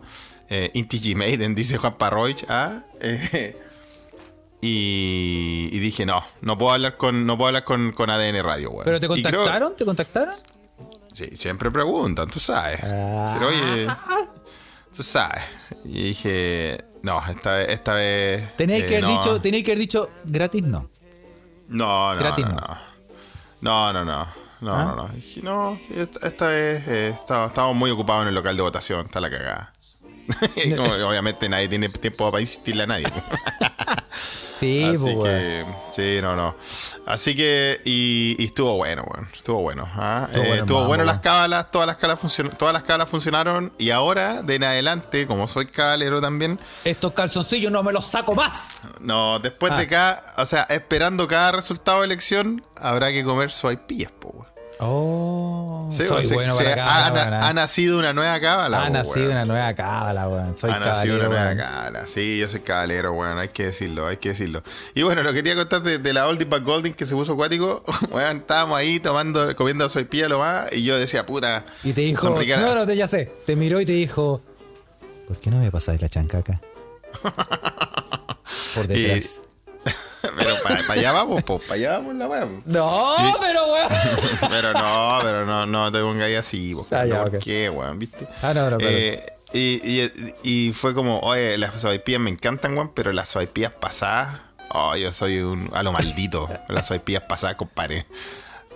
Eh, 0.48 0.70
Inti 0.74 0.98
G 1.00 1.14
Maiden, 1.14 1.54
dice 1.54 1.78
Juan 1.78 1.96
Parroich. 1.96 2.44
¿ah? 2.48 2.82
Eh, 3.02 3.56
y, 4.62 5.68
y 5.72 5.78
dije, 5.78 6.04
no, 6.06 6.24
no 6.42 6.58
puedo 6.58 6.72
hablar 6.72 6.96
con, 6.96 7.26
no 7.26 7.36
puedo 7.36 7.48
hablar 7.48 7.64
con, 7.64 7.92
con 7.92 8.10
ADN 8.10 8.42
Radio, 8.42 8.70
weón. 8.70 8.84
¿Pero 8.84 9.00
te 9.00 9.06
creo- 9.08 9.22
contactaron? 9.22 9.76
¿Te 9.76 9.84
contactaron? 9.84 10.34
Sí, 11.12 11.28
siempre 11.38 11.70
preguntan, 11.70 12.28
tú 12.30 12.38
sabes. 12.40 12.80
Ah. 12.84 13.38
Oye, 13.46 13.86
tú 14.96 15.02
sabes. 15.02 15.42
Y 15.84 16.02
dije, 16.04 16.84
no, 17.02 17.20
esta 17.28 17.54
vez. 17.54 17.68
Esta 17.70 17.94
vez 17.94 18.56
Tenéis 18.56 18.84
eh, 18.84 18.86
que 18.86 18.96
haber 18.98 19.04
no. 19.10 19.16
dicho, 19.16 19.40
tenéis 19.40 19.64
que 19.64 19.72
haber 19.72 19.80
dicho 19.80 20.10
gratis 20.24 20.62
no. 20.62 20.88
No, 21.68 22.12
no, 22.14 22.18
Gratis 22.18 22.44
no, 22.46 22.52
no. 22.52 22.56
no. 22.60 22.80
No, 23.60 23.92
no, 23.92 24.04
no. 24.04 24.40
No, 24.60 24.72
¿Ah? 24.74 24.84
no, 24.84 24.96
no. 24.96 25.08
Dije, 25.08 25.40
no, 25.42 25.80
esta, 25.94 26.26
esta 26.26 26.46
vez 26.48 26.86
eh, 26.88 27.08
estaba- 27.08 27.46
estábamos 27.46 27.76
muy 27.76 27.90
ocupados 27.90 28.22
en 28.22 28.28
el 28.28 28.34
local 28.34 28.56
de 28.56 28.62
votación, 28.62 29.06
está 29.06 29.20
la 29.20 29.30
cagada. 29.30 29.72
Como, 30.76 30.88
obviamente 31.08 31.48
nadie 31.48 31.66
tiene 31.68 31.88
tiempo 31.88 32.30
para 32.30 32.40
insistirle 32.40 32.82
a 32.84 32.86
nadie. 32.86 33.06
Sí, 34.60 34.84
Así 34.84 35.14
pues, 35.14 35.66
sí, 35.92 36.18
no, 36.20 36.36
no. 36.36 36.54
Así 37.06 37.34
que, 37.34 37.80
y, 37.84 38.36
y 38.38 38.44
estuvo 38.44 38.76
bueno, 38.76 39.04
weón. 39.10 39.28
Estuvo 39.34 39.62
bueno. 39.62 39.88
¿ah? 39.94 40.24
Estuvo 40.28 40.42
Eh, 40.44 40.48
bueno, 40.48 40.62
Estuvo 40.64 40.84
bueno 40.84 41.04
las 41.04 41.18
cábalas, 41.20 41.70
todas 41.70 41.86
las 41.86 41.96
cábalas, 41.96 42.20
todas 42.58 42.72
las 42.74 42.82
cábalas 42.82 43.08
funcionaron. 43.08 43.72
Y 43.78 43.90
ahora, 43.90 44.42
de 44.42 44.56
en 44.56 44.64
adelante, 44.64 45.26
como 45.26 45.46
soy 45.46 45.64
cabalero 45.66 46.20
también, 46.20 46.60
Estos 46.84 47.12
calzoncillos 47.12 47.72
no 47.72 47.82
me 47.82 47.92
los 47.92 48.04
saco 48.04 48.34
más. 48.34 48.80
no, 49.00 49.38
después 49.38 49.72
Ah. 49.72 49.76
de 49.78 49.88
cada, 49.88 50.24
o 50.36 50.44
sea, 50.44 50.64
esperando 50.68 51.26
cada 51.26 51.52
resultado 51.52 52.00
de 52.00 52.04
elección, 52.06 52.62
habrá 52.76 53.10
que 53.12 53.24
comer 53.24 53.50
sopaipillas, 53.50 54.12
po, 54.12 54.28
weón. 54.28 54.50
Oh, 54.82 55.69
Sí, 55.92 56.04
soy 56.04 56.26
bueno 56.34 56.54
se- 56.56 56.64
para 56.64 56.76
cábala, 56.76 57.38
ha- 57.40 57.48
ha 57.48 57.52
nacido 57.52 57.98
una 57.98 58.12
nueva 58.12 58.40
cábala. 58.40 58.84
Ha 58.84 58.90
nacido 58.90 59.16
weón. 59.26 59.30
una 59.32 59.44
nueva 59.44 59.74
cábala, 59.74 60.28
weón. 60.28 60.56
Soy 60.56 60.70
Ha 60.70 60.78
nacido 60.78 61.16
una 61.16 61.24
caballero, 61.24 61.28
nueva 61.28 61.44
weón. 61.46 61.58
cábala. 61.58 62.06
Sí, 62.06 62.38
yo 62.38 62.48
soy 62.48 62.60
caballero, 62.60 63.12
weón. 63.12 63.38
Hay 63.38 63.48
que 63.48 63.66
decirlo, 63.66 64.06
hay 64.06 64.16
que 64.18 64.30
decirlo. 64.30 64.62
Y 64.94 65.02
bueno, 65.02 65.22
lo 65.22 65.32
que 65.32 65.42
te 65.42 65.50
iba 65.50 65.60
a 65.60 65.64
contar 65.64 65.82
de, 65.82 65.98
de 65.98 66.12
la 66.12 66.26
Oldie 66.26 66.44
but 66.46 66.62
Golding 66.64 66.92
que 66.94 67.06
se 67.06 67.14
puso 67.14 67.32
acuático, 67.32 67.82
weón, 68.10 68.38
estábamos 68.38 68.78
ahí 68.78 69.00
tomando, 69.00 69.54
comiendo 69.56 69.88
sopaipilla 69.88 70.28
lo 70.28 70.38
más, 70.38 70.72
y 70.72 70.84
yo 70.84 70.98
decía, 70.98 71.26
puta. 71.26 71.64
Y 71.84 71.92
te 71.92 72.00
dijo, 72.02 72.28
no, 72.30 72.74
no, 72.74 72.86
te, 72.86 72.96
ya 72.96 73.06
sé. 73.06 73.32
Te 73.46 73.56
miró 73.56 73.80
y 73.80 73.86
te 73.86 73.92
dijo, 73.92 74.42
¿por 75.28 75.38
qué 75.38 75.50
no 75.50 75.58
me 75.58 75.70
pasáis 75.70 76.00
la 76.00 76.08
chancaca? 76.08 76.60
Por 78.74 78.86
detrás. 78.86 79.36
Pero 80.22 80.50
para 80.62 80.92
allá 80.92 81.12
vamos, 81.12 81.42
pues, 81.42 81.62
para 81.64 81.74
allá 81.74 81.90
vamos 81.98 82.14
la 82.16 82.28
weón. 82.28 82.62
No, 82.66 83.14
pero 83.40 83.72
weón. 83.72 83.88
Pero 84.50 84.72
no, 84.74 85.18
pero 85.22 85.46
no, 85.46 85.66
no 85.66 85.90
te 85.90 86.00
pongáis 86.00 86.36
así, 86.38 86.74
po, 86.74 86.86
Ah, 86.90 87.06
ya, 87.06 87.22
¿Por 87.22 87.38
qué, 87.38 87.70
weón? 87.70 87.98
¿Viste? 87.98 88.26
Ah, 88.42 88.52
no, 88.54 88.68
no, 88.70 88.76
Eh, 88.80 89.24
y, 89.52 89.80
y, 89.82 90.12
y 90.42 90.72
fue 90.72 90.94
como, 90.94 91.20
oye, 91.20 91.56
las 91.58 91.74
sopaipillas 91.80 92.20
me 92.20 92.30
encantan, 92.30 92.74
weón, 92.74 92.92
pero 92.94 93.12
las 93.12 93.30
sopaipillas 93.30 93.72
pasadas, 93.72 94.40
oh, 94.70 94.94
yo 94.96 95.10
soy 95.10 95.38
un, 95.40 95.70
a 95.74 95.82
lo 95.82 95.92
maldito. 95.92 96.48
las 96.68 96.86
sopaipillas 96.88 97.22
pasadas, 97.22 97.56
compadre. 97.56 98.04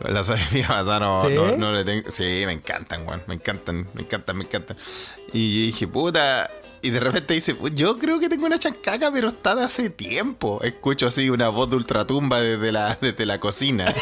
Las 0.00 0.27
sopaipillas 0.27 0.68
pasadas 0.68 1.00
no, 1.00 1.22
¿Sí? 1.29 1.35
no, 1.35 1.57
no 1.59 1.72
le 1.72 1.85
tengo. 1.85 2.11
Sí, 2.11 2.42
me 2.46 2.53
encantan, 2.53 3.07
weón, 3.07 3.22
me 3.27 3.35
encantan, 3.35 3.87
me 3.92 4.03
encantan, 4.03 4.37
me 4.38 4.44
encantan. 4.44 4.77
Y 5.33 5.61
yo 5.61 5.66
dije, 5.66 5.87
puta. 5.88 6.50
Y 6.85 6.90
de 6.90 7.01
repente 7.01 7.33
dice, 7.33 7.57
yo 7.73 7.99
creo 7.99 8.20
que 8.20 8.29
tengo 8.29 8.44
una 8.44 8.59
chancaca, 8.59 9.11
pero 9.11 9.29
está 9.29 9.55
de 9.55 9.64
hace 9.64 9.88
tiempo. 9.88 10.61
Escucho 10.62 11.07
así 11.07 11.31
una 11.31 11.49
voz 11.49 11.70
de 11.70 11.77
ultratumba 11.77 12.42
desde 12.42 12.73
la, 12.73 12.99
desde 13.01 13.25
la 13.25 13.40
cocina. 13.40 13.87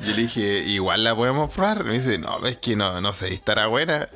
Yo 0.00 0.06
le 0.06 0.22
dije, 0.22 0.64
igual 0.66 1.04
la 1.04 1.14
podemos 1.14 1.54
probar. 1.54 1.84
Me 1.84 1.92
dice, 1.92 2.18
no, 2.18 2.44
es 2.46 2.56
que 2.56 2.74
no, 2.74 3.00
no 3.00 3.12
sé, 3.12 3.32
estará 3.32 3.68
buena. 3.68 4.08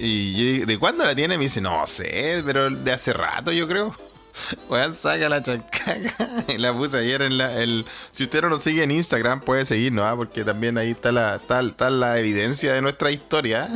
Y 0.00 0.58
yo 0.58 0.66
¿de 0.66 0.76
cuándo 0.76 1.04
la 1.04 1.14
tiene? 1.14 1.38
Me 1.38 1.44
dice, 1.44 1.60
no 1.60 1.86
sé, 1.86 2.42
pero 2.44 2.68
de 2.68 2.92
hace 2.92 3.12
rato 3.12 3.52
yo 3.52 3.68
creo. 3.68 3.94
Weón, 4.68 4.92
saca 4.92 5.28
la 5.28 5.40
chancaca. 5.40 6.16
La 6.58 6.72
puse 6.72 6.98
ayer 6.98 7.22
en 7.22 7.38
la. 7.38 7.62
El, 7.62 7.86
si 8.10 8.24
usted 8.24 8.42
no 8.42 8.48
nos 8.48 8.62
sigue 8.62 8.82
en 8.82 8.90
Instagram, 8.90 9.42
puede 9.42 9.64
seguirnos, 9.64 10.04
¿ah? 10.04 10.16
porque 10.16 10.42
también 10.42 10.78
ahí 10.78 10.90
está 10.90 11.12
la, 11.12 11.36
está, 11.36 11.60
está 11.60 11.90
la 11.90 12.18
evidencia 12.18 12.72
de 12.72 12.82
nuestra 12.82 13.12
historia. 13.12 13.68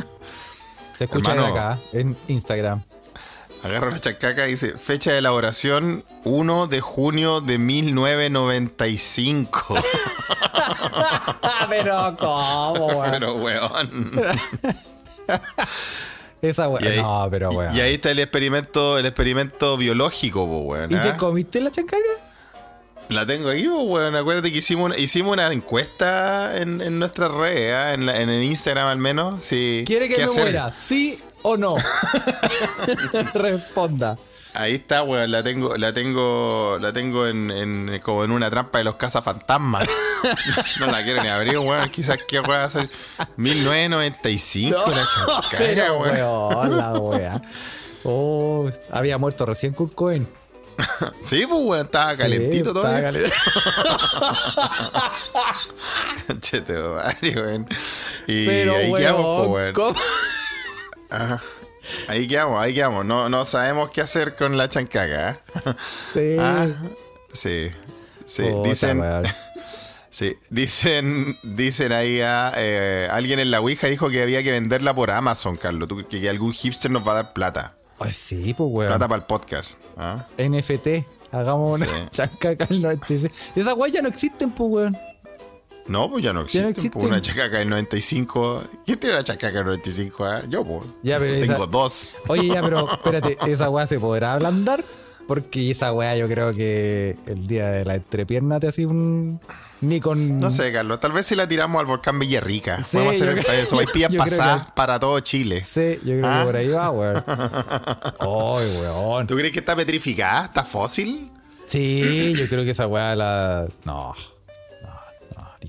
¿Ah? 0.99 0.99
Se 0.99 1.05
escucha 1.05 1.33
de 1.33 1.45
acá, 1.45 1.77
en 1.93 2.17
Instagram. 2.27 2.83
Agarra 3.63 3.89
la 3.91 3.99
chancaca 3.99 4.47
y 4.47 4.51
dice, 4.51 4.77
fecha 4.77 5.11
de 5.11 5.17
elaboración 5.19 6.03
1 6.23 6.67
de 6.67 6.81
junio 6.81 7.41
de 7.41 7.57
1995. 7.57 9.75
pero 11.69 12.15
¿cómo, 12.17 12.87
weón? 12.87 13.11
pero 13.11 13.35
weón. 13.35 14.11
Esa 16.41 16.69
weón. 16.69 16.95
No, 16.97 17.27
pero 17.29 17.49
weón. 17.51 17.75
y 17.75 17.81
ahí 17.81 17.95
está 17.95 18.11
el 18.11 18.19
experimento, 18.19 18.97
el 18.97 19.05
experimento 19.05 19.75
biológico, 19.75 20.45
weón. 20.45 20.89
¿Y 20.91 20.95
¿ah? 20.95 21.01
te 21.01 21.17
comiste 21.17 21.59
la 21.59 21.69
chancaca? 21.71 22.28
La 23.09 23.25
tengo 23.25 23.49
aquí, 23.49 23.67
po, 23.67 23.81
weón. 23.83 24.15
Acuérdate 24.15 24.51
que 24.51 24.59
hicimos 24.59 24.85
una, 24.87 24.97
hicimos 24.97 25.33
una 25.33 25.51
encuesta 25.51 26.57
en, 26.59 26.79
en 26.81 26.99
nuestras 26.99 27.31
redes, 27.31 27.73
¿ah? 27.73 27.93
en, 27.93 28.05
la- 28.05 28.21
en 28.21 28.29
el 28.29 28.43
Instagram 28.43 28.87
al 28.87 28.99
menos. 28.99 29.41
Si, 29.43 29.83
¿Quiere 29.87 30.07
que 30.07 30.17
me 30.17 30.23
hacer. 30.25 30.43
muera? 30.43 30.71
¿Sí 30.71 31.19
o 31.41 31.57
no? 31.57 31.75
Responda. 33.33 34.17
Ahí 34.53 34.75
está, 34.75 35.03
weón. 35.03 35.31
La 35.31 35.41
tengo, 35.43 35.75
la 35.77 35.91
tengo, 35.93 36.77
la 36.79 36.93
tengo 36.93 37.25
en, 37.27 37.49
en- 37.51 37.99
como 38.03 38.23
en 38.23 38.31
una 38.31 38.49
trampa 38.49 38.77
de 38.79 38.83
los 38.83 38.95
cazafantasmas. 38.95 39.87
no 40.79 40.85
la 40.87 41.03
quiero 41.03 41.23
ni 41.23 41.29
abrir, 41.29 41.57
weón. 41.57 41.89
Quizás 41.89 42.19
qué 42.27 42.39
weón 42.39 42.61
hacer. 42.61 42.89
1995, 43.37 44.77
la 44.87 44.95
chancaca, 44.95 45.57
pero 45.57 45.97
weón. 45.99 46.15
weón, 46.15 46.77
la 46.77 46.91
wea. 46.93 47.41
Oh, 48.03 48.69
había 48.91 49.17
muerto 49.17 49.45
recién 49.45 49.73
Kurt 49.73 49.93
Cobain. 49.93 50.27
Sí, 51.21 51.45
pues, 51.47 51.61
weón. 51.61 51.85
Estaba 51.85 52.15
calentito 52.15 52.69
Sí, 52.69 52.73
todo. 52.73 52.83
estaba 52.87 53.01
calentito. 53.01 53.35
Chete, 56.39 56.73
weón. 56.81 57.67
Y 58.27 58.45
Pero 58.45 58.75
ahí 58.75 58.89
weón, 58.91 58.97
quedamos, 59.01 59.21
po, 59.23 59.43
weón. 59.53 59.73
¿cómo? 59.73 59.99
Ajá. 61.09 61.41
Ahí 62.07 62.27
quedamos, 62.27 62.61
ahí 62.61 62.73
quedamos. 62.73 63.05
No, 63.05 63.29
no 63.29 63.45
sabemos 63.45 63.89
qué 63.89 64.01
hacer 64.01 64.35
con 64.35 64.57
la 64.57 64.69
chancaca. 64.69 65.31
¿eh? 65.31 65.39
Sí. 66.13 66.35
Ah, 66.39 66.67
sí. 67.33 67.69
Sí, 68.25 68.43
Puta, 68.43 68.69
dicen, 68.69 69.03
sí, 70.11 70.37
dicen, 70.51 71.35
dicen 71.41 71.91
ahí 71.91 72.21
a 72.21 72.53
eh, 72.55 73.07
alguien 73.11 73.39
en 73.39 73.49
la 73.49 73.59
Ouija 73.59 73.87
dijo 73.87 74.09
que 74.11 74.21
había 74.21 74.43
que 74.43 74.51
venderla 74.51 74.93
por 74.93 75.09
Amazon, 75.09 75.57
Carlos. 75.57 75.89
Que 76.07 76.29
algún 76.29 76.53
hipster 76.53 76.91
nos 76.91 77.07
va 77.07 77.13
a 77.13 77.15
dar 77.15 77.33
plata. 77.33 77.73
Ay, 77.99 78.13
sí, 78.13 78.53
pues 78.57 78.69
weón. 78.71 78.89
Plata 78.89 79.07
para 79.07 79.21
el 79.21 79.27
podcast. 79.27 79.79
¿ah? 79.97 80.27
NFT. 80.37 81.05
Hagamos 81.31 81.75
una 81.75 81.85
Sí. 82.11 82.21
al 82.69 82.81
96. 82.81 83.31
Esas 83.55 83.75
weas 83.75 83.93
ya 83.93 84.01
no 84.01 84.07
existen, 84.09 84.51
pues 84.51 84.69
weón. 84.71 84.97
No, 85.87 86.09
pues 86.09 86.23
ya 86.23 86.33
no 86.33 86.41
existe. 86.41 86.59
Ya 86.59 86.63
no 86.65 86.69
existen. 86.69 87.01
una 87.03 87.19
chancaca 87.21 87.57
del 87.57 87.69
95. 87.69 88.63
¿Quién 88.85 88.99
tiene 88.99 89.15
una 89.15 89.23
chancaca 89.23 89.57
del 89.57 89.65
95? 89.65 90.25
ah? 90.25 90.41
Yo, 90.47 90.63
pues. 90.63 90.83
Ya, 91.03 91.17
pero 91.19 91.33
Tengo 91.41 91.53
esa- 91.63 91.65
dos. 91.65 92.15
Oye, 92.27 92.47
ya, 92.47 92.61
pero 92.61 92.89
espérate, 92.91 93.37
¿esa 93.47 93.69
weá 93.69 93.87
se 93.87 93.99
podrá 93.99 94.33
ablandar? 94.33 94.83
Porque 95.29 95.69
esa 95.69 95.93
weá 95.93 96.17
yo 96.17 96.27
creo 96.27 96.49
que 96.51 97.15
el 97.27 97.45
día 97.45 97.67
de 97.69 97.85
la 97.85 97.93
entrepierna 97.93 98.59
te 98.59 98.67
hace 98.67 98.87
un... 98.87 99.39
Ni 99.81 99.99
con... 99.99 100.39
No 100.39 100.49
sé, 100.49 100.71
Carlos. 100.71 100.99
Tal 100.99 101.11
vez 101.11 101.27
si 101.27 101.35
la 101.35 101.47
tiramos 101.47 101.79
al 101.79 101.85
volcán 101.85 102.17
Villarrica. 102.17 102.81
Sí, 102.81 102.97
Podemos 102.97 103.15
hacer 103.15 103.45
creo- 103.45 103.65
sopaipillas 103.67 104.15
pasadas 104.17 104.65
que- 104.65 104.71
para 104.73 104.99
todo 104.99 105.19
Chile. 105.19 105.63
Sí, 105.63 105.99
yo 106.03 106.15
creo 106.17 106.25
Ah. 106.25 106.39
que 106.39 106.45
por 106.47 106.55
ahí 106.55 106.67
va, 106.69 106.89
weón. 106.89 107.23
Ay, 107.27 108.81
weón. 108.81 109.27
¿Tú 109.27 109.35
crees 109.35 109.53
que 109.53 109.59
está 109.59 109.75
petrificada? 109.75 110.45
¿Está 110.45 110.63
fósil? 110.65 111.29
Sí, 111.65 112.33
yo 112.35 112.47
creo 112.49 112.63
que 112.63 112.71
esa 112.71 112.87
weá 112.87 113.15
la... 113.15 113.67
No. 113.85 114.15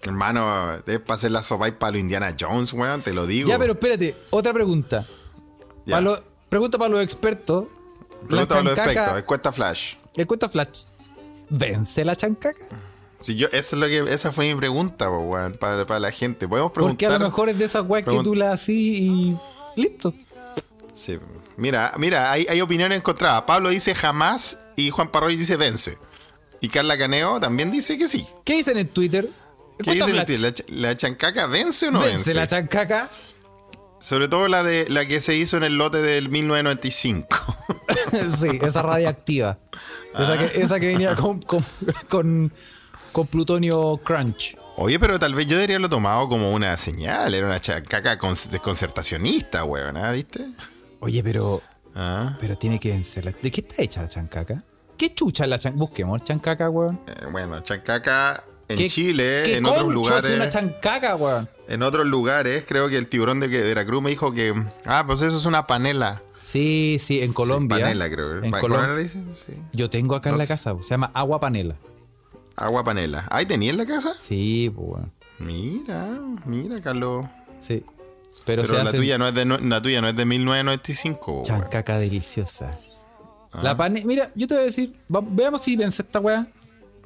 Hermano, 0.02 0.78
debes 0.86 1.02
para 1.02 1.16
hacer 1.16 1.32
la 1.32 1.42
sopa 1.42 1.70
para 1.78 1.92
lo 1.92 1.98
Indiana 1.98 2.34
Jones, 2.40 2.72
weón, 2.72 3.02
te 3.02 3.12
lo 3.12 3.26
digo. 3.26 3.46
Ya, 3.48 3.58
pero 3.58 3.74
espérate, 3.74 4.14
otra 4.30 4.54
pregunta. 4.54 5.04
Lo- 5.84 6.22
pregunta 6.48 6.78
para 6.78 6.88
los 6.90 7.02
expertos. 7.02 7.66
Pregunta 8.26 8.58
a 8.58 8.62
los 8.62 8.74
chancaca- 8.76 9.18
encuesta 9.18 9.52
flash. 9.52 9.94
¿El 10.16 10.26
cuenta 10.26 10.48
Flash? 10.48 10.84
¿Vence 11.48 12.04
la 12.04 12.16
chancaca? 12.16 12.64
Si 13.20 13.36
yo, 13.36 13.48
eso 13.48 13.76
es 13.76 13.80
lo 13.80 13.86
que, 13.86 14.12
esa 14.14 14.32
fue 14.32 14.52
mi 14.52 14.58
pregunta, 14.58 15.08
po, 15.08 15.18
weón, 15.20 15.54
para, 15.54 15.86
para 15.86 16.00
la 16.00 16.10
gente. 16.10 16.48
Podemos 16.48 16.72
preguntar. 16.72 16.94
Porque 16.96 17.06
a 17.06 17.18
lo 17.18 17.24
mejor 17.24 17.48
es 17.48 17.58
de 17.58 17.64
esas 17.66 17.84
weas 17.86 18.04
que 18.04 18.20
tú 18.22 18.34
la 18.34 18.52
así 18.52 19.08
y... 19.76 19.80
Listo. 19.80 20.14
Sí. 20.94 21.18
Mira, 21.56 21.92
mira, 21.98 22.32
hay, 22.32 22.46
hay 22.48 22.60
opiniones 22.60 22.98
encontradas. 22.98 23.42
Pablo 23.42 23.68
dice 23.68 23.94
jamás 23.94 24.58
y 24.76 24.90
Juan 24.90 25.10
Parroy 25.10 25.36
dice 25.36 25.56
vence. 25.56 25.98
Y 26.60 26.68
Carla 26.68 26.96
Caneo 26.98 27.38
también 27.40 27.70
dice 27.70 27.96
que 27.98 28.08
sí. 28.08 28.26
¿Qué 28.44 28.54
dicen 28.56 28.78
en 28.78 28.88
Twitter? 28.88 29.24
¿Qué 29.78 29.92
Encuesta 29.92 30.06
dicen 30.06 30.10
Flash. 30.10 30.20
ustedes? 30.22 30.40
¿La, 30.40 30.50
ch- 30.50 30.68
la 30.68 30.96
chancaca 30.96 31.46
vence 31.46 31.88
o 31.88 31.90
no 31.90 32.00
vence? 32.00 32.16
¿Vence 32.16 32.34
la 32.34 32.46
chancaca? 32.46 33.08
Sobre 34.00 34.26
todo 34.28 34.48
la 34.48 34.62
de 34.62 34.88
la 34.88 35.06
que 35.06 35.20
se 35.20 35.36
hizo 35.36 35.56
en 35.58 35.62
el 35.62 35.74
lote 35.76 35.98
del 36.02 36.28
1995. 36.30 37.28
sí, 38.30 38.58
esa 38.62 38.82
radiactiva. 38.82 39.58
Esa, 40.18 40.38
que, 40.38 40.62
esa 40.62 40.80
que 40.80 40.86
venía 40.88 41.14
con, 41.14 41.40
con, 41.42 41.64
con, 42.08 42.52
con 43.12 43.26
plutonio 43.26 43.98
crunch. 44.02 44.56
Oye, 44.76 44.98
pero 44.98 45.18
tal 45.18 45.34
vez 45.34 45.46
yo 45.46 45.56
debería 45.56 45.76
haberlo 45.76 45.90
tomado 45.90 46.28
como 46.28 46.52
una 46.52 46.76
señal. 46.76 47.34
Era 47.34 47.46
una 47.46 47.60
chancaca 47.60 48.16
con- 48.18 48.34
desconcertacionista, 48.50 49.64
weón, 49.64 49.96
¿ah? 49.98 50.12
¿viste? 50.12 50.46
Oye, 51.00 51.22
pero, 51.22 51.62
Ah. 51.94 52.36
pero 52.40 52.56
tiene 52.56 52.78
que 52.80 52.88
vencer. 52.90 53.24
la- 53.26 53.32
¿De 53.32 53.50
qué 53.50 53.60
está 53.60 53.82
hecha 53.82 54.00
la 54.00 54.08
chancaca? 54.08 54.64
¿Qué 54.96 55.14
chucha 55.14 55.44
es 55.44 55.50
la 55.50 55.58
chancaca? 55.58 55.78
Busquemos 55.84 56.24
chancaca, 56.24 56.70
weón. 56.70 57.00
Eh, 57.06 57.26
bueno, 57.30 57.60
chancaca 57.62 58.44
en 58.70 58.76
¿Qué- 58.78 58.88
Chile, 58.88 59.42
¿Qué 59.44 59.56
en 59.56 59.66
otros 59.66 59.92
lugares. 59.92 60.24
es 60.30 60.36
una 60.36 60.48
chancaca, 60.48 61.16
weón? 61.16 61.48
En 61.68 61.82
otros 61.82 62.06
lugares, 62.06 62.64
creo 62.66 62.88
que 62.88 62.96
el 62.96 63.06
tiburón 63.06 63.40
de 63.40 63.48
Veracruz 63.48 64.02
me 64.02 64.10
dijo 64.10 64.32
que. 64.32 64.54
Ah, 64.86 65.04
pues 65.06 65.22
eso 65.22 65.36
es 65.36 65.44
una 65.46 65.66
panela. 65.66 66.20
Sí, 66.40 66.96
sí, 67.00 67.20
en 67.20 67.32
Colombia. 67.32 67.76
Sí, 67.76 67.82
panela, 67.82 68.10
creo. 68.10 68.42
En 68.42 68.50
Colombia. 68.50 68.80
¿panela 68.80 68.96
dicen? 68.98 69.26
Sí. 69.34 69.52
Yo 69.72 69.90
tengo 69.90 70.14
acá 70.16 70.30
en 70.30 70.38
la 70.38 70.44
sé. 70.46 70.52
casa, 70.54 70.74
se 70.80 70.88
llama 70.90 71.10
agua 71.14 71.38
panela. 71.38 71.76
Agua 72.56 72.82
panela. 72.82 73.26
¿Ay, 73.30 73.46
tenía 73.46 73.70
en 73.70 73.76
la 73.76 73.86
casa? 73.86 74.14
Sí, 74.18 74.72
pues, 74.74 74.88
weón. 74.88 75.12
Mira, 75.38 76.08
mira, 76.46 76.80
Carlos. 76.80 77.26
Sí. 77.60 77.84
Pero, 78.44 78.62
Pero 78.62 78.82
la 78.82 78.90
tuya, 78.92 79.18
no 79.18 79.28
es 79.28 79.34
de, 79.34 79.44
no- 79.44 79.58
la 79.58 79.80
tuya 79.82 80.00
no 80.00 80.08
es 80.08 80.16
de 80.16 80.24
1995. 80.24 81.32
weón. 81.32 81.44
chancaca 81.44 81.98
deliciosa. 81.98 82.78
La 83.62 83.76
pane 83.76 84.02
Mira, 84.04 84.30
yo 84.34 84.46
te 84.46 84.54
voy 84.54 84.62
a 84.62 84.66
decir, 84.66 84.94
veamos 85.08 85.62
si 85.62 85.76
vence 85.76 86.02
esta 86.02 86.20
weá. 86.20 86.46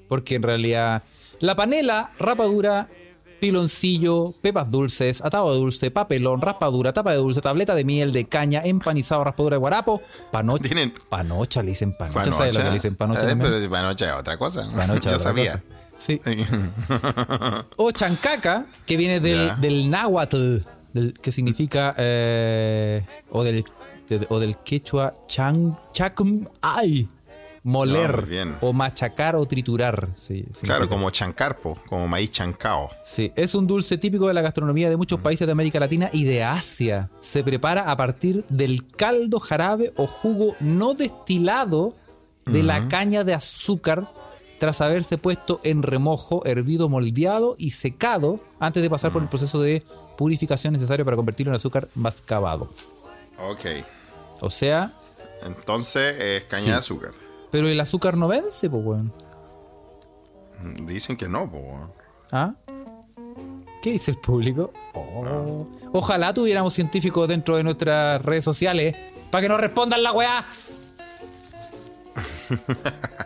Porque 0.08 0.34
en 0.36 0.42
realidad, 0.42 1.02
la 1.40 1.54
panela, 1.56 2.12
rapadura, 2.18 2.88
piloncillo, 3.40 4.34
pepas 4.40 4.70
dulces, 4.70 5.20
atado 5.22 5.52
de 5.52 5.58
dulce, 5.58 5.90
papelón, 5.90 6.40
raspadura, 6.40 6.92
tapa 6.92 7.10
de 7.12 7.18
dulce, 7.18 7.40
tableta 7.42 7.74
de 7.74 7.84
miel, 7.84 8.10
de 8.12 8.24
caña, 8.26 8.62
empanizado, 8.64 9.22
raspadura 9.24 9.56
de 9.56 9.58
guarapo, 9.60 10.00
panocha. 10.32 10.64
Tienen- 10.64 10.94
Panocha, 11.10 11.62
le 11.62 11.70
dicen 11.70 11.92
panocha. 11.92 12.32
¿Sabes 12.32 12.54
lo 12.56 12.62
que 12.62 12.68
le 12.68 12.74
dicen 12.74 12.96
panocha 12.96 13.30
Eh, 13.30 13.36
pero 13.36 13.70
panocha 13.70 14.08
es 14.08 14.14
otra 14.14 14.36
cosa. 14.38 14.66
Panocha, 14.74 15.10
Yo 15.10 15.16
otra 15.16 15.18
sabía. 15.20 15.52
cosa. 15.52 15.62
Sí. 15.96 16.20
O 17.76 17.90
chancaca, 17.92 18.66
que 18.86 18.96
viene 18.96 19.20
del, 19.20 19.60
del 19.60 19.90
náhuatl, 19.90 20.58
del- 20.92 21.12
que 21.14 21.30
significa. 21.32 21.94
eh, 21.98 23.04
o, 23.30 23.44
del, 23.44 23.64
de- 24.08 24.26
o 24.30 24.40
del 24.40 24.56
quechua 24.58 25.12
chan, 25.28 25.76
chacum 25.92 26.46
ay, 26.62 27.08
moler, 27.64 28.20
No, 28.22 28.26
bien. 28.26 28.56
o 28.60 28.72
machacar 28.72 29.34
o 29.34 29.44
triturar. 29.46 30.10
Sí. 30.14 30.44
Claro, 30.62 30.86
como 30.86 31.10
chancarpo, 31.10 31.76
como 31.88 32.06
maíz 32.06 32.30
chancao. 32.30 32.90
Sí, 33.02 33.32
es 33.34 33.54
un 33.54 33.66
dulce 33.66 33.98
típico 33.98 34.28
de 34.28 34.34
la 34.34 34.42
gastronomía 34.42 34.88
de 34.90 34.96
muchos 34.96 35.20
países 35.20 35.46
de 35.48 35.52
América 35.52 35.80
Latina 35.80 36.08
y 36.12 36.24
de 36.24 36.44
Asia. 36.44 37.08
Se 37.20 37.42
prepara 37.42 37.90
a 37.90 37.96
partir 37.96 38.44
del 38.48 38.86
caldo, 38.86 39.40
jarabe 39.40 39.92
o 39.96 40.06
jugo 40.06 40.54
no 40.60 40.94
destilado 40.94 41.96
de 42.46 42.62
la 42.62 42.86
caña 42.88 43.24
de 43.24 43.32
azúcar 43.34 44.06
tras 44.58 44.80
haberse 44.82 45.16
puesto 45.18 45.58
en 45.64 45.82
remojo, 45.82 46.42
hervido, 46.44 46.88
moldeado 46.90 47.56
y 47.58 47.70
secado 47.70 48.40
antes 48.60 48.82
de 48.82 48.90
pasar 48.90 49.10
por 49.12 49.22
el 49.22 49.28
proceso 49.28 49.60
de 49.60 49.82
purificación 50.16 50.72
necesario 50.74 51.04
para 51.04 51.16
convertirlo 51.16 51.50
en 51.50 51.56
azúcar 51.56 51.88
mascabado. 51.94 52.70
Ok. 53.38 53.64
O 54.40 54.50
sea, 54.50 54.92
Entonces 55.42 56.20
es 56.20 56.44
caña 56.44 56.62
Sí. 56.62 56.70
de 56.70 56.76
azúcar. 56.76 57.10
Pero 57.54 57.68
el 57.68 57.78
azúcar 57.78 58.16
no 58.16 58.26
vence, 58.26 58.68
pues, 58.68 58.84
weón. 58.84 59.12
Dicen 60.82 61.16
que 61.16 61.28
no, 61.28 61.48
po. 61.48 61.58
weón. 61.58 61.92
¿Ah? 62.32 62.52
¿Qué 63.80 63.92
dice 63.92 64.10
el 64.10 64.16
público? 64.16 64.72
Oh. 64.92 65.64
Ojalá 65.92 66.34
tuviéramos 66.34 66.74
científicos 66.74 67.28
dentro 67.28 67.56
de 67.56 67.62
nuestras 67.62 68.20
redes 68.22 68.42
sociales 68.42 68.96
para 69.30 69.42
que 69.42 69.48
nos 69.48 69.60
respondan 69.60 70.02
la 70.02 70.12
weá. 70.12 70.44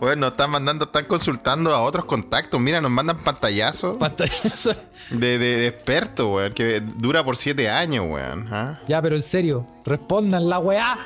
Bueno, 0.00 0.20
nos 0.20 0.32
están 0.32 0.50
mandando, 0.50 0.84
están 0.84 1.06
consultando 1.06 1.74
a 1.74 1.80
otros 1.82 2.04
contactos. 2.04 2.60
Mira, 2.60 2.80
nos 2.80 2.90
mandan 2.90 3.18
pantallazos 3.18 3.96
Pantallazo. 3.96 4.72
de, 5.10 5.38
de, 5.38 5.56
de 5.56 5.66
expertos, 5.66 6.26
weón, 6.26 6.52
que 6.52 6.80
dura 6.80 7.24
por 7.24 7.36
siete 7.36 7.68
años, 7.68 8.06
weón. 8.08 8.46
¿ah? 8.52 8.80
Ya, 8.86 9.02
pero 9.02 9.16
en 9.16 9.22
serio, 9.22 9.66
respondan 9.84 10.48
la 10.48 10.60
weá. 10.60 10.98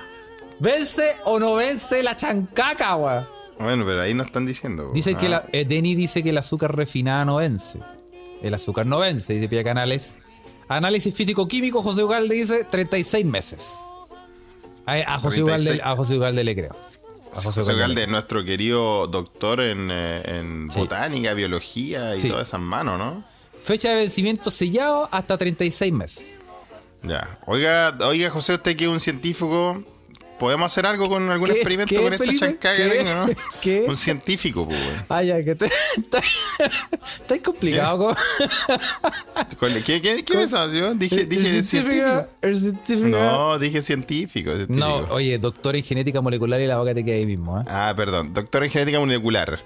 ¿Vence 0.63 1.17
o 1.25 1.41
no 1.41 1.57
vence 1.57 2.05
la 2.05 2.17
chancaca, 2.17 2.95
weá? 2.95 3.29
Bueno, 3.59 3.85
pero 3.85 4.01
ahí 4.01 4.15
nos 4.15 4.27
están 4.27 4.47
diciendo. 4.47 4.93
Dice 4.95 5.15
¿ah? 5.17 5.19
que 5.19 5.29
la, 5.29 5.45
eh, 5.51 5.65
Denny 5.65 5.97
dice 5.97 6.23
que 6.23 6.31
el 6.31 6.39
azúcar 6.39 6.77
refinada 6.77 7.25
no 7.25 7.37
vence. 7.37 7.81
El 8.43 8.55
azúcar 8.55 8.87
no 8.87 9.01
vence, 9.01 9.33
dice 9.35 9.49
Pia 9.49 9.65
Canales. 9.65 10.19
Análisis 10.69 11.13
físico-químico, 11.15 11.83
José 11.83 12.05
Ugalde 12.05 12.37
dice 12.37 12.63
36 12.63 13.27
meses. 13.27 13.73
A, 14.87 14.95
a 15.15 15.19
José 15.19 15.43
36. 15.43 15.43
Ugalde, 15.43 15.81
a 15.83 15.97
José 15.97 16.17
Ugalde 16.17 16.45
le 16.45 16.55
creo. 16.55 16.77
A 17.35 17.43
José 17.43 17.61
Ugalde 17.73 18.03
es 18.03 18.09
nuestro 18.09 18.45
querido 18.45 19.09
doctor 19.09 19.61
en, 19.63 19.89
eh, 19.91 20.23
en 20.27 20.71
Sí. 20.71 20.79
botánica, 20.79 21.35
biología 21.35 22.15
y 22.15 22.21
Sí. 22.21 22.29
todas 22.29 22.47
esas 22.47 22.61
manos, 22.61 22.99
¿no? 23.01 23.25
Fecha 23.65 23.89
de 23.91 23.97
vencimiento 23.97 24.49
sellado 24.49 25.09
hasta 25.11 25.37
36 25.37 25.93
meses. 25.93 26.25
Ya. 27.03 27.41
Oiga, 27.47 27.99
oiga, 28.07 28.31
José, 28.31 28.55
usted 28.55 28.77
que 28.77 28.85
es 28.85 28.91
un 28.91 29.01
científico, 29.01 29.83
¿podemos 30.43 30.73
hacer 30.73 30.85
algo 30.87 31.07
con 31.09 31.31
algún 31.31 31.47
¿Qué? 31.47 31.53
experimento 31.53 31.95
¿Qué, 31.95 32.03
con 32.03 32.13
esta 32.13 32.35
chancada 32.35 32.77
que 32.77 32.83
¿Qué? 32.83 32.89
tengo, 32.91 33.15
no? 33.15 33.29
¿Qué? 33.63 33.85
Un 33.87 33.97
científico, 33.97 34.67
pues, 34.67 34.77
weón. 34.81 35.05
Ah, 35.09 35.23
ya, 35.23 35.41
que 35.41 35.55
te. 35.55 35.67
Está, 35.97 36.19
está 36.19 37.43
complicado. 37.45 38.17
¿Qué, 39.87 40.03
qué, 40.03 40.25
qué 40.25 40.37
me 40.37 40.47
yo? 40.49 40.95
Dije, 40.95 41.21
El 41.21 41.29
dije 41.29 41.63
científico. 41.63 41.65
científico. 41.65 42.29
El 42.43 42.59
científico. 42.59 43.09
No, 43.09 43.59
dije 43.61 43.81
científico. 43.83 44.51
científico. 44.51 44.81
No, 44.81 44.97
oye, 45.15 45.39
doctor 45.39 45.77
en 45.77 45.85
genética 45.85 46.21
molecular 46.21 46.61
y 46.61 46.67
la 46.67 46.79
boca 46.79 46.93
te 46.93 47.05
queda 47.05 47.15
ahí 47.19 47.27
mismo, 47.27 47.61
¿eh? 47.61 47.65
Ah, 47.69 47.95
perdón. 47.97 48.35
Doctor 48.35 48.65
en 48.65 48.71
genética 48.71 48.99
molecular. 48.99 49.61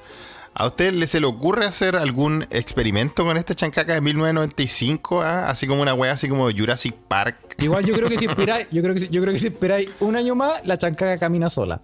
¿A 0.59 0.67
usted 0.67 0.93
le 0.95 1.07
se 1.07 1.21
le 1.21 1.27
ocurre 1.27 1.67
hacer 1.67 1.97
algún 1.97 2.47
experimento 2.51 3.25
con 3.25 3.37
esta 3.37 3.55
chancaca 3.55 3.93
de 3.93 4.01
1995? 4.01 5.21
ah? 5.23 5.49
Así 5.51 5.67
como 5.67 5.83
una 5.83 5.93
wea 5.93 6.13
así 6.13 6.29
como 6.31 6.51
Jurassic 6.51 6.95
Park. 6.95 7.37
Igual 7.59 7.85
yo 7.85 7.95
creo 7.95 8.09
que 8.09 8.17
si 8.17 8.25
esperáis, 8.29 8.67
yo 8.71 8.81
creo 8.83 8.95
que 8.95 9.01
si, 9.01 9.09
yo 9.09 9.21
creo 9.21 9.35
que 9.35 9.39
si 9.39 9.49
esperáis 9.49 9.91
un 10.01 10.17
año 10.17 10.35
más, 10.35 10.63
la 10.65 10.79
chancaca 10.79 11.19
camina 11.19 11.51
sola. 11.51 11.83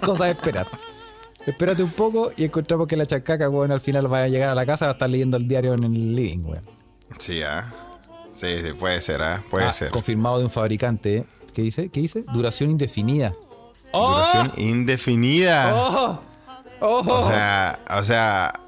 Cosa 0.00 0.26
de 0.26 0.30
esperar. 0.30 0.66
Espérate 1.44 1.82
un 1.82 1.90
poco 1.90 2.30
y 2.36 2.44
encontramos 2.44 2.86
que 2.86 2.96
la 2.96 3.06
chancaca, 3.06 3.48
weón, 3.48 3.72
al 3.72 3.80
final 3.80 4.12
va 4.12 4.22
a 4.22 4.28
llegar 4.28 4.50
a 4.50 4.54
la 4.54 4.64
casa, 4.64 4.86
va 4.86 4.92
a 4.92 4.94
estar 4.94 5.10
leyendo 5.10 5.36
el 5.36 5.48
diario 5.48 5.74
en 5.74 5.82
el 5.84 6.14
living, 6.14 6.44
weón. 6.44 6.64
Sí, 7.18 7.42
ah. 7.42 7.72
Sí, 8.32 8.46
sí, 8.64 8.72
puede 8.78 9.00
ser, 9.00 9.22
ah. 9.22 9.42
Puede 9.50 9.64
Ah, 9.66 9.72
ser. 9.72 9.90
Confirmado 9.90 10.38
de 10.38 10.44
un 10.44 10.50
fabricante. 10.50 11.16
¿eh? 11.18 11.24
¿Qué 11.52 11.62
dice? 11.62 11.88
¿Qué 11.88 12.00
dice? 12.00 12.24
Duración 12.32 12.70
indefinida. 12.70 13.32
¡Oh! 13.92 14.10
Duración 14.10 14.52
indefinida. 14.56 15.72
¡Oh! 15.74 16.20
¡Oh! 16.80 17.02
O 17.06 17.28
sea, 17.28 17.80
o 17.90 18.02
sea. 18.02 18.60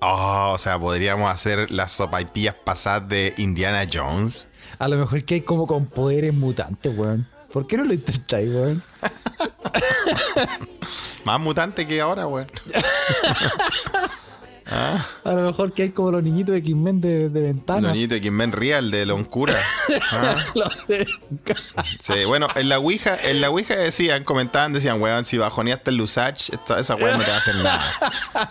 oh, 0.00 0.52
o 0.54 0.58
sea, 0.58 0.78
podríamos 0.78 1.30
hacer 1.30 1.70
las 1.70 1.92
sopaipillas 1.92 2.54
pasadas 2.54 3.08
de 3.08 3.34
Indiana 3.36 3.86
Jones. 3.92 4.48
A 4.78 4.88
lo 4.88 4.96
mejor 4.96 5.24
que 5.24 5.34
hay 5.34 5.40
como 5.42 5.66
con 5.66 5.86
poderes 5.86 6.34
mutantes, 6.34 6.96
weón. 6.96 7.28
¿Por 7.52 7.66
qué 7.66 7.76
no 7.76 7.84
lo 7.84 7.92
intentáis, 7.92 8.52
weón? 8.52 8.82
Más 11.24 11.40
mutante 11.40 11.86
que 11.86 12.00
ahora, 12.00 12.26
weón. 12.26 12.50
A 15.24 15.32
lo 15.32 15.42
mejor 15.42 15.72
que 15.72 15.82
hay 15.84 15.90
como 15.90 16.10
los 16.10 16.22
niñitos 16.22 16.52
de 16.52 16.58
X-Men 16.58 17.00
de, 17.00 17.28
de 17.28 17.40
ventanas. 17.42 17.92
Donito 17.92 18.20
Kimben 18.20 18.52
Real 18.52 18.90
de 18.90 19.06
Loncura. 19.06 19.54
Ah. 20.14 20.36
Los 20.54 20.86
de- 20.86 21.06
Sí, 22.00 22.24
bueno, 22.26 22.46
en 22.54 22.68
la 22.68 22.78
Ouija, 22.78 23.16
en 23.24 23.40
la 23.40 23.50
Ouija 23.50 23.74
decían, 23.76 24.24
comentaban, 24.24 24.72
decían, 24.72 25.00
weón, 25.00 25.24
si 25.24 25.38
bajoneaste 25.38 25.90
el 25.90 25.96
Lusach, 25.96 26.50
esta- 26.50 26.78
esa 26.80 26.94
weón 26.96 27.18
no 27.18 27.24
te 27.24 27.30
va 27.30 27.36
a 27.36 27.38
hacer 27.38 27.54
nada. 27.56 27.82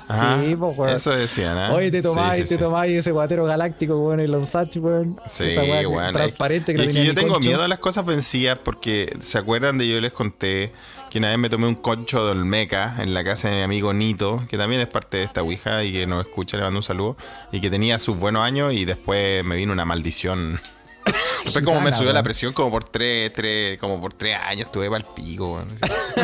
Ajá. 0.07 0.39
Sí, 0.45 0.55
pues, 0.55 0.77
weón. 0.77 0.95
Eso 0.95 1.11
decían, 1.11 1.57
¿eh? 1.57 1.69
Oye, 1.75 1.91
te 1.91 2.01
tomáis, 2.01 2.41
Sí, 2.43 2.47
sí, 2.47 2.55
te 2.57 2.63
tomáis 2.63 2.97
ese 2.97 3.11
guatero 3.11 3.45
galáctico, 3.45 3.97
weón, 3.99 4.19
el 4.19 4.33
Osach, 4.33 4.75
weón. 4.77 5.19
Sí, 5.29 5.45
Esa 5.45 5.63
weón. 5.63 6.13
transparente 6.13 6.73
que 6.73 6.83
Y 6.83 6.87
no 6.87 6.91
tenía 6.93 7.03
yo 7.05 7.15
tengo 7.15 7.33
concho. 7.33 7.49
miedo 7.49 7.63
a 7.63 7.67
las 7.67 7.79
cosas 7.79 8.05
vencidas 8.05 8.57
porque, 8.63 9.15
¿se 9.21 9.37
acuerdan 9.37 9.77
de 9.77 9.87
yo 9.87 9.99
les 10.01 10.11
conté 10.13 10.73
que 11.11 11.19
una 11.19 11.27
vez 11.29 11.37
me 11.37 11.49
tomé 11.49 11.67
un 11.67 11.75
concho 11.75 12.25
de 12.25 12.31
Olmeca 12.31 12.95
en 12.99 13.13
la 13.13 13.23
casa 13.23 13.49
de 13.49 13.57
mi 13.57 13.61
amigo 13.63 13.93
Nito, 13.93 14.43
que 14.49 14.57
también 14.57 14.81
es 14.81 14.87
parte 14.87 15.17
de 15.17 15.23
esta 15.25 15.41
Ouija 15.43 15.83
y 15.83 15.91
que 15.91 16.07
nos 16.07 16.25
escucha, 16.25 16.57
le 16.57 16.63
mando 16.63 16.79
un 16.79 16.83
saludo, 16.83 17.17
y 17.51 17.59
que 17.61 17.69
tenía 17.69 17.99
sus 17.99 18.17
buenos 18.17 18.43
años 18.43 18.73
y 18.73 18.85
después 18.85 19.43
me 19.43 19.55
vino 19.57 19.73
una 19.73 19.85
maldición. 19.85 20.59
Después 21.43 21.65
como 21.65 21.81
me 21.81 21.91
subió 21.91 22.13
la 22.13 22.21
presión 22.21 22.53
como 22.53 22.69
por 22.69 22.83
tres, 22.83 23.33
tres, 23.33 23.79
como 23.79 23.99
por 23.99 24.13
tres 24.13 24.37
años 24.37 24.67
estuve 24.67 24.87
para 24.89 24.99
el 25.03 25.13
pico. 25.15 25.57
Así. 25.59 26.21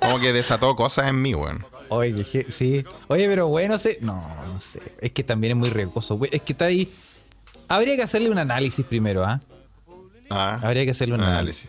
Como 0.00 0.20
que 0.20 0.32
desató 0.32 0.76
cosas 0.76 1.08
en 1.08 1.20
mí, 1.20 1.34
weón. 1.34 1.66
Oye, 1.88 2.14
que 2.14 2.22
je- 2.22 2.46
sí. 2.50 2.84
Oye, 3.08 3.26
pero 3.28 3.48
bueno, 3.48 3.76
sé. 3.78 3.98
No, 4.00 4.24
no 4.46 4.60
sé. 4.60 4.80
Es 5.00 5.10
que 5.10 5.24
también 5.24 5.50
es 5.54 5.56
muy 5.58 5.68
riesgoso, 5.70 6.16
güey. 6.16 6.30
Es 6.32 6.40
que 6.42 6.52
está 6.52 6.66
ahí. 6.66 6.92
Habría 7.68 7.96
que 7.96 8.02
hacerle 8.04 8.30
un 8.30 8.38
análisis 8.38 8.86
primero, 8.86 9.24
¿ah? 9.24 9.40
Ah, 10.30 10.60
Habría 10.62 10.84
que 10.84 10.92
hacerle 10.92 11.16
un 11.16 11.22
análisis. 11.22 11.68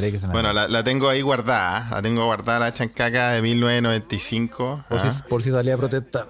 Que 0.00 0.18
Bueno, 0.26 0.52
la, 0.52 0.68
la 0.68 0.84
tengo 0.84 1.08
ahí 1.08 1.22
guardada. 1.22 1.88
La 1.90 2.02
tengo 2.02 2.26
guardada 2.26 2.58
la 2.58 2.74
chancaca 2.74 3.30
de 3.30 3.40
1995. 3.40 4.84
Por, 4.88 4.98
ah. 4.98 5.10
si, 5.10 5.22
por 5.22 5.42
si 5.42 5.50
salía 5.50 5.74
a 5.74 5.78
protestar. 5.78 6.28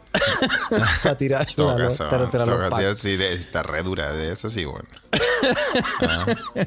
Tirar 1.18 1.46
todo 1.54 1.76
caso, 1.76 2.08
para 2.08 2.26
todo 2.28 2.70
caso, 2.70 2.92
sí, 2.92 3.18
está 3.20 3.64
re 3.64 3.82
dura, 3.82 4.12
de 4.12 4.32
eso 4.32 4.48
sí, 4.50 4.64
bueno. 4.64 4.88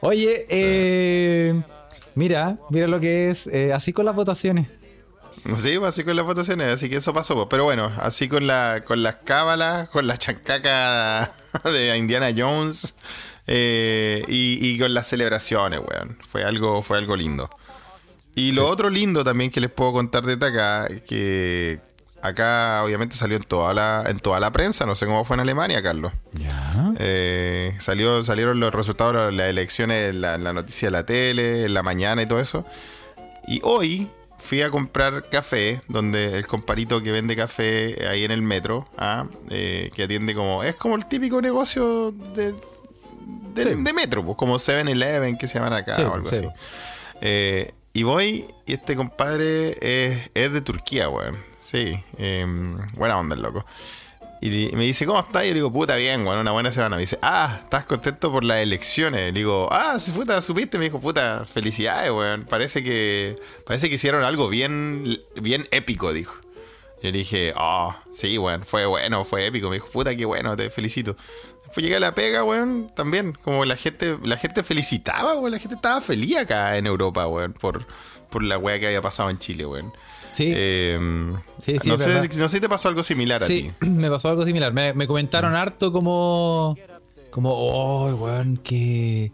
Oye, 0.00 0.46
eh, 0.48 1.60
mira, 2.14 2.58
mira 2.70 2.86
lo 2.86 3.00
que 3.00 3.30
es. 3.30 3.46
eh, 3.48 3.72
así 3.72 3.92
con 3.92 4.06
las 4.06 4.14
votaciones. 4.14 4.68
Sí, 5.56 5.78
pues 5.78 5.94
así 5.94 6.04
con 6.04 6.16
las 6.16 6.26
votaciones, 6.26 6.72
así 6.72 6.88
que 6.88 6.96
eso 6.96 7.12
pasó. 7.12 7.34
pues. 7.34 7.48
Pero 7.50 7.64
bueno, 7.64 7.90
así 8.00 8.28
con 8.28 8.46
la 8.46 8.82
con 8.84 9.02
las 9.02 9.16
cábalas, 9.16 9.88
con 9.88 10.06
la 10.06 10.16
chancaca 10.16 11.30
de 11.64 11.96
Indiana 11.96 12.28
Jones 12.36 12.94
eh, 13.52 14.24
y, 14.28 14.58
y 14.62 14.78
con 14.78 14.94
las 14.94 15.08
celebraciones, 15.08 15.80
weón. 15.80 16.16
Fue 16.26 16.44
algo, 16.44 16.82
fue 16.82 16.98
algo 16.98 17.16
lindo. 17.16 17.50
Y 18.34 18.52
lo 18.52 18.68
otro 18.68 18.90
lindo 18.90 19.24
también 19.24 19.50
que 19.50 19.60
les 19.60 19.70
puedo 19.70 19.92
contar 19.92 20.24
desde 20.24 20.46
acá, 20.46 20.88
que 21.06 21.80
acá 22.22 22.82
obviamente 22.84 23.16
salió 23.16 23.36
en 23.36 23.42
toda 23.42 23.74
la, 23.74 24.04
en 24.06 24.20
toda 24.20 24.38
la 24.38 24.52
prensa, 24.52 24.86
no 24.86 24.94
sé 24.94 25.06
cómo 25.06 25.24
fue 25.24 25.34
en 25.34 25.40
Alemania, 25.40 25.82
Carlos. 25.82 26.12
Ya. 26.34 26.92
Eh, 26.98 27.74
salió, 27.80 28.22
salieron 28.22 28.60
los 28.60 28.72
resultados 28.72 29.26
de 29.26 29.32
las 29.32 29.48
elecciones, 29.48 30.14
la, 30.14 30.38
la 30.38 30.52
noticia 30.52 30.88
de 30.88 30.92
la 30.92 31.04
tele, 31.04 31.64
en 31.64 31.74
la 31.74 31.82
mañana 31.82 32.22
y 32.22 32.26
todo 32.26 32.38
eso. 32.40 32.64
Y 33.48 33.60
hoy 33.64 34.06
fui 34.38 34.62
a 34.62 34.70
comprar 34.70 35.28
café, 35.28 35.82
donde 35.88 36.38
el 36.38 36.46
comparito 36.46 37.02
que 37.02 37.12
vende 37.12 37.36
café 37.36 38.06
ahí 38.08 38.24
en 38.24 38.30
el 38.30 38.42
metro, 38.42 38.88
ah, 38.96 39.26
eh, 39.50 39.90
que 39.94 40.04
atiende 40.04 40.34
como. 40.34 40.62
Es 40.62 40.76
como 40.76 40.96
el 40.96 41.06
típico 41.06 41.40
negocio 41.42 42.12
de, 42.12 42.54
de, 43.54 43.62
Sí. 43.62 43.68
de 43.74 43.92
metro, 43.92 44.24
pues, 44.24 44.36
como 44.36 44.58
7-Eleven 44.58 45.36
que 45.38 45.46
se 45.48 45.54
llaman 45.58 45.72
acá 45.74 45.94
Sí, 45.94 46.02
o 46.02 46.14
algo 46.14 46.28
sí. 46.28 46.36
así. 46.36 46.48
Eh, 47.20 47.72
Y 47.92 48.04
voy, 48.04 48.46
y 48.66 48.72
este 48.74 48.94
compadre 48.94 49.76
es, 49.80 50.30
es 50.34 50.52
de 50.52 50.60
Turquía, 50.60 51.08
weón. 51.08 51.36
Sí, 51.60 52.00
em, 52.18 52.78
buena 52.92 53.18
onda 53.18 53.34
el 53.34 53.42
loco. 53.42 53.66
Y 54.42 54.70
me 54.74 54.84
dice, 54.84 55.04
¿cómo 55.06 55.18
estás? 55.18 55.42
Y 55.44 55.48
yo 55.48 55.52
le 55.54 55.58
digo, 55.58 55.72
puta, 55.72 55.96
bien, 55.96 56.24
weón, 56.24 56.38
una 56.38 56.52
buena 56.52 56.70
semana. 56.70 56.94
Me 56.96 57.02
dice, 57.02 57.18
ah, 57.20 57.58
¿estás 57.64 57.84
contento 57.84 58.30
por 58.32 58.44
las 58.44 58.58
elecciones? 58.58 59.20
Le 59.20 59.38
digo, 59.40 59.68
ah, 59.72 59.98
si 60.00 60.12
puta, 60.12 60.40
supiste. 60.40 60.78
Me 60.78 60.84
dijo, 60.84 61.00
puta, 61.00 61.44
felicidades, 61.52 62.10
weón. 62.12 62.44
Parece 62.44 62.82
que, 62.84 63.36
parece 63.66 63.88
que 63.88 63.96
hicieron 63.96 64.22
algo 64.24 64.48
bien, 64.48 65.18
bien 65.34 65.66
épico, 65.72 66.12
dijo. 66.12 66.34
Yo 67.02 67.10
le 67.10 67.18
dije, 67.18 67.52
oh, 67.56 67.94
sí, 68.12 68.38
weón, 68.38 68.62
fue 68.64 68.86
bueno, 68.86 69.24
fue 69.24 69.46
épico. 69.46 69.68
Me 69.68 69.74
dijo, 69.76 69.88
puta, 69.88 70.14
qué 70.16 70.24
bueno, 70.24 70.56
te 70.56 70.70
felicito. 70.70 71.16
Después 71.70 71.84
llegué 71.84 71.96
a 71.96 72.00
la 72.00 72.12
pega, 72.12 72.42
weón, 72.42 72.90
también. 72.96 73.32
Como 73.44 73.64
la 73.64 73.76
gente, 73.76 74.18
la 74.24 74.36
gente 74.36 74.64
felicitaba, 74.64 75.34
weón. 75.34 75.52
La 75.52 75.60
gente 75.60 75.76
estaba 75.76 76.00
feliz 76.00 76.36
acá 76.36 76.76
en 76.76 76.88
Europa, 76.88 77.28
weón, 77.28 77.52
por, 77.52 77.86
por 78.28 78.42
la 78.42 78.58
weá 78.58 78.80
que 78.80 78.88
había 78.88 79.00
pasado 79.00 79.30
en 79.30 79.38
Chile, 79.38 79.64
weón. 79.66 79.92
Sí. 80.34 80.52
Eh, 80.52 80.98
Sí, 81.58 81.78
sí, 81.80 81.88
no, 81.88 81.96
sé, 81.96 82.28
no 82.38 82.48
sé 82.48 82.56
si 82.56 82.60
te 82.60 82.68
pasó 82.68 82.88
algo 82.88 83.04
similar 83.04 83.44
a 83.44 83.46
ti. 83.46 83.70
me 83.80 84.10
pasó 84.10 84.30
algo 84.30 84.44
similar. 84.44 84.72
Me, 84.72 84.94
me 84.94 85.06
comentaron 85.06 85.54
harto 85.54 85.92
como. 85.92 86.76
Como, 87.30 87.52
oh, 87.52 88.12
weón, 88.16 88.56
que. 88.56 89.30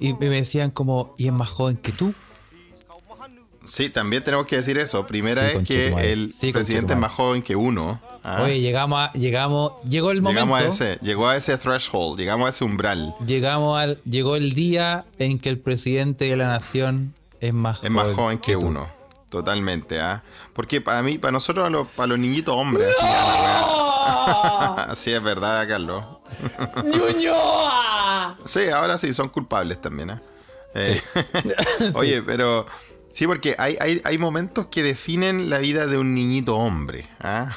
Y 0.00 0.14
me 0.14 0.28
decían 0.28 0.72
como, 0.72 1.14
y 1.18 1.26
es 1.26 1.32
más 1.32 1.50
joven 1.50 1.76
que 1.76 1.92
tú. 1.92 2.14
Sí, 3.70 3.88
también 3.88 4.24
tenemos 4.24 4.46
que 4.46 4.56
decir 4.56 4.78
eso. 4.78 5.06
Primera 5.06 5.48
Sí, 5.48 5.56
es 5.58 5.68
que 5.68 6.12
el 6.12 6.32
Sí, 6.32 6.52
presidente 6.52 6.94
es 6.94 6.98
más 6.98 7.12
joven 7.12 7.40
que 7.40 7.54
uno. 7.54 8.00
¿ah? 8.24 8.42
Oye, 8.42 8.58
llegamos 8.60 8.98
a, 8.98 9.12
llegamos, 9.12 9.74
llegó 9.88 10.10
el 10.10 10.22
momento. 10.22 10.44
llegamos 10.44 10.60
a 10.60 10.66
ese, 10.86 10.98
llegó 11.02 11.28
a 11.28 11.36
ese 11.36 11.56
threshold, 11.56 12.18
llegamos 12.18 12.46
a 12.46 12.50
ese 12.50 12.64
umbral. 12.64 13.14
Llegamos 13.24 13.78
al, 13.78 14.00
llegó 14.02 14.34
el 14.34 14.54
día 14.54 15.04
en 15.20 15.38
que 15.38 15.50
el 15.50 15.60
presidente 15.60 16.24
de 16.24 16.36
la 16.36 16.48
nación 16.48 17.14
es 17.40 17.54
más 17.54 17.84
Es 17.84 17.90
más 17.90 18.12
joven 18.16 18.38
que 18.38 18.56
uno. 18.56 18.88
Totalmente, 19.28 20.00
¿ah? 20.00 20.24
Porque 20.52 20.80
para 20.80 21.04
mí, 21.04 21.18
para 21.18 21.30
nosotros, 21.30 21.64
a 21.64 21.70
los, 21.70 21.86
para 21.86 22.08
los 22.08 22.18
niñitos 22.18 22.56
hombres, 22.56 22.92
weá. 23.00 24.74
así 24.90 25.12
es 25.12 25.22
verdad, 25.22 25.68
Carlos. 25.68 26.04
¡Ñuñoa! 26.84 28.36
Sí, 28.44 28.68
ahora 28.74 28.98
sí, 28.98 29.12
son 29.12 29.28
culpables 29.28 29.80
también, 29.80 30.10
¿ah? 30.10 30.22
Eh, 30.74 31.00
Oye, 31.94 32.22
pero 32.22 32.66
sí, 33.12 33.26
porque 33.26 33.54
hay, 33.58 33.76
hay, 33.80 34.00
hay 34.04 34.18
momentos 34.18 34.66
que 34.66 34.82
definen 34.82 35.50
la 35.50 35.58
vida 35.58 35.86
de 35.86 35.98
un 35.98 36.14
niñito 36.14 36.56
hombre, 36.56 37.08
¿ah? 37.20 37.54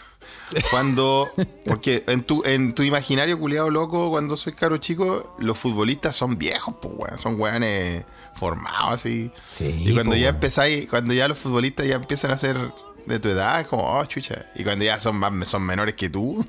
Cuando, 0.70 1.30
porque 1.66 2.04
en 2.08 2.24
tu, 2.24 2.44
en 2.46 2.76
tu 2.76 2.84
imaginario 2.84 3.40
culiado 3.40 3.70
loco, 3.70 4.10
cuando 4.10 4.38
soy 4.38 4.54
caro 4.54 4.78
chico, 4.78 5.36
los 5.40 5.58
futbolistas 5.58 6.16
son 6.16 6.38
viejos, 6.38 6.76
pues, 6.82 6.94
weón, 6.96 7.18
son 7.18 7.40
weones 7.40 8.06
formados 8.36 8.94
así. 8.94 9.32
Sí, 9.48 9.84
y 9.86 9.94
cuando 9.94 10.12
po, 10.12 10.18
ya 10.18 10.30
empezáis, 10.30 10.88
cuando 10.88 11.14
ya 11.14 11.28
los 11.28 11.38
futbolistas 11.40 11.88
ya 11.88 11.96
empiezan 11.96 12.32
a 12.32 12.38
ser 12.38 12.58
de 13.06 13.20
tu 13.20 13.30
edad, 13.30 13.62
es 13.62 13.68
como, 13.68 13.84
oh, 13.84 14.06
chucha. 14.06 14.46
Y 14.56 14.64
cuando 14.64 14.86
ya 14.86 15.00
son 15.00 15.18
más, 15.18 15.48
son 15.48 15.64
menores 15.64 15.96
que 15.96 16.10
tú, 16.10 16.46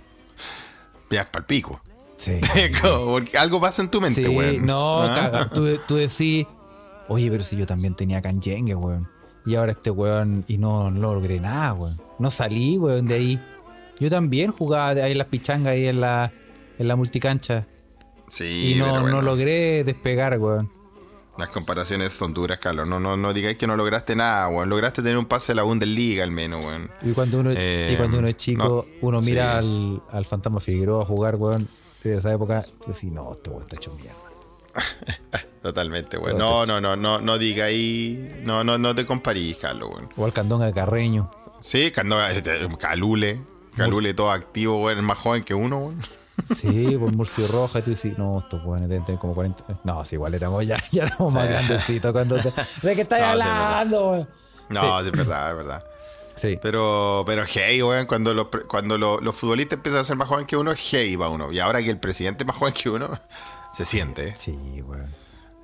ya 1.11 1.23
es 1.23 1.27
pa'l 1.29 1.45
pico. 1.45 1.81
Sí. 2.17 2.41
Como, 2.81 3.07
porque 3.07 3.37
algo 3.37 3.61
pasa 3.61 3.83
en 3.83 3.91
tu 3.91 4.01
mente, 4.01 4.23
Sí, 4.23 4.29
weón. 4.29 4.65
no, 4.65 5.03
¿Ah? 5.03 5.15
caga. 5.15 5.51
Tú, 5.51 5.67
tú 5.87 5.97
decís, 5.97 6.47
oye, 7.09 7.31
pero 7.31 7.43
si 7.43 7.57
yo 7.57 7.67
también 7.67 7.95
tenía 7.95 8.21
canyengue, 8.23 8.75
weón. 8.75 9.09
Y 9.47 9.57
ahora 9.57 9.73
este 9.73 9.91
weón, 9.91 10.45
y 10.49 10.57
no, 10.59 10.91
no 10.91 11.15
logré 11.15 11.39
nada, 11.39 11.75
weón. 11.75 12.01
No 12.19 12.31
salí, 12.31 12.79
weón, 12.79 13.07
de 13.07 13.15
ahí. 13.15 13.45
Yo 14.01 14.11
también 14.11 14.51
jugaba 14.51 14.95
de 14.95 15.03
ahí 15.03 15.13
en 15.13 15.19
las 15.19 15.29
pichangas, 15.29 15.73
ahí 15.73 15.87
en 15.87 16.01
la, 16.01 16.33
en 16.79 16.89
la 16.89 16.97
multicancha. 16.97 17.67
Sí, 18.29 18.73
y 18.73 18.75
no, 18.75 18.87
pero 18.87 19.01
bueno, 19.03 19.17
no 19.17 19.23
logré 19.23 19.85
despegar, 19.85 20.39
weón. 20.39 20.73
Las 21.37 21.49
comparaciones 21.49 22.13
son 22.13 22.33
duras, 22.33 22.59
Carlos. 22.59 22.87
No, 22.89 23.01
no, 23.01 23.17
no 23.17 23.33
digáis 23.33 23.57
que 23.57 23.67
no 23.67 23.77
lograste 23.77 24.15
nada, 24.17 24.49
weón. 24.49 24.69
Lograste 24.69 25.03
tener 25.03 25.19
un 25.19 25.27
pase 25.27 25.53
a 25.53 25.57
la 25.57 25.65
Bundesliga 25.65 26.23
al 26.25 26.31
menos, 26.31 26.65
weón. 26.65 26.91
Y 27.03 27.11
cuando 27.13 27.41
uno, 27.41 27.51
Eh, 27.55 27.91
y 27.93 27.97
cuando 27.97 28.19
uno 28.21 28.29
es 28.29 28.37
chico, 28.37 28.87
no, 28.89 29.07
uno 29.09 29.21
sí. 29.21 29.31
mira 29.31 29.59
al, 29.59 30.01
al 30.11 30.25
fantasma 30.25 30.61
Figueroa 30.61 31.05
jugar, 31.05 31.37
weón, 31.37 31.69
de 32.03 32.15
esa 32.15 32.33
época, 32.33 32.65
decís, 32.87 33.13
no, 33.13 33.33
este 33.33 33.51
weón 33.51 33.63
está 33.63 33.77
hecho 33.77 33.93
mierda. 33.95 34.17
Totalmente, 35.63 36.19
weón. 36.19 36.37
No, 36.37 36.67
no, 36.67 36.81
no, 36.81 36.95
no, 36.97 37.21
no 37.21 37.39
digáis. 37.39 38.19
No, 38.45 38.63
no, 38.65 38.77
no 38.77 38.95
te 38.95 39.07
comparís, 39.07 39.57
Carlos, 39.57 39.91
weón. 39.95 40.09
O 40.17 40.25
al 40.25 40.33
Candonga 40.33 40.73
Carreño. 40.73 41.31
Sí, 41.61 41.91
cuando, 41.93 42.19
Calule. 42.79 43.41
Calule 43.77 44.13
todo 44.15 44.31
activo, 44.31 44.83
weón. 44.83 44.99
Es 44.99 45.05
más 45.05 45.19
joven 45.19 45.43
que 45.43 45.55
uno, 45.55 45.79
weón. 45.79 46.01
Sí, 46.55 46.97
por 47.01 47.15
Murcio 47.15 47.47
Roja, 47.49 47.79
y 47.79 47.83
tú 47.83 47.91
decís, 47.91 48.19
no, 48.19 48.39
estos 48.39 48.63
weones 48.65 48.89
deben 48.89 49.05
tener 49.05 49.21
como 49.21 49.35
40. 49.35 49.65
No, 49.85 50.05
sí, 50.05 50.17
igual 50.17 50.35
éramos 50.35 50.67
ya, 50.67 50.77
ya 50.91 51.05
éramos 51.05 51.33
más 51.33 51.49
grandecitos 51.49 52.13
cuando 52.13 52.37
te- 52.37 52.53
¿De 52.83 52.95
qué 52.95 53.03
estás 53.03 53.21
No, 53.21 53.27
sí, 53.27 53.49
hablando, 53.49 54.11
weón? 54.11 54.29
No, 54.69 55.01
es 55.01 55.11
verdad, 55.13 55.51
es 55.51 55.57
verdad. 55.57 55.87
Sí. 56.37 56.59
Pero, 56.61 57.23
pero 57.25 57.45
hey, 57.47 57.81
weón, 57.83 58.07
cuando, 58.07 58.35
los, 58.35 58.49
cuando 58.69 58.99
los, 58.99 59.23
los 59.23 59.37
futbolistas 59.37 59.77
empiezan 59.77 60.01
a 60.01 60.05
ser 60.05 60.17
más 60.17 60.29
jóvenes 60.29 60.49
que 60.49 60.57
uno, 60.57 60.73
hey 60.77 61.15
va 61.17 61.29
uno. 61.29 61.53
Y 61.53 61.61
ahora 61.61 61.81
que 61.83 61.91
el 61.91 61.99
presidente 61.99 62.43
es 62.43 62.49
más 62.49 62.57
joven 62.57 62.75
que 62.75 62.91
uno, 62.91 63.09
se 63.75 63.85
siente. 63.85 64.35
Sí, 64.37 64.53
weón. 64.83 65.09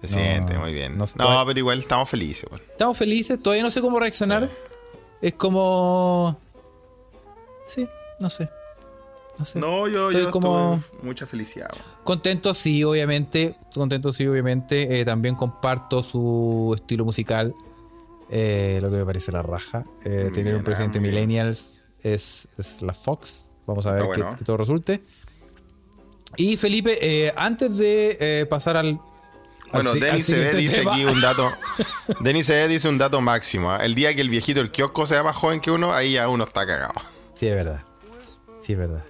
Se 0.03 0.07
No, 0.07 0.13
siente, 0.15 0.59
muy 0.59 0.73
bien. 0.73 0.97
no 0.97 1.05
pero 1.47 1.59
igual 1.59 1.81
estamos 1.81 2.09
felices. 2.09 2.49
Estamos 2.71 2.97
felices, 2.97 3.41
todavía 3.43 3.63
no 3.63 3.71
sé 3.71 3.81
cómo 3.81 4.01
reaccionar. 4.01 4.51
Es 5.21 5.35
como. 5.35 6.39
Sí, 7.67 7.87
no 8.19 8.31
sé. 8.31 8.49
No 9.39 9.45
sé. 9.45 9.59
No, 9.59 9.89
yo, 9.89 10.11
Estoy 10.11 10.25
yo 10.25 10.31
como- 10.31 10.83
mucha 11.03 11.27
felicidad. 11.27 11.71
Contento, 12.05 12.53
sí, 12.55 12.83
obviamente. 12.85 13.57
Contento, 13.75 14.13
sí, 14.13 14.27
obviamente. 14.27 15.01
Eh, 15.01 15.05
también 15.05 15.35
comparto 15.35 16.03
su 16.03 16.73
estilo 16.77 17.05
musical. 17.05 17.55
eh, 18.33 18.79
lo 18.81 18.91
que 18.91 18.97
me 18.99 19.05
parece 19.05 19.33
la 19.33 19.43
raja. 19.43 19.85
Eh, 20.05 20.31
tener 20.33 20.55
un 20.55 20.63
presidente 20.63 21.01
millennials 21.01 21.89
es, 22.05 22.47
es 22.59 22.81
la 22.81 22.95
Fox. 22.95 23.51
Vamos 23.67 23.87
a 23.87 23.91
ver 23.93 24.03
que, 24.03 24.07
bueno. 24.07 24.31
que 24.39 24.45
todo 24.45 24.57
resulte. 24.57 25.03
Y 26.37 26.57
Felipe, 26.57 26.99
eh, 27.01 27.33
antes 27.37 27.77
de 27.77 28.17
eh, 28.21 28.47
pasar 28.47 28.77
al. 28.77 29.01
Bueno, 29.73 29.91
al 29.93 30.01
Denis 30.01 30.27
siguiente 30.27 30.57
dice 30.57 30.79
tema- 30.79 30.93
aquí 30.93 31.05
un 31.05 31.21
dato. 31.21 31.49
Denis 32.21 32.47
Cebé 32.47 32.67
dice 32.69 32.89
un 32.89 32.99
dato 32.99 33.21
máximo. 33.21 33.71
¿ah? 33.71 33.79
El 33.85 33.95
día 33.95 34.15
que 34.15 34.21
el 34.21 34.29
viejito 34.29 34.59
del 34.61 34.71
kiosco 34.73 35.07
sea 35.07 35.23
más 35.23 35.37
joven 35.37 35.61
que 35.61 35.71
uno, 35.71 35.93
ahí 35.95 36.13
ya 36.13 36.29
uno 36.29 36.45
está 36.45 36.67
cagado. 36.67 36.95
Sí, 37.35 37.47
es 37.47 37.55
verdad. 37.55 37.83
Sí, 38.61 38.73
es 38.73 38.79
verdad. 38.79 39.05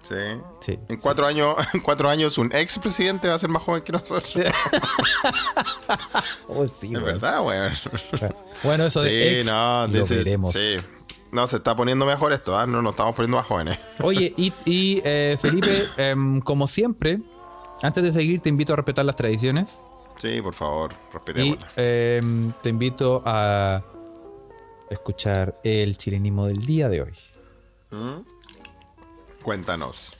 Sí. 0.00 0.14
Sí. 0.60 0.78
En 0.88 0.96
cuatro 0.98 1.26
años, 1.26 1.54
en 1.74 1.80
cuatro 1.80 2.08
años 2.08 2.38
un 2.38 2.50
ex 2.54 2.78
presidente 2.78 3.28
va 3.28 3.34
a 3.34 3.38
ser 3.38 3.50
más 3.50 3.62
joven 3.62 3.82
que 3.82 3.92
nosotros. 3.92 4.34
Es 4.36 4.52
Oh, 6.48 6.66
sí, 6.66 6.88
weón. 6.88 7.04
verdad, 7.04 7.42
weón. 7.44 7.72
Bueno, 8.62 8.84
eso 8.86 9.02
de 9.02 9.10
Sí, 9.10 9.36
ex 9.38 9.46
no, 9.46 9.86
lo 9.88 10.06
veremos. 10.06 10.52
sí. 10.52 10.76
No, 11.32 11.46
se 11.46 11.56
está 11.56 11.74
poniendo 11.74 12.04
mejor 12.04 12.32
esto, 12.32 12.56
¿ah? 12.56 12.66
No 12.66 12.82
nos 12.82 12.92
estamos 12.92 13.16
poniendo 13.16 13.38
más 13.38 13.46
jóvenes. 13.46 13.78
Oye, 14.02 14.34
y, 14.36 14.52
y, 14.66 15.00
eh, 15.04 15.38
Felipe, 15.40 15.88
em, 15.96 16.40
como 16.42 16.66
siempre, 16.66 17.20
antes 17.82 18.02
de 18.04 18.12
seguir, 18.12 18.40
te 18.40 18.50
invito 18.50 18.74
a 18.74 18.76
respetar 18.76 19.04
las 19.04 19.16
tradiciones 19.16 19.82
Sí, 20.16 20.42
por 20.42 20.54
favor, 20.54 20.92
y 20.92 21.12
respetémosla. 21.14 21.68
em, 21.76 22.52
te 22.62 22.68
invito 22.68 23.22
a 23.24 23.82
escuchar 24.90 25.54
el 25.64 25.96
chilenismo 25.96 26.46
del 26.46 26.64
día 26.66 26.90
de 26.90 27.00
hoy. 27.02 27.12
Cuéntanos. 29.42 30.14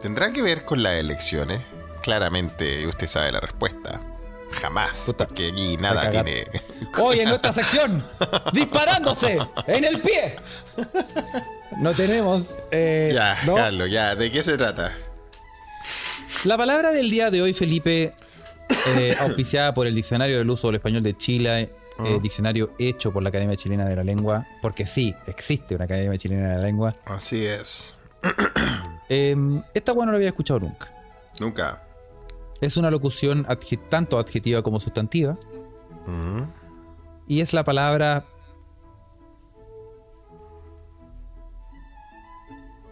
¿Tendrá 0.00 0.32
que 0.32 0.40
ver 0.40 0.64
con 0.64 0.82
las 0.82 0.94
elecciones? 0.94 1.60
Claramente 2.02 2.86
usted 2.86 3.06
sabe 3.06 3.30
la 3.32 3.40
respuesta. 3.40 4.00
Jamás. 4.52 5.02
Puta, 5.06 5.26
porque 5.26 5.50
aquí 5.52 5.76
nada 5.76 6.10
tiene. 6.10 6.46
Hoy 6.98 7.20
en 7.20 7.28
nuestra 7.28 7.52
sección, 7.52 8.02
disparándose 8.52 9.38
en 9.66 9.84
el 9.84 10.00
pie. 10.00 10.36
No 11.78 11.92
tenemos. 11.92 12.66
eh, 12.70 13.10
Ya, 13.14 13.38
¿no? 13.44 13.54
Carlos, 13.56 13.90
ya. 13.90 14.14
¿De 14.14 14.30
qué 14.30 14.42
se 14.42 14.56
trata? 14.56 14.96
La 16.44 16.56
palabra 16.56 16.92
del 16.92 17.10
día 17.10 17.30
de 17.30 17.42
hoy, 17.42 17.52
Felipe, 17.54 18.14
eh, 18.96 19.16
auspiciada 19.20 19.74
por 19.74 19.86
el 19.86 19.94
Diccionario 19.94 20.38
del 20.38 20.48
Uso 20.48 20.68
del 20.68 20.76
Español 20.76 21.02
de 21.02 21.16
Chile, 21.16 21.72
eh, 22.04 22.18
diccionario 22.22 22.74
hecho 22.78 23.12
por 23.12 23.22
la 23.22 23.30
Academia 23.30 23.56
Chilena 23.56 23.86
de 23.86 23.96
la 23.96 24.04
Lengua, 24.04 24.46
porque 24.62 24.86
sí, 24.86 25.14
existe 25.26 25.74
una 25.74 25.84
Academia 25.86 26.16
Chilena 26.18 26.50
de 26.50 26.54
la 26.56 26.62
Lengua. 26.62 26.94
Así 27.04 27.44
es. 27.44 27.96
Eh, 29.08 29.34
esta 29.74 29.92
bueno 29.92 30.06
no 30.06 30.12
la 30.12 30.18
había 30.18 30.28
escuchado 30.28 30.60
nunca. 30.60 30.90
Nunca. 31.40 31.82
Es 32.60 32.76
una 32.76 32.90
locución 32.90 33.46
tanto 33.88 34.18
adjetiva 34.18 34.62
como 34.62 34.80
sustantiva. 34.80 35.38
Y 37.26 37.40
es 37.40 37.52
la 37.52 37.64
palabra 37.64 38.24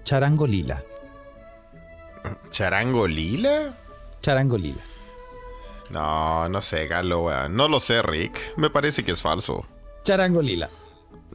charangolila. 0.05 0.83
¿Charango 2.51 3.07
lila? 3.07 3.75
Charangolila. 4.21 4.83
No, 5.91 6.49
no 6.49 6.61
sé, 6.61 6.87
Carlos, 6.87 7.21
weón. 7.23 7.55
No 7.55 7.69
lo 7.69 7.81
sé, 7.81 8.03
Rick. 8.03 8.57
Me 8.57 8.71
parece 8.71 9.05
que 9.05 9.13
es 9.13 9.23
falso. 9.23 9.67
Charangolila. 10.05 10.71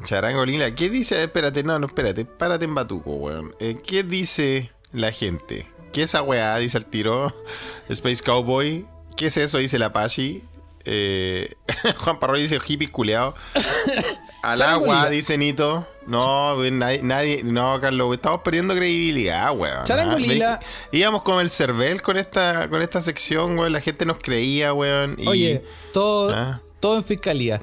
Charango 0.05 0.45
lila. 0.45 0.73
¿Qué 0.73 0.89
dice? 0.89 1.23
Espérate, 1.23 1.63
no, 1.63 1.77
no, 1.77 1.87
espérate. 1.87 2.25
Párate 2.25 2.65
en 2.65 2.75
batuco, 2.75 3.11
weón. 3.11 3.55
Eh, 3.59 3.77
¿Qué 3.85 4.03
dice 4.03 4.71
la 4.91 5.11
gente? 5.11 5.67
¿Qué 5.91 6.03
esa 6.03 6.21
weá 6.21 6.57
dice 6.57 6.77
el 6.77 6.85
tiro? 6.85 7.33
Space 7.89 8.23
Cowboy. 8.23 8.85
¿Qué 9.15 9.27
es 9.27 9.37
eso? 9.37 9.57
Dice 9.57 9.79
la 9.79 9.91
Pachi. 9.91 10.43
Eh, 10.85 11.53
Juan 11.97 12.19
Parroy 12.19 12.41
dice 12.41 12.59
hippie 12.65 12.89
culeado. 12.91 13.35
Al 14.41 14.61
agua, 14.61 15.09
dice 15.09 15.37
Nito. 15.37 15.85
No, 16.07 16.55
nadie, 16.71 17.01
nadie, 17.03 17.43
no, 17.43 17.79
Carlos, 17.81 18.13
estamos 18.15 18.39
perdiendo 18.41 18.73
credibilidad, 18.73 19.51
weón. 19.55 19.83
Charangolila. 19.83 20.59
Íbamos 20.91 21.23
con 21.23 21.41
el 21.41 21.49
cervel 21.49 22.01
con 22.01 22.17
esta, 22.17 22.69
con 22.69 22.81
esta 22.81 23.01
sección, 23.01 23.59
weón. 23.59 23.73
La 23.73 23.81
gente 23.81 24.05
nos 24.05 24.17
creía, 24.17 24.73
weón. 24.73 25.17
Oye, 25.27 25.63
todo, 25.91 26.33
¿Ah? 26.33 26.61
todo 26.79 26.97
en 26.97 27.03
fiscalía. 27.03 27.61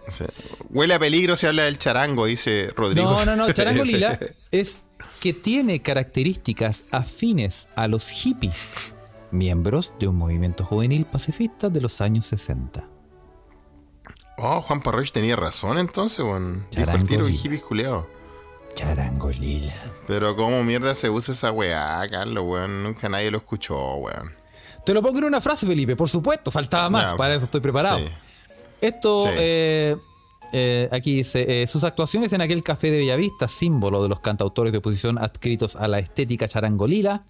Huele 0.70 0.94
a 0.94 0.98
peligro 0.98 1.36
si 1.36 1.46
habla 1.46 1.64
del 1.64 1.78
charango, 1.78 2.26
dice 2.26 2.70
Rodrigo. 2.76 3.10
No, 3.10 3.24
no, 3.24 3.36
no. 3.36 3.52
Charangolila 3.52 4.18
es 4.50 4.88
que 5.26 5.32
tiene 5.32 5.82
características 5.82 6.84
afines 6.92 7.68
a 7.74 7.88
los 7.88 8.10
hippies, 8.10 8.74
miembros 9.32 9.92
de 9.98 10.06
un 10.06 10.14
movimiento 10.14 10.64
juvenil 10.64 11.04
pacifista 11.04 11.68
de 11.68 11.80
los 11.80 12.00
años 12.00 12.26
60. 12.26 12.88
Oh, 14.38 14.60
Juan 14.60 14.80
Parroch 14.80 15.10
tenía 15.10 15.34
razón 15.34 15.78
entonces, 15.78 16.20
weón. 16.20 16.64
Dijo 16.70 16.92
el 16.92 17.06
tiro 17.08 17.26
culeado. 17.66 18.08
Charangolila. 18.76 19.74
Pero 20.06 20.36
cómo 20.36 20.62
mierda 20.62 20.94
se 20.94 21.10
usa 21.10 21.34
esa 21.34 21.50
weá, 21.50 22.06
Carlos, 22.08 22.44
weón. 22.46 22.84
Nunca 22.84 23.08
nadie 23.08 23.32
lo 23.32 23.38
escuchó, 23.38 23.96
weón. 23.96 24.32
Te 24.84 24.94
lo 24.94 25.02
pongo 25.02 25.18
en 25.18 25.24
una 25.24 25.40
frase, 25.40 25.66
Felipe, 25.66 25.96
por 25.96 26.08
supuesto, 26.08 26.52
faltaba 26.52 26.88
más, 26.88 27.14
para 27.14 27.34
eso 27.34 27.46
estoy 27.46 27.60
preparado. 27.60 27.98
Esto, 28.80 29.26
eh, 29.32 29.96
eh, 30.52 30.88
aquí 30.92 31.16
dice, 31.16 31.62
eh, 31.62 31.66
sus 31.66 31.84
actuaciones 31.84 32.32
en 32.32 32.40
aquel 32.40 32.62
café 32.62 32.90
de 32.90 32.98
Bellavista, 32.98 33.48
símbolo 33.48 34.02
de 34.02 34.08
los 34.08 34.20
cantautores 34.20 34.72
de 34.72 34.78
oposición 34.78 35.18
adscritos 35.18 35.76
a 35.76 35.88
la 35.88 35.98
estética 35.98 36.48
charangolila, 36.48 37.24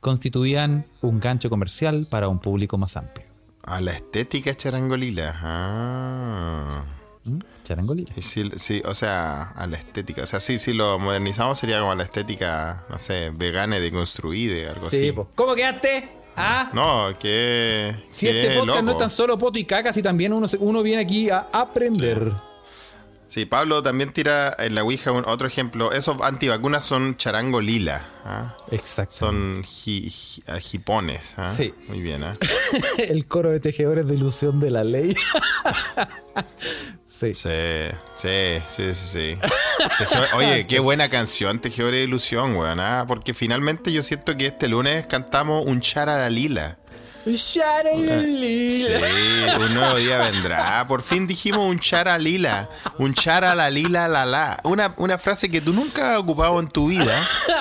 constituían 0.00 0.86
un 1.00 1.20
gancho 1.20 1.50
comercial 1.50 2.06
para 2.08 2.28
un 2.28 2.38
público 2.38 2.78
más 2.78 2.96
amplio. 2.96 3.26
A 3.62 3.80
la 3.80 3.92
estética 3.92 4.54
charangolila. 4.54 5.34
Ah. 5.42 6.84
¿Mm? 7.24 7.38
Charangolila. 7.64 8.14
Sí, 8.20 8.50
sí, 8.56 8.82
o 8.84 8.94
sea, 8.94 9.50
a 9.50 9.66
la 9.66 9.76
estética. 9.76 10.22
O 10.22 10.26
sea, 10.26 10.40
sí, 10.40 10.58
si 10.58 10.72
lo 10.72 10.98
modernizamos 10.98 11.58
sería 11.58 11.80
como 11.80 11.92
a 11.92 11.96
la 11.96 12.04
estética, 12.04 12.86
no 12.88 12.98
sé, 12.98 13.30
vegana, 13.30 13.78
deconstruida, 13.78 14.70
algo 14.70 14.88
sí, 14.88 15.10
así. 15.10 15.20
¿Cómo 15.34 15.54
quedaste? 15.54 16.08
¿Ah? 16.36 16.70
No, 16.72 17.18
que. 17.18 17.94
Si 18.08 18.28
este 18.28 18.56
podcast 18.56 18.82
no 18.84 18.92
es 18.92 18.98
tan 18.98 19.10
solo 19.10 19.36
poto 19.36 19.58
y 19.58 19.64
caca, 19.64 19.92
si 19.92 20.02
también 20.02 20.32
uno, 20.32 20.46
uno 20.60 20.82
viene 20.82 21.02
aquí 21.02 21.28
a 21.30 21.48
aprender. 21.52 22.32
Sí, 23.28 23.44
Pablo 23.44 23.82
también 23.82 24.10
tira 24.10 24.56
en 24.58 24.74
la 24.74 24.82
Ouija 24.82 25.12
un, 25.12 25.24
otro 25.26 25.46
ejemplo. 25.46 25.92
Esos 25.92 26.20
antivacunas 26.22 26.82
son 26.82 27.16
charango 27.18 27.60
lila. 27.60 28.06
¿ah? 28.24 28.56
Exacto. 28.70 29.14
Son 29.14 29.62
jipones. 29.64 31.34
¿ah? 31.36 31.52
Sí. 31.54 31.74
Muy 31.88 32.00
bien. 32.00 32.24
¿ah? 32.24 32.34
El 32.98 33.26
coro 33.26 33.50
de 33.50 33.60
tejedores 33.60 34.08
de 34.08 34.14
ilusión 34.14 34.60
de 34.60 34.70
la 34.70 34.82
ley. 34.82 35.14
sí. 37.04 37.34
Sí, 37.34 37.50
sí, 38.16 38.62
sí, 38.66 38.94
sí. 38.94 39.38
Oye, 40.34 40.66
qué 40.66 40.80
buena 40.80 41.10
canción, 41.10 41.60
Tejedores 41.60 42.00
de 42.00 42.04
ilusión, 42.04 42.56
weón. 42.56 42.80
¿ah? 42.80 43.04
Porque 43.06 43.34
finalmente 43.34 43.92
yo 43.92 44.00
siento 44.00 44.38
que 44.38 44.46
este 44.46 44.68
lunes 44.68 45.04
cantamos 45.04 45.66
un 45.66 45.82
chara 45.82 46.16
la 46.16 46.30
lila. 46.30 46.78
Sí, 47.36 48.86
un 49.60 49.74
nuevo 49.74 49.94
día 49.96 50.18
vendrá. 50.18 50.86
Por 50.86 51.02
fin 51.02 51.26
dijimos 51.26 51.60
un 51.60 51.78
chara 51.78 52.18
lila. 52.18 52.68
Un 52.98 53.14
chara 53.14 53.54
la 53.54 53.70
lila 53.70 54.08
la 54.08 54.24
la. 54.24 54.60
Una, 54.64 54.94
una 54.96 55.18
frase 55.18 55.50
que 55.50 55.60
tú 55.60 55.72
nunca 55.72 56.14
has 56.14 56.20
ocupado 56.20 56.58
en 56.60 56.68
tu 56.68 56.88
vida. 56.88 57.14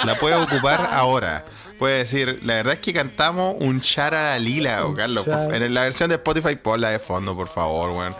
La 0.06 0.16
puedes 0.16 0.40
ocupar 0.42 0.80
ahora. 0.92 1.46
Puedes 1.78 2.10
decir, 2.10 2.40
la 2.44 2.56
verdad 2.56 2.74
es 2.74 2.80
que 2.80 2.92
cantamos 2.92 3.56
un 3.60 3.82
chara 3.82 4.32
la 4.32 4.40
lila, 4.40 4.84
Carlos. 4.96 5.28
en 5.28 5.74
la 5.74 5.84
versión 5.84 6.10
de 6.10 6.16
Spotify, 6.16 6.56
ponla 6.56 6.90
de 6.90 6.98
fondo, 6.98 7.36
por 7.36 7.48
favor, 7.48 7.92
weón. 7.92 8.16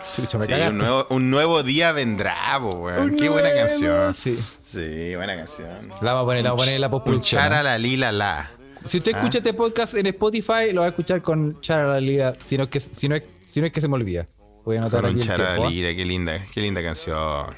un, 0.68 0.78
nuevo, 0.78 1.06
un 1.10 1.30
nuevo 1.30 1.62
día 1.64 1.90
vendrá, 1.90 2.58
weón. 2.58 3.16
Qué 3.16 3.28
buena 3.28 3.52
canción. 3.52 4.14
Sí. 4.14 4.38
sí, 4.64 5.16
buena 5.16 5.34
canción. 5.36 5.88
La 6.02 6.12
vamos 6.12 6.22
a 6.22 6.26
poner, 6.26 6.44
la 6.44 6.50
vamos 6.50 6.62
a 6.62 6.64
poner 6.64 6.74
en 6.76 6.80
la 6.80 6.90
postproducción. 6.90 7.42
Un 7.42 7.48
chara 7.48 7.62
la 7.64 7.78
lila 7.78 8.12
la. 8.12 8.57
Si 8.88 8.96
usted 8.96 9.14
escucha 9.14 9.38
ah. 9.38 9.42
este 9.44 9.52
podcast 9.52 9.94
en 9.96 10.06
Spotify, 10.06 10.72
lo 10.72 10.80
va 10.80 10.86
a 10.86 10.90
escuchar 10.90 11.20
con 11.20 11.60
Chara 11.60 12.00
Liga, 12.00 12.32
si 12.40 12.56
no 12.56 12.64
es 12.64 12.70
que, 12.70 12.80
si 12.80 13.06
no 13.06 13.16
es, 13.16 13.22
si 13.44 13.60
no 13.60 13.66
es 13.66 13.72
que 13.72 13.82
se 13.82 13.88
me 13.88 13.96
olvida. 13.96 14.26
Voy 14.64 14.76
a 14.76 14.80
anotar 14.80 15.04
aquí 15.04 15.20
qué 15.20 16.04
linda, 16.06 16.42
qué 16.52 16.62
linda 16.62 16.82
canción. 16.82 17.54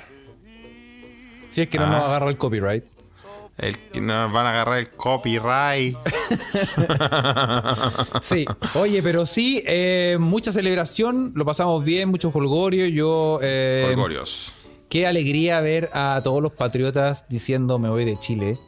Si 1.49 1.61
es 1.61 1.69
que 1.69 1.79
no 1.79 1.87
nos 1.87 2.03
ah. 2.03 2.07
agarra 2.07 2.31
el 2.31 2.37
copyright. 2.37 2.85
El 3.59 3.77
nos 4.05 4.33
van 4.33 4.47
a 4.47 4.51
agarrar 4.51 4.79
el 4.79 4.91
copyright. 4.91 5.97
sí, 8.23 8.45
oye, 8.75 9.01
pero 9.01 9.25
sí, 9.25 9.63
eh, 9.67 10.17
mucha 10.19 10.51
celebración, 10.51 11.31
lo 11.37 11.45
pasamos 11.45 11.85
bien, 11.85 12.09
mucho 12.09 12.33
folgorio. 12.33 12.89
Yo. 12.89 13.39
Eh. 13.41 13.95
Qué 14.89 15.07
alegría 15.07 15.61
ver 15.61 15.91
a 15.93 16.21
todos 16.25 16.43
los 16.43 16.53
patriotas 16.53 17.27
diciendo 17.29 17.79
me 17.79 17.89
voy 17.89 18.05
de 18.05 18.19
Chile. 18.19 18.59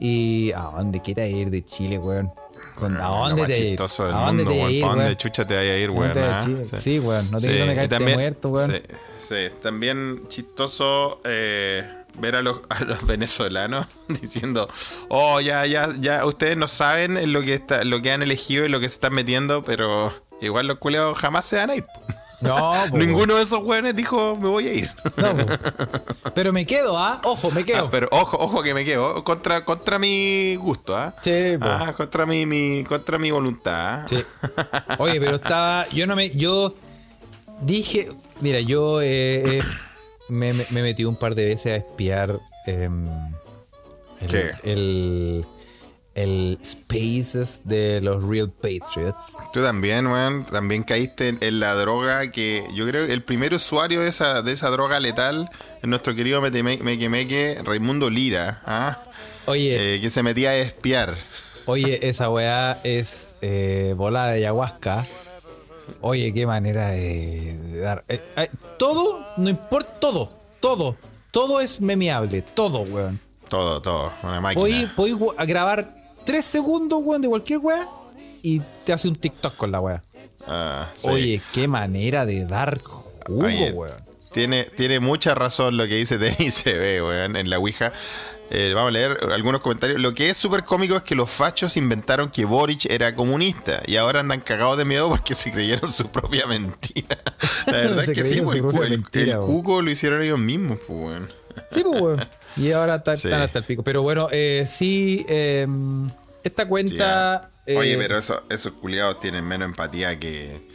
¿Y 0.00 0.52
a 0.52 0.70
dónde 0.76 1.00
quieres 1.00 1.32
ir 1.32 1.50
de 1.50 1.64
Chile, 1.64 1.98
weón? 1.98 2.32
¿A 2.76 3.28
dónde 3.28 3.46
te 3.46 3.58
ir? 3.58 3.80
¿A 3.80 4.26
dónde 4.26 4.44
te 4.44 4.70
ir, 4.70 4.84
¿A 4.84 4.88
dónde 4.88 5.16
chucha 5.16 5.46
te 5.46 5.56
vaya 5.56 5.72
a 5.72 5.76
ir, 5.76 5.90
weón? 5.90 6.12
Ah? 6.16 6.40
Sí, 6.72 6.98
weón. 6.98 7.30
No 7.30 7.38
te 7.38 7.48
sí. 7.48 7.54
quiero 7.54 7.74
caerte 7.74 8.14
muerto, 8.14 8.48
weón. 8.50 8.70
Sí, 8.70 8.82
sí. 9.18 9.54
También 9.62 10.28
chistoso 10.28 11.20
eh, 11.24 11.84
ver 12.18 12.36
a 12.36 12.42
los, 12.42 12.60
a 12.68 12.84
los 12.84 13.06
venezolanos 13.06 13.86
diciendo, 14.08 14.68
oh, 15.08 15.40
ya, 15.40 15.66
ya, 15.66 15.92
ya, 15.98 16.24
ustedes 16.26 16.56
no 16.56 16.68
saben 16.68 17.32
lo 17.32 17.42
que, 17.42 17.54
está, 17.54 17.84
lo 17.84 18.02
que 18.02 18.12
han 18.12 18.22
elegido 18.22 18.64
y 18.64 18.68
lo 18.68 18.80
que 18.80 18.88
se 18.88 18.94
están 18.94 19.14
metiendo, 19.14 19.62
pero 19.62 20.12
igual 20.40 20.66
los 20.66 20.78
culeos 20.78 21.16
jamás 21.18 21.46
se 21.46 21.56
van 21.56 21.70
a 21.70 21.76
ir. 21.76 21.84
No, 22.56 22.86
Ninguno 22.88 23.36
de 23.36 23.42
esos 23.42 23.62
weones 23.62 23.94
dijo 23.94 24.36
me 24.36 24.48
voy 24.48 24.68
a 24.68 24.72
ir. 24.72 24.90
No, 25.16 25.34
pero 26.34 26.52
me 26.52 26.64
quedo, 26.64 26.98
¿ah? 26.98 27.20
Ojo, 27.24 27.50
me 27.50 27.64
quedo. 27.64 27.86
Ah, 27.86 27.88
pero 27.90 28.08
ojo, 28.10 28.38
ojo 28.38 28.62
que 28.62 28.74
me 28.74 28.84
quedo. 28.84 29.24
Contra, 29.24 29.64
contra 29.64 29.98
mi 29.98 30.56
gusto, 30.56 30.96
¿ah? 30.96 31.14
Sí, 31.22 31.56
ah, 31.60 31.92
contra 31.96 32.26
mi, 32.26 32.46
mi, 32.46 32.84
contra 32.84 33.18
mi 33.18 33.30
voluntad. 33.30 34.00
¿ah? 34.00 34.06
Sí. 34.08 34.22
Oye, 34.98 35.20
pero 35.20 35.36
estaba. 35.36 35.86
Yo 35.88 36.06
no 36.06 36.14
me. 36.16 36.30
Yo 36.30 36.74
dije. 37.60 38.08
Mira, 38.40 38.60
yo 38.60 39.00
eh, 39.00 39.58
eh, 39.58 39.62
me, 40.28 40.52
me, 40.52 40.82
metí 40.82 41.04
un 41.04 41.16
par 41.16 41.34
de 41.34 41.46
veces 41.46 41.72
a 41.72 41.76
espiar. 41.76 42.38
Em, 42.66 43.08
¿Qué? 44.28 44.52
el 44.64 45.46
el 46.16 46.58
Spaces 46.64 47.60
de 47.64 48.00
los 48.00 48.22
Real 48.22 48.50
Patriots. 48.50 49.36
Tú 49.52 49.60
también, 49.60 50.06
weón, 50.06 50.46
también 50.46 50.82
caíste 50.82 51.36
en, 51.40 51.60
la 51.60 51.74
droga 51.74 52.30
que 52.30 52.64
yo 52.74 52.86
creo 52.86 53.06
que 53.06 53.12
el 53.12 53.22
primer 53.22 53.52
usuario 53.54 54.00
de 54.00 54.08
esa, 54.08 54.42
de 54.42 54.52
esa 54.52 54.70
droga 54.70 54.98
letal 54.98 55.48
es 55.82 55.88
nuestro 55.88 56.14
querido 56.16 56.40
Meque 56.40 57.60
Raimundo 57.62 58.08
Lira, 58.08 58.62
¿ah? 58.64 58.98
Oye. 59.44 59.96
Eh, 59.96 60.00
que 60.00 60.10
se 60.10 60.22
metía 60.22 60.50
a 60.50 60.56
espiar. 60.56 61.14
Oye, 61.66 62.08
esa 62.08 62.30
weá 62.30 62.80
es 62.82 63.36
eh, 63.42 63.94
volada 63.96 64.28
de 64.28 64.38
ayahuasca. 64.38 65.06
Oye, 66.00 66.32
qué 66.32 66.46
manera 66.46 66.88
de, 66.88 67.80
dar. 67.80 68.04
Eh, 68.08 68.20
todo, 68.78 69.24
no 69.36 69.50
importa, 69.50 70.00
todo, 70.00 70.32
todo, 70.60 70.96
todo 71.30 71.60
es 71.60 71.80
memeable, 71.80 72.40
todo, 72.40 72.80
weón. 72.80 73.20
Todo, 73.48 73.80
todo, 73.82 74.12
una 74.22 74.40
máquina. 74.40 74.92
Podéis 74.96 75.18
grabar 75.46 75.95
tres 76.26 76.44
segundos, 76.44 77.00
weón, 77.02 77.22
de 77.22 77.28
cualquier 77.28 77.60
weá 77.60 77.82
y 78.42 78.60
te 78.84 78.92
hace 78.92 79.08
un 79.08 79.16
TikTok 79.16 79.56
con 79.56 79.72
la 79.72 79.80
weá. 79.80 80.02
Ah, 80.46 80.90
Oye, 81.04 81.40
qué 81.52 81.66
manera 81.66 82.26
de 82.26 82.44
dar 82.44 82.78
jugo, 82.80 83.46
weón. 83.46 84.06
Tiene, 84.32 84.64
tiene 84.64 85.00
mucha 85.00 85.34
razón 85.34 85.78
lo 85.78 85.86
que 85.86 85.94
dice 85.94 86.18
Denis 86.18 86.62
CB, 86.62 87.02
weón, 87.02 87.36
en 87.36 87.48
la 87.48 87.58
Ouija. 87.58 87.92
Eh, 88.50 88.72
vamos 88.74 88.90
a 88.90 88.92
leer 88.92 89.18
algunos 89.32 89.60
comentarios. 89.60 90.00
Lo 90.00 90.14
que 90.14 90.30
es 90.30 90.36
súper 90.36 90.64
cómico 90.64 90.96
es 90.96 91.02
que 91.02 91.14
los 91.14 91.28
fachos 91.28 91.76
inventaron 91.76 92.30
que 92.30 92.44
Boric 92.44 92.84
era 92.86 93.14
comunista 93.14 93.82
y 93.86 93.96
ahora 93.96 94.20
andan 94.20 94.40
cagados 94.40 94.76
de 94.76 94.84
miedo 94.84 95.08
porque 95.08 95.34
se 95.34 95.50
creyeron 95.50 95.90
su 95.90 96.08
propia 96.08 96.46
mentira. 96.46 97.18
La 97.66 97.72
verdad 97.72 98.04
es 98.04 98.10
que 98.10 98.22
sí, 98.22 98.42
pues, 98.42 98.62
el, 98.86 99.04
el, 99.12 99.38
cuco 99.38 99.82
lo 99.82 99.90
hicieron 99.90 100.22
ellos 100.22 100.38
mismos, 100.38 100.78
pues, 100.86 101.00
weón. 101.00 101.32
Sí, 101.70 101.82
pues, 101.82 102.00
weón. 102.00 102.28
Y 102.56 102.72
ahora 102.72 103.02
están 103.04 103.42
hasta 103.42 103.58
el 103.58 103.64
pico. 103.64 103.82
Pero 103.82 104.02
bueno, 104.02 104.28
eh, 104.32 104.66
sí, 104.70 105.24
em, 105.28 106.08
esta 106.42 106.66
cuenta... 106.66 107.50
Oye, 107.66 107.94
eh, 107.94 107.98
pero 107.98 108.16
eso, 108.18 108.44
esos 108.48 108.74
culiados 108.74 109.18
tienen 109.18 109.44
menos 109.44 109.66
empatía 109.66 110.18
que, 110.20 110.68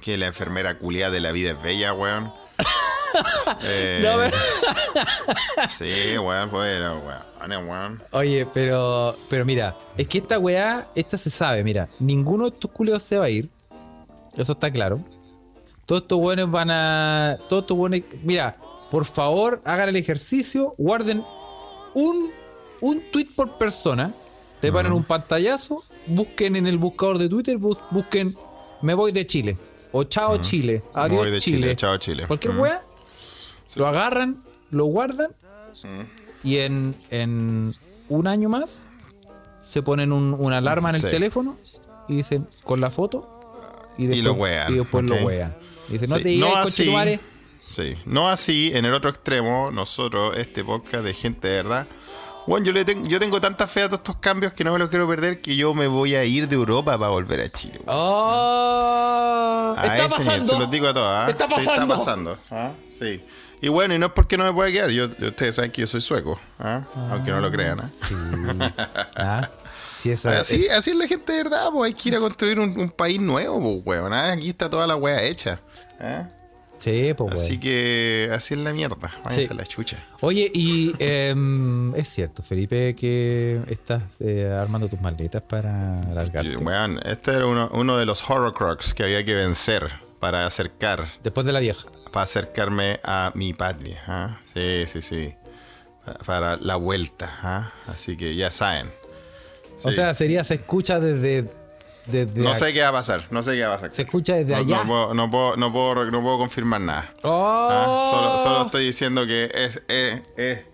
que 0.00 0.16
la 0.18 0.26
enfermera 0.26 0.78
culiada 0.78 1.12
de 1.12 1.20
la 1.20 1.32
vida 1.32 1.52
es 1.52 1.62
bella, 1.62 1.94
weón. 1.94 2.32
eh, 3.64 4.04
sí, 5.78 6.18
weón, 6.18 6.50
bueno, 6.50 7.02
weón, 7.48 8.02
Oye, 8.10 8.46
pero, 8.52 9.16
pero 9.30 9.44
mira, 9.44 9.76
es 9.96 10.06
que 10.08 10.18
esta 10.18 10.38
weá, 10.38 10.88
esta 10.94 11.16
se 11.16 11.30
sabe, 11.30 11.64
mira, 11.64 11.88
ninguno 11.98 12.44
de 12.44 12.50
estos 12.50 12.70
culiados 12.70 13.02
se 13.02 13.18
va 13.18 13.26
a 13.26 13.30
ir. 13.30 13.48
Eso 14.36 14.52
está 14.52 14.70
claro. 14.70 15.02
Todos 15.86 16.02
estos 16.02 16.18
weones 16.18 16.50
van 16.50 16.70
a. 16.70 17.38
Todos 17.48 17.62
estos 17.62 17.78
weones. 17.78 18.04
Mira, 18.22 18.56
por 18.90 19.04
favor, 19.04 19.60
hagan 19.64 19.88
el 19.88 19.96
ejercicio, 19.96 20.74
guarden 20.78 21.22
un, 21.94 22.30
un 22.80 23.02
tweet 23.10 23.28
por 23.34 23.58
persona, 23.58 24.14
le 24.62 24.70
un 24.70 25.04
pantallazo, 25.04 25.84
busquen 26.06 26.56
en 26.56 26.66
el 26.66 26.78
buscador 26.78 27.18
de 27.18 27.28
Twitter, 27.28 27.56
busquen 27.58 28.36
me 28.82 28.94
voy 28.94 29.12
de 29.12 29.26
Chile. 29.26 29.56
o 29.92 30.04
chao 30.04 30.36
Chile, 30.38 30.82
adiós 30.92 31.22
Muy 31.22 31.30
de 31.30 31.40
Chile. 31.40 31.56
Chile, 31.58 31.76
chao 31.76 31.96
Chile. 31.98 32.26
Cualquier 32.26 32.56
wea, 32.58 32.82
lo 33.76 33.86
agarran, 33.86 34.42
lo 34.70 34.84
guardan 34.86 35.30
y 36.44 36.58
en, 36.58 36.94
en 37.10 37.74
un 38.08 38.26
año 38.26 38.48
más 38.48 38.82
se 39.68 39.82
ponen 39.82 40.12
un, 40.12 40.34
una 40.34 40.58
alarma 40.58 40.90
en 40.90 40.96
el 40.96 41.02
Sí. 41.02 41.08
teléfono 41.08 41.56
y 42.08 42.16
dicen 42.16 42.46
con 42.64 42.80
la 42.80 42.90
foto 42.90 43.40
y 43.98 44.06
después, 44.06 44.24
lo 44.24 44.32
wean, 44.34 44.72
y 44.72 44.76
después 44.76 45.04
lo 45.04 45.16
wean. 45.16 45.54
Y 45.88 45.92
dicen, 45.94 46.10
no 46.10 46.16
Sí, 46.16 46.22
te 46.22 46.28
digas, 46.28 46.50
así, 46.56 46.62
conchetumare. 46.62 47.20
Sí, 47.76 47.96
no 48.06 48.28
así, 48.28 48.70
en 48.74 48.84
el 48.86 48.94
otro 48.94 49.10
extremo, 49.10 49.70
nosotros, 49.70 50.36
este 50.36 50.64
podcast 50.64 51.04
de 51.04 51.12
gente 51.12 51.48
de 51.48 51.56
verdad. 51.62 51.86
Bueno, 52.46 52.64
yo, 52.64 52.72
le 52.72 52.84
tengo, 52.84 53.06
yo 53.08 53.18
tengo 53.18 53.40
tanta 53.40 53.66
fe 53.66 53.82
a 53.82 53.86
todos 53.88 53.98
estos 54.00 54.16
cambios 54.18 54.52
que 54.52 54.62
no 54.62 54.72
me 54.72 54.78
los 54.78 54.88
quiero 54.88 55.08
perder 55.08 55.40
que 55.40 55.56
yo 55.56 55.74
me 55.74 55.88
voy 55.88 56.14
a 56.14 56.24
ir 56.24 56.46
de 56.48 56.54
Europa 56.54 56.96
para 56.96 57.10
volver 57.10 57.40
a 57.40 57.48
Chile. 57.48 57.80
¡Oh! 57.86 59.74
A 59.76 59.82
¡Está 59.82 59.94
nivel, 60.04 60.10
pasando! 60.10 60.52
se 60.52 60.58
los 60.60 60.70
digo 60.70 60.86
a 60.88 60.94
todos. 60.94 61.08
¿ah? 61.08 61.26
¡Está 61.28 61.48
Sí, 61.48 61.54
pasando! 61.54 61.82
está 61.82 61.96
pasando. 61.96 62.38
¿ah? 62.52 62.70
Sí. 62.96 63.22
Y 63.60 63.68
bueno, 63.68 63.94
y 63.94 63.98
no 63.98 64.06
es 64.06 64.12
porque 64.12 64.36
no 64.36 64.44
me 64.44 64.52
pueda 64.52 64.70
quedar. 64.70 64.90
Yo, 64.90 65.06
ustedes 65.06 65.56
saben 65.56 65.72
que 65.72 65.80
yo 65.82 65.86
soy 65.88 66.00
sueco. 66.00 66.38
¿ah? 66.60 66.82
Aunque 67.10 67.30
no 67.32 67.40
lo 67.40 67.50
crean. 67.50 67.80
¿ah? 67.80 67.90
Sí. 68.06 68.14
Ah, 69.16 69.50
sí, 70.00 70.10
esa- 70.12 70.38
Así, 70.40 70.68
así 70.68 70.90
es 70.90 70.96
la 70.96 71.06
gente 71.08 71.32
de 71.32 71.42
verdad. 71.42 71.70
Pues 71.72 71.88
hay 71.92 71.94
que 72.00 72.08
ir 72.10 72.16
a 72.16 72.20
construir 72.20 72.60
un, 72.60 72.78
un 72.78 72.90
país 72.90 73.20
nuevo, 73.20 73.82
pues, 73.82 74.00
weón. 74.00 74.12
Aquí 74.14 74.50
está 74.50 74.70
toda 74.70 74.86
la 74.86 74.94
wea 74.96 75.22
hecha. 75.22 75.60
¿ah? 76.00 76.28
Sí, 76.86 77.14
pues. 77.14 77.32
Así 77.34 77.58
que 77.58 78.30
así 78.32 78.54
es 78.54 78.60
la 78.60 78.72
mierda. 78.72 78.96
Váyanse 79.24 79.42
Sí. 79.46 79.48
a 79.50 79.54
la 79.54 79.66
chucha. 79.66 79.96
Oye, 80.20 80.50
y 80.54 80.94
em, 81.00 81.94
es 81.96 82.08
cierto, 82.08 82.42
Felipe, 82.42 82.94
que 82.94 83.60
estás 83.68 84.02
eh, 84.20 84.46
armando 84.52 84.88
tus 84.88 85.00
maletas 85.00 85.42
para 85.42 86.00
largarte. 86.14 86.56
Weón, 86.58 87.00
este 87.04 87.32
era 87.32 87.46
uno, 87.46 87.68
uno 87.72 87.96
de 87.98 88.06
los 88.06 88.22
horrocrux 88.30 88.94
que 88.94 89.02
había 89.02 89.24
que 89.24 89.34
vencer 89.34 89.88
para 90.20 90.46
acercar, 90.46 91.04
Después 91.24 91.44
de 91.44 91.52
la 91.52 91.60
vieja. 91.60 91.88
para 92.12 92.22
acercarme 92.22 93.00
a 93.02 93.32
mi 93.34 93.52
patria. 93.52 94.00
¿ah? 94.06 94.40
Sí, 94.54 94.84
sí, 94.86 95.02
sí. 95.02 95.34
Pa- 96.04 96.14
Para 96.24 96.56
la 96.56 96.76
vuelta. 96.76 97.28
¿ah? 97.42 97.72
Así 97.88 98.16
que 98.16 98.36
ya 98.36 98.50
saben. 98.52 98.90
O 99.82 99.90
sea, 99.92 100.14
sería, 100.14 100.42
se 100.44 100.54
escucha 100.54 101.00
desde. 101.00 101.50
Desde 102.06 102.40
no 102.42 102.54
sé 102.54 102.72
qué 102.72 102.80
va 102.82 102.88
a 102.88 102.92
pasar. 102.92 103.26
No 103.30 103.42
sé 103.42 103.52
qué 103.54 103.62
va 103.64 103.74
a 103.74 103.76
pasar. 103.76 103.92
Se 103.92 104.02
escucha 104.02 104.34
desde 104.34 104.52
No, 104.52 104.58
allá. 104.58 104.76
no 104.78 104.86
puedo, 104.86 105.14
no, 105.14 105.30
puedo, 105.30 105.56
no, 105.56 105.72
puedo, 105.72 106.10
no 106.10 106.22
puedo 106.22 106.38
confirmar 106.38 106.80
nada. 106.80 107.12
¡Oh! 107.22 107.68
¿ah? 107.70 108.10
Solo, 108.10 108.38
solo 108.38 108.66
estoy 108.66 108.86
diciendo 108.86 109.26
que 109.26 109.50
es, 109.54 109.82
es, 109.88 110.22
es, 110.36 110.64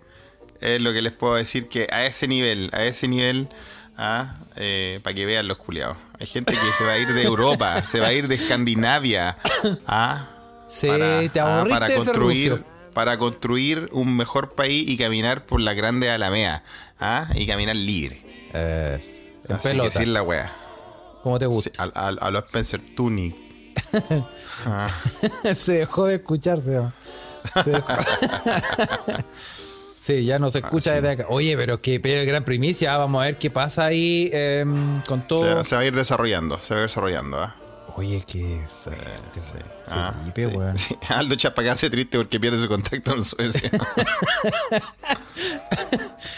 es 0.61 0.81
lo 0.81 0.93
que 0.93 1.01
les 1.01 1.11
puedo 1.13 1.35
decir 1.35 1.67
que 1.67 1.87
a 1.91 2.05
ese 2.05 2.27
nivel, 2.27 2.69
a 2.73 2.83
ese 2.83 3.07
nivel, 3.07 3.49
¿ah? 3.97 4.35
Eh, 4.55 4.99
para 5.03 5.13
que 5.13 5.25
vean 5.25 5.47
los 5.47 5.57
culiados. 5.57 5.97
Hay 6.19 6.27
gente 6.27 6.53
que 6.53 6.59
se 6.77 6.83
va 6.85 6.91
a 6.91 6.97
ir 6.99 7.13
de 7.13 7.23
Europa, 7.25 7.83
se 7.85 7.99
va 7.99 8.07
a 8.07 8.13
ir 8.13 8.27
de 8.27 8.35
Escandinavia, 8.35 9.37
¿ah? 9.87 10.29
Sí, 10.69 10.87
Para- 10.87 11.27
te 11.29 11.39
ah, 11.39 11.65
para 11.69 11.87
construir, 11.93 12.63
para 12.93 13.17
construir 13.17 13.89
un 13.91 14.15
mejor 14.15 14.53
país 14.55 14.87
y 14.87 14.97
caminar 14.97 15.45
por 15.45 15.59
las 15.59 15.75
grandes 15.75 16.09
alameas, 16.09 16.61
¿ah? 16.99 17.25
Y 17.35 17.45
caminar 17.47 17.75
libre. 17.75 18.21
Es, 18.53 19.27
en 19.49 19.55
Así 19.55 19.63
que 19.63 19.69
pelota. 19.69 19.91
sí 19.91 20.03
es 20.03 20.07
la 20.09 20.21
wea. 20.23 20.51
Como 21.23 21.39
te 21.39 21.45
Sí, 21.45 21.51
gusta. 21.51 21.71
a, 21.83 21.85
a, 21.85 22.07
a 22.09 22.31
los 22.31 22.43
Spencer 22.43 22.81
Tunic. 22.95 23.35
Ah, 24.65 24.87
se 25.55 25.73
dejó 25.73 26.05
de 26.05 26.15
escucharse. 26.15 26.71
¿no? 26.71 26.93
Se 27.63 27.71
dejó- 27.71 27.93
sí, 30.05 30.25
ya 30.25 30.37
no 30.39 30.49
se 30.49 30.59
escucha 30.59 30.91
Ah, 30.91 30.95
sí. 30.95 31.01
desde 31.01 31.09
acá. 31.23 31.25
Oye, 31.29 31.57
pero 31.57 31.81
qué 31.81 31.99
pero 31.99 32.25
gran 32.25 32.45
primicia. 32.45 32.95
Vamos 32.97 33.21
a 33.21 33.25
ver 33.25 33.37
qué 33.37 33.49
pasa 33.49 33.85
ahí 33.85 34.29
em, 34.31 35.01
con 35.03 35.27
todo. 35.27 35.63
se, 35.63 35.69
se 35.69 35.75
va 35.75 35.81
a 35.81 35.85
ir 35.85 35.95
desarrollando, 35.95 36.59
se 36.59 36.75
va 36.75 36.79
a 36.79 36.83
ir 36.83 36.87
desarrollando, 36.87 37.41
¿ah? 37.41 37.55
Oye, 37.97 38.23
qué 38.25 38.61
fuerte. 38.83 39.41
Ah, 39.87 40.13
Felipe, 40.19 40.49
sí, 40.49 40.55
weón. 40.57 40.77
sí. 40.77 40.95
Aldo 41.09 41.35
Chapacá 41.35 41.75
se 41.75 41.89
triste 41.89 42.17
porque 42.17 42.39
pierde 42.39 42.59
su 42.61 42.67
contacto 42.67 43.13
en 43.15 43.23
Suecia. 43.23 43.69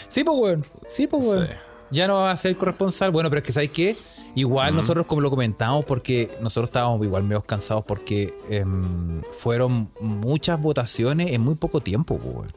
Sí, 0.08 0.24
pues, 0.24 0.38
weón. 0.38 0.66
Sí, 0.88 1.06
pues, 1.06 1.24
weón. 1.24 1.46
Sí. 1.46 1.52
Ya 1.90 2.08
no 2.08 2.16
va 2.16 2.30
a 2.32 2.36
ser 2.36 2.56
corresponsal. 2.56 3.10
Bueno, 3.10 3.28
pero 3.30 3.40
es 3.40 3.46
que, 3.46 3.52
¿sabes 3.52 3.70
qué? 3.70 3.96
Igual 4.36 4.76
nosotros, 4.76 5.06
como 5.06 5.22
lo 5.22 5.30
comentamos, 5.30 5.86
porque 5.86 6.30
nosotros 6.42 6.68
estábamos 6.68 7.02
igual 7.02 7.22
medio 7.22 7.40
cansados 7.40 7.84
porque 7.86 8.34
em, 8.50 9.22
fueron 9.32 9.90
muchas 9.98 10.60
votaciones 10.60 11.32
en 11.32 11.40
muy 11.40 11.54
poco 11.54 11.80
tiempo, 11.80 12.20
weón. 12.22 12.52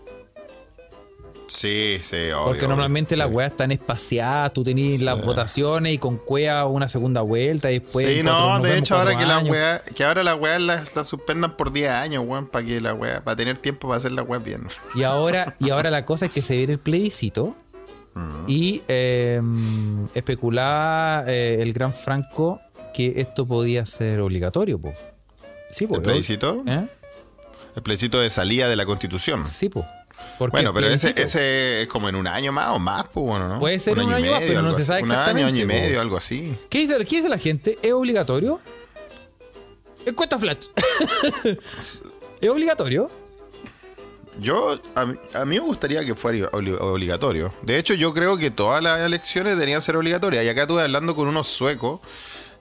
sí, 1.47 1.97
sí, 2.01 2.17
obvio. 2.17 2.43
Porque 2.43 2.59
obvio. 2.59 2.67
normalmente 2.67 3.15
las 3.15 3.31
weas 3.31 3.51
están 3.51 3.71
espaciadas, 3.71 4.51
tú 4.51 4.61
tenés 4.65 4.99
las 4.99 5.23
votaciones 5.23 5.93
y 5.93 5.97
con 5.97 6.17
cuea 6.17 6.65
una 6.65 6.89
segunda 6.89 7.21
vuelta 7.21 7.71
y 7.71 7.79
después. 7.79 8.05
Sí, 8.05 8.23
no, 8.23 8.57
de 8.57 8.63
vemos 8.63 8.79
hecho 8.79 8.97
ahora 8.97 9.17
que 9.17 9.25
la 9.25 9.39
wea, 9.39 9.81
que 9.95 10.03
ahora 10.03 10.21
la 10.21 10.35
weá 10.35 10.59
la, 10.59 10.83
la 10.93 11.03
suspendan 11.05 11.55
por 11.55 11.71
10 11.71 11.89
años, 11.91 12.25
weón, 12.27 12.47
para 12.47 12.65
que 12.65 12.81
la 12.81 12.93
weá, 12.93 13.23
para 13.23 13.37
tener 13.37 13.57
tiempo 13.57 13.87
para 13.87 13.99
hacer 13.99 14.11
la 14.11 14.23
weá 14.23 14.39
bien. 14.39 14.67
Y 14.95 15.03
ahora, 15.03 15.55
y 15.59 15.69
ahora 15.69 15.89
la 15.89 16.03
cosa 16.03 16.25
es 16.25 16.31
que 16.33 16.41
se 16.41 16.57
viene 16.57 16.73
el 16.73 16.79
plebiscito. 16.79 17.55
Y 18.47 18.83
eh, 18.87 19.41
especulaba 20.13 21.23
eh, 21.27 21.59
el 21.61 21.73
gran 21.73 21.93
Franco 21.93 22.61
que 22.93 23.13
esto 23.17 23.47
podía 23.47 23.85
ser 23.85 24.19
obligatorio, 24.19 24.79
po. 24.79 24.93
Sí, 25.71 25.87
po. 25.87 25.95
¿El 25.95 26.01
plebiscito? 26.01 26.63
¿Eh? 26.65 26.87
El 27.75 27.81
plebiscito 27.83 28.19
de 28.19 28.29
salida 28.29 28.67
de 28.67 28.75
la 28.75 28.85
constitución. 28.85 29.45
Sí. 29.45 29.69
Porque 29.69 30.57
Bueno, 30.57 30.73
pero 30.73 30.87
ese, 30.87 31.13
ese 31.15 31.83
es 31.83 31.87
como 31.87 32.09
en 32.09 32.15
un 32.15 32.27
año 32.27 32.51
más 32.51 32.69
o 32.69 32.79
más, 32.79 33.05
pues 33.13 33.25
bueno, 33.25 33.47
¿no? 33.47 33.59
Puede 33.59 33.79
ser 33.79 33.99
un 33.99 34.09
y 34.09 34.13
año 34.13 34.31
más, 34.31 34.41
pero 34.41 34.61
no 34.61 34.75
se 34.75 34.83
sabe 34.83 35.01
así. 35.01 35.05
Un 35.05 35.11
año, 35.11 35.21
exactamente, 35.21 35.47
año 35.47 35.57
y 35.59 35.61
po. 35.61 35.67
medio, 35.67 36.01
algo 36.01 36.17
así. 36.17 36.57
¿Qué 36.69 36.79
dice, 36.79 36.97
¿Qué 37.05 37.15
dice 37.17 37.29
la 37.29 37.37
gente? 37.37 37.77
¿Es 37.81 37.93
obligatorio? 37.93 38.59
Encuesta 40.05 40.37
flash. 40.37 40.67
¿Es 42.41 42.49
obligatorio? 42.49 43.11
Yo, 44.39 44.79
a 44.95 45.01
a 45.01 45.45
mí 45.45 45.55
me 45.55 45.59
gustaría 45.59 46.03
que 46.05 46.15
fuera 46.15 46.49
obli- 46.51 46.77
obligatorio. 46.79 47.53
De 47.61 47.77
hecho, 47.77 47.93
yo 47.93 48.13
creo 48.13 48.37
que 48.37 48.51
todas 48.51 48.81
las 48.83 48.99
elecciones 49.01 49.53
deberían 49.53 49.81
ser 49.81 49.95
obligatorias. 49.95 50.43
Y 50.45 50.49
acá 50.49 50.61
estuve 50.63 50.81
hablando 50.83 51.15
con 51.15 51.27
unos 51.27 51.47
suecos 51.47 51.99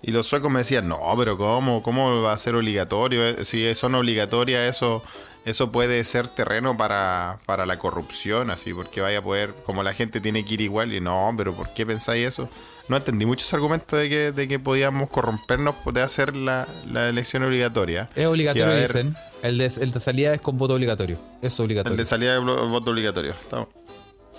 y 0.02 0.12
los 0.12 0.26
suecos 0.26 0.50
me 0.50 0.60
decían, 0.60 0.88
no, 0.88 0.98
pero 1.16 1.36
¿cómo? 1.36 1.82
¿Cómo 1.82 2.22
va 2.22 2.32
a 2.32 2.38
ser 2.38 2.54
obligatorio? 2.54 3.26
Eh, 3.26 3.44
Si 3.44 3.74
son 3.74 3.94
obligatorias, 3.96 4.76
eso, 4.76 5.02
eso 5.44 5.72
puede 5.72 6.04
ser 6.04 6.28
terreno 6.28 6.76
para, 6.76 7.40
para 7.46 7.66
la 7.66 7.78
corrupción, 7.78 8.50
así, 8.50 8.72
porque 8.74 9.00
vaya 9.00 9.18
a 9.18 9.22
poder, 9.22 9.54
como 9.64 9.82
la 9.82 9.92
gente 9.94 10.20
tiene 10.20 10.44
que 10.44 10.54
ir 10.54 10.60
igual, 10.60 10.92
y 10.92 11.00
no, 11.00 11.34
pero 11.36 11.52
¿por 11.54 11.72
qué 11.74 11.84
pensáis 11.84 12.26
eso? 12.26 12.48
No 12.88 12.96
entendí 12.96 13.26
muchos 13.26 13.52
argumentos 13.52 13.98
de 13.98 14.08
que, 14.08 14.32
de 14.32 14.48
que 14.48 14.58
podíamos 14.58 15.10
corrompernos 15.10 15.74
de 15.92 16.00
hacer 16.02 16.34
la, 16.36 16.66
la 16.90 17.08
elección 17.08 17.42
obligatoria. 17.42 18.06
Es 18.16 18.26
obligatorio, 18.26 18.74
dicen. 18.76 19.14
El 19.42 19.58
de, 19.58 19.66
el 19.66 19.92
de 19.92 20.00
salida 20.00 20.32
es 20.34 20.40
con 20.40 20.56
voto 20.56 20.74
obligatorio. 20.74 21.18
Es 21.42 21.58
obligatorio. 21.60 21.92
El 21.92 21.98
de 21.98 22.04
salida 22.04 22.38
blo- 22.40 22.68
voto 22.70 22.90
obligatorio. 22.90 23.32
Está- 23.32 23.66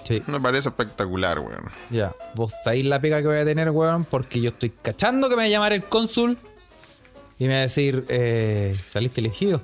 Sí. 0.08 0.24
Me 0.26 0.39
parece 0.39 0.70
espectacular, 0.70 1.38
weón. 1.38 1.70
Ya, 1.91 2.16
vos 2.34 2.52
sabéis 2.64 2.86
la 2.86 3.00
pega 3.00 3.22
que 3.22 3.28
voy 3.28 3.38
a 3.38 3.45
tener, 3.45 3.70
weón, 3.70 4.06
porque 4.06 4.41
yo 4.41 4.50
estoy 4.50 4.72
cachando 4.72 5.30
que 5.30 5.36
me 5.36 5.43
va 5.43 5.45
a 5.45 5.50
llamar 5.50 5.74
el 5.74 5.84
cónsul 5.84 6.36
y 7.38 7.43
me 7.43 7.50
va 7.54 7.60
a 7.60 7.62
decir, 7.62 8.06
eh, 8.10 8.76
saliste 8.86 9.22
elegido. 9.22 9.62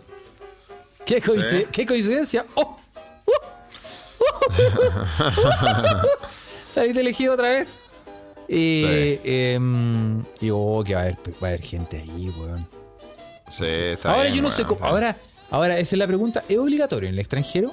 ¿Qué, 1.03 1.23
coincid- 1.23 1.61
Sí. 1.61 1.67
¿Qué 1.71 1.85
coincidencia? 1.87 2.45
¡Oh! 2.53 2.79
saliste 6.73 7.01
elegido 7.01 7.33
otra 7.33 7.49
vez. 7.49 7.79
Y, 8.47 8.83
Sí. 8.85 9.19
em, 9.23 10.23
y 10.41 10.49
oh, 10.51 10.83
que 10.85 10.93
va 10.95 11.01
a 11.01 11.03
haber, 11.03 11.17
va 11.43 11.47
a 11.47 11.51
haber 11.51 11.61
gente 11.61 11.97
ahí, 11.97 12.29
weón. 12.39 12.67
Sí, 13.47 13.65
está 13.65 14.09
ahora 14.11 14.23
bien, 14.23 14.35
yo 14.35 14.41
no 14.41 14.51
sé 14.51 14.65
cómo. 14.65 14.83
Ahora, 14.85 15.15
ahora, 15.51 15.77
esa 15.77 15.95
es 15.95 15.99
la 15.99 16.07
pregunta. 16.07 16.43
¿Es 16.47 16.57
obligatorio 16.57 17.07
en 17.09 17.13
el 17.15 17.19
extranjero? 17.19 17.71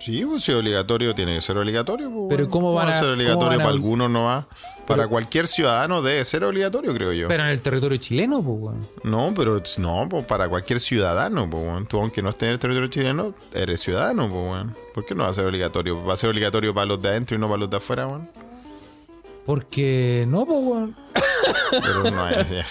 Sí, 0.00 0.24
pues 0.24 0.44
si 0.44 0.52
es 0.52 0.58
obligatorio, 0.58 1.14
tiene 1.16 1.34
que 1.34 1.40
ser 1.40 1.58
obligatorio. 1.58 2.08
pues, 2.10 2.26
Pero. 2.28 2.48
¿cómo 2.48 2.72
van 2.74 2.88
va 2.88 2.96
a- 2.96 2.98
ser 3.00 3.08
obligatorio 3.08 3.48
van 3.48 3.54
a- 3.60 3.64
para 3.64 3.70
algunos 3.70 4.08
no 4.08 4.24
va? 4.26 4.46
Para 4.86 5.08
cualquier 5.08 5.48
ciudadano 5.48 6.00
debe 6.00 6.24
ser 6.24 6.44
obligatorio, 6.44 6.94
creo 6.94 7.12
yo. 7.12 7.26
Pero 7.26 7.42
en 7.42 7.48
el 7.48 7.60
territorio 7.60 7.98
chileno, 7.98 8.40
pues, 8.40 8.56
weón. 8.60 8.88
no, 9.02 9.32
pero 9.36 9.60
no, 9.78 10.06
pues 10.08 10.24
para 10.26 10.48
cualquier 10.48 10.78
ciudadano, 10.78 11.50
pues, 11.50 11.60
weón. 11.64 11.86
Tú, 11.86 11.98
aunque 11.98 12.22
no 12.22 12.28
estés 12.30 12.46
en 12.48 12.52
el 12.52 12.58
territorio 12.60 12.88
chileno, 12.88 13.34
eres 13.52 13.80
ciudadano, 13.80 14.28
pues, 14.30 14.42
weón. 14.44 14.76
¿Por 14.96 15.04
qué 15.04 15.14
no 15.14 15.24
va 15.24 15.28
a 15.28 15.32
ser 15.34 15.44
obligatorio? 15.44 16.02
¿Va 16.06 16.14
a 16.14 16.16
ser 16.16 16.30
obligatorio 16.30 16.72
para 16.72 16.86
los 16.86 17.02
de 17.02 17.10
adentro 17.10 17.36
y 17.36 17.38
no 17.38 17.48
para 17.48 17.58
los 17.58 17.68
de 17.68 17.76
afuera, 17.76 18.06
weón? 18.06 18.30
Porque 19.44 20.24
no, 20.26 20.46
pues, 20.46 20.58
weón. 20.58 20.96
Pero 21.70 22.10
no 22.10 22.28
es. 22.30 22.48
ya. 22.48 22.66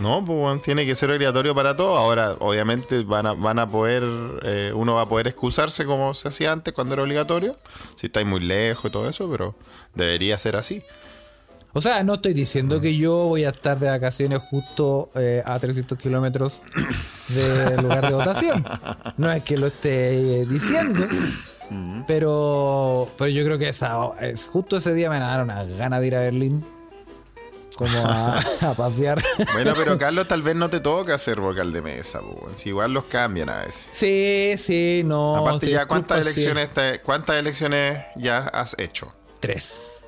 No, 0.00 0.24
pues 0.24 0.38
weón, 0.38 0.60
tiene 0.62 0.86
que 0.86 0.94
ser 0.94 1.10
obligatorio 1.10 1.54
para 1.54 1.76
todos. 1.76 1.98
Ahora, 1.98 2.36
obviamente, 2.38 3.02
van 3.02 3.26
a, 3.26 3.34
van 3.34 3.58
a 3.58 3.70
poder. 3.70 4.02
eh, 4.44 4.72
uno 4.74 4.94
va 4.94 5.02
a 5.02 5.08
poder 5.08 5.26
excusarse 5.26 5.84
como 5.84 6.14
se 6.14 6.28
hacía 6.28 6.52
antes 6.52 6.72
cuando 6.72 6.94
era 6.94 7.02
obligatorio. 7.02 7.54
Si 7.96 8.06
estáis 8.06 8.26
muy 8.26 8.40
lejos 8.40 8.86
y 8.86 8.90
todo 8.90 9.06
eso, 9.10 9.30
pero 9.30 9.54
debería 9.94 10.38
ser 10.38 10.56
así. 10.56 10.82
O 11.74 11.82
sea, 11.82 12.02
no 12.02 12.14
estoy 12.14 12.32
diciendo 12.32 12.80
que 12.80 12.96
yo 12.96 13.12
voy 13.26 13.44
a 13.44 13.50
estar 13.50 13.78
de 13.78 13.90
vacaciones 13.90 14.38
justo 14.38 15.10
eh, 15.14 15.42
a 15.44 15.58
300 15.58 15.98
kilómetros 15.98 16.62
del 17.28 17.82
lugar 17.82 18.08
de 18.08 18.14
votación. 18.14 18.64
No 19.18 19.30
es 19.30 19.42
que 19.42 19.58
lo 19.58 19.66
esté 19.66 20.46
Pero, 22.06 23.08
pero 23.18 23.28
yo 23.30 23.44
creo 23.44 23.58
que 23.58 23.68
esa, 23.68 23.96
es, 24.20 24.48
justo 24.48 24.76
ese 24.78 24.94
día 24.94 25.10
me 25.10 25.18
van 25.18 25.28
a 25.28 25.30
dar 25.36 25.42
una 25.44 25.64
gana 25.64 26.00
de 26.00 26.06
ir 26.06 26.16
a 26.16 26.20
Berlín. 26.20 26.64
como 27.76 27.98
a, 27.98 28.38
a 28.62 28.74
pasear. 28.74 29.22
Bueno, 29.52 29.72
pero 29.76 29.96
Carlos 29.98 30.26
tal 30.26 30.42
vez 30.42 30.56
no 30.56 30.68
te 30.70 30.80
toca 30.80 31.16
ser 31.18 31.40
vocal 31.40 31.70
de 31.72 31.82
mesa. 31.82 32.20
Si 32.56 32.70
igual 32.70 32.92
los 32.92 33.04
cambian 33.04 33.48
a 33.50 33.58
veces. 33.62 33.86
Sí, 33.90 34.54
sí, 34.56 35.02
no. 35.04 35.36
Aparte 35.36 35.66
te 35.66 35.72
ya 35.72 35.86
cuántas 35.86 36.20
elecciones 36.22 36.72
te- 36.74 37.00
cuántas 37.02 37.36
elecciones 37.36 38.04
ya 38.16 38.38
has 38.38 38.74
hecho? 38.78 39.12
Tres. 39.40 40.06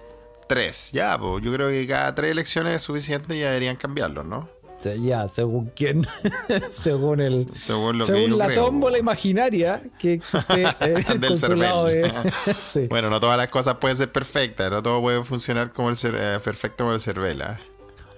Tres, 0.49 0.91
ya, 0.93 1.17
pues 1.17 1.45
yo 1.45 1.53
creo 1.53 1.69
que 1.69 1.87
cada 1.87 2.13
tres 2.15 2.33
elecciones 2.33 2.75
es 2.75 2.83
suficiente 2.83 3.37
y 3.37 3.41
ya 3.41 3.49
deberían 3.49 3.77
cambiarlos, 3.77 4.25
¿no? 4.27 4.49
Sea, 4.81 4.97
ya, 4.97 5.29
según 5.29 5.71
quién. 5.77 6.03
según 6.71 7.21
el. 7.21 7.47
Según 7.55 7.99
lo 7.99 8.07
según 8.07 8.39
la 8.39 8.47
creo, 8.47 8.65
tómbola 8.67 8.99
imaginaria 8.99 9.81
que 9.99 10.15
existe 10.15 10.63
en 10.63 10.97
el 10.97 11.21
Del 11.21 11.31
consulado 11.31 11.87
de. 11.87 12.11
Sí. 12.63 12.87
Bueno, 12.89 13.11
no 13.11 13.21
todas 13.21 13.37
las 13.37 13.49
cosas 13.49 13.77
pueden 13.77 13.97
ser 13.97 14.11
perfectas, 14.11 14.71
no 14.71 14.83
todo 14.83 15.03
puede 15.03 15.23
funcionar 15.25 15.71
como 15.71 15.91
el 15.91 15.97
eh, 16.03 16.39
perfecto 16.43 16.85
como 16.85 16.95
el 16.95 17.01
cervela. 17.01 17.61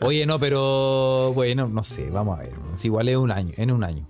Oye, 0.00 0.24
no, 0.24 0.38
pero 0.38 1.32
bueno, 1.34 1.68
no 1.68 1.82
sé, 1.82 2.10
vamos 2.10 2.38
a 2.38 2.42
ver. 2.42 2.54
Es 2.74 2.84
igual 2.84 3.08
es 3.08 3.16
un 3.16 3.32
año, 3.32 3.52
en 3.56 3.70
un 3.72 3.82
año. 3.82 4.08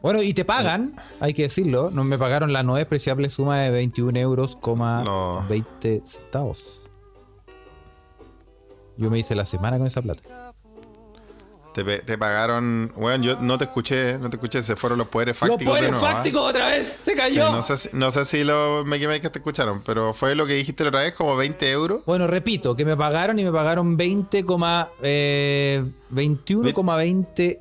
Bueno, 0.00 0.22
y 0.22 0.34
te 0.34 0.44
pagan, 0.44 0.96
hay 1.20 1.34
que 1.34 1.42
decirlo. 1.42 1.90
No 1.90 2.02
me 2.04 2.18
pagaron 2.18 2.52
la 2.52 2.62
no 2.62 2.74
despreciable 2.76 3.28
suma 3.28 3.58
de 3.58 3.70
21 3.70 4.18
euros, 4.18 4.56
coma 4.56 5.04
No. 5.04 5.44
20 5.48 6.02
centavos. 6.04 6.82
Yo 8.96 9.10
me 9.10 9.18
hice 9.18 9.34
la 9.34 9.44
semana 9.44 9.78
con 9.78 9.86
esa 9.86 10.02
plata. 10.02 10.51
Te, 11.72 11.82
te 12.00 12.18
pagaron, 12.18 12.92
bueno, 12.96 13.24
yo 13.24 13.36
no 13.40 13.56
te 13.58 13.64
escuché, 13.64 14.18
no 14.18 14.28
te 14.30 14.36
escuché, 14.36 14.62
se 14.62 14.76
fueron 14.76 14.98
los 14.98 15.08
poderes 15.08 15.40
¡Los 15.40 15.50
fácticos. 15.50 15.74
de 15.74 15.80
poderes 15.88 15.96
¿ah? 16.02 16.12
fácticos 16.14 16.50
otra 16.50 16.66
vez! 16.68 16.86
¡Se 16.86 17.12
Sí, 17.12 17.16
cayó! 17.16 17.50
no, 17.52 17.62
sé 17.62 17.76
si, 17.76 17.88
no 17.92 18.10
sé 18.10 18.24
si 18.24 18.44
los 18.44 18.84
Makey 18.86 19.06
Makers 19.06 19.32
te 19.32 19.38
escucharon, 19.38 19.82
pero 19.84 20.12
fue 20.12 20.34
lo 20.34 20.46
que 20.46 20.54
dijiste 20.54 20.84
la 20.84 20.88
otra 20.90 21.00
vez, 21.00 21.14
como 21.14 21.36
20 21.36 21.70
euros. 21.70 22.02
Bueno, 22.06 22.26
repito, 22.26 22.76
que 22.76 22.84
me 22.84 22.96
pagaron 22.96 23.38
y 23.38 23.44
me 23.44 23.52
pagaron 23.52 23.96
20, 23.96 24.44
eh, 25.02 25.82
21,20 26.10 27.40
euros. 27.40 27.58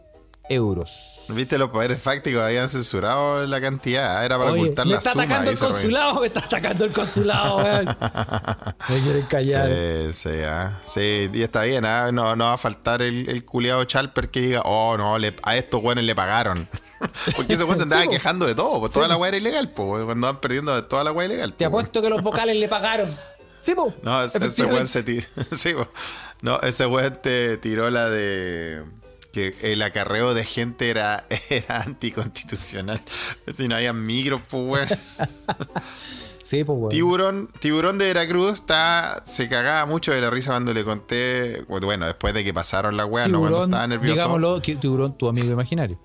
Viste, 1.29 1.57
los 1.57 1.69
poderes 1.69 2.01
fácticos 2.01 2.41
habían 2.41 2.67
censurado 2.67 3.45
la 3.47 3.61
cantidad, 3.61 4.25
era 4.25 4.37
para 4.37 4.51
Oye, 4.51 4.61
ocultar 4.63 4.85
me 4.85 4.91
la 4.93 4.97
está 4.97 5.11
suma. 5.11 5.23
atacando 5.23 5.49
y 5.49 5.53
el 5.53 5.57
se 5.57 5.65
re- 5.65 5.71
consulado, 5.71 6.19
me 6.21 6.27
está 6.27 6.39
atacando 6.41 6.85
el 6.85 6.91
consulado, 6.91 7.57
weón. 7.57 7.85
Me 8.89 8.99
quieren 9.01 9.21
callar. 9.29 9.67
Sí, 9.69 10.13
sí, 10.13 10.29
ah. 10.45 10.81
sí, 10.93 11.29
y 11.33 11.41
está 11.41 11.61
bien, 11.63 11.85
ah, 11.85 12.11
no, 12.11 12.35
no 12.35 12.43
va 12.45 12.53
a 12.53 12.57
faltar 12.57 13.01
el, 13.01 13.29
el 13.29 13.45
culiado 13.45 13.83
Chalper 13.85 14.29
que 14.29 14.41
diga, 14.41 14.61
oh 14.65 14.97
no, 14.97 15.17
le- 15.17 15.35
a 15.43 15.55
estos 15.55 15.79
güeyes 15.81 16.03
le 16.03 16.15
pagaron. 16.15 16.67
Porque 17.35 17.53
ese 17.53 17.63
güey 17.63 17.77
se 17.77 17.83
andaba 17.83 18.01
Sí, 18.03 18.09
quejando 18.09 18.45
de 18.45 18.53
todo, 18.55 18.79
pues 18.81 18.91
toda 18.91 19.07
la 19.07 19.15
weá 19.17 19.29
era 19.29 19.37
ilegal, 19.37 19.69
pues 19.71 20.03
cuando 20.05 20.27
van 20.27 20.41
perdiendo 20.41 20.83
toda 20.85 21.03
la 21.03 21.11
weá 21.11 21.25
ilegal. 21.27 21.53
Te 21.53 21.65
po, 21.65 21.71
weón. 21.77 21.85
apuesto 21.85 22.01
que 22.01 22.09
los 22.09 22.21
vocales 22.21 22.55
le 22.57 22.67
pagaron. 22.67 23.15
Sí, 23.59 23.73
po. 23.75 23.93
No, 24.03 24.23
ese, 24.23 24.65
weón 24.65 24.87
se 24.87 25.03
tiró. 25.03 25.25
sí, 25.55 25.73
po. 25.73 25.87
no, 26.41 26.59
ese 26.61 26.85
weón 26.87 27.17
te 27.21 27.57
tiró 27.57 27.89
la 27.89 28.09
de 28.09 28.83
que 29.31 29.55
el 29.61 29.81
acarreo 29.81 30.33
de 30.33 30.45
gente 30.45 30.89
era, 30.89 31.25
era 31.49 31.81
anticonstitucional. 31.81 33.01
Si 33.53 33.67
no 33.67 33.75
había 33.75 33.93
micros, 33.93 34.41
pues 34.49 34.63
weón. 34.63 34.87
Sí, 36.43 36.65
pues, 36.65 36.77
weón. 36.77 36.89
Tiburón, 36.89 37.49
tiburón 37.59 37.97
de 37.97 38.07
Veracruz 38.07 38.55
está, 38.55 39.23
se 39.25 39.47
cagaba 39.47 39.85
mucho 39.85 40.11
de 40.11 40.19
la 40.19 40.29
risa 40.29 40.51
cuando 40.51 40.73
le 40.73 40.83
conté, 40.83 41.63
bueno, 41.69 42.05
después 42.05 42.33
de 42.33 42.43
que 42.43 42.53
pasaron 42.53 42.97
las 42.97 43.05
weas, 43.05 43.29
no 43.29 43.39
cuando 43.39 43.63
estaba 43.63 43.87
nervioso. 43.87 44.15
digámoslo, 44.15 44.61
que 44.61 44.75
tiburón, 44.75 45.17
tu 45.17 45.29
amigo 45.29 45.49
imaginario. 45.49 45.97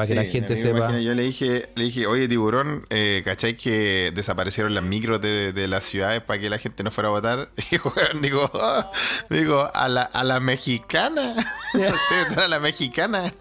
Para 0.00 0.06
que 0.06 0.12
Sí, 0.12 0.14
la 0.16 0.24
gente 0.24 0.56
sepa. 0.56 0.98
Yo 0.98 1.14
le 1.14 1.22
dije, 1.22 1.68
le 1.74 1.84
dije, 1.84 2.06
oye 2.06 2.26
tiburón, 2.28 2.86
eh, 2.90 3.22
¿cachai 3.24 3.56
que 3.56 4.12
desaparecieron 4.14 4.74
las 4.74 4.82
micros 4.82 5.20
de, 5.20 5.52
de 5.52 5.68
las 5.68 5.84
ciudades 5.84 6.22
para 6.22 6.40
que 6.40 6.48
la 6.50 6.58
gente 6.58 6.82
no 6.82 6.90
fuera 6.90 7.08
a 7.08 7.12
votar? 7.12 7.50
Y 7.70 7.76
weón, 7.76 8.22
digo, 8.22 8.50
"Ah", 8.54 8.90
digo, 9.28 9.68
a 9.74 9.88
la, 9.88 10.02
a 10.02 10.24
la 10.24 10.40
mexicana. 10.40 11.34
A 12.36 12.48
la 12.48 12.58
mexicana. 12.58 13.32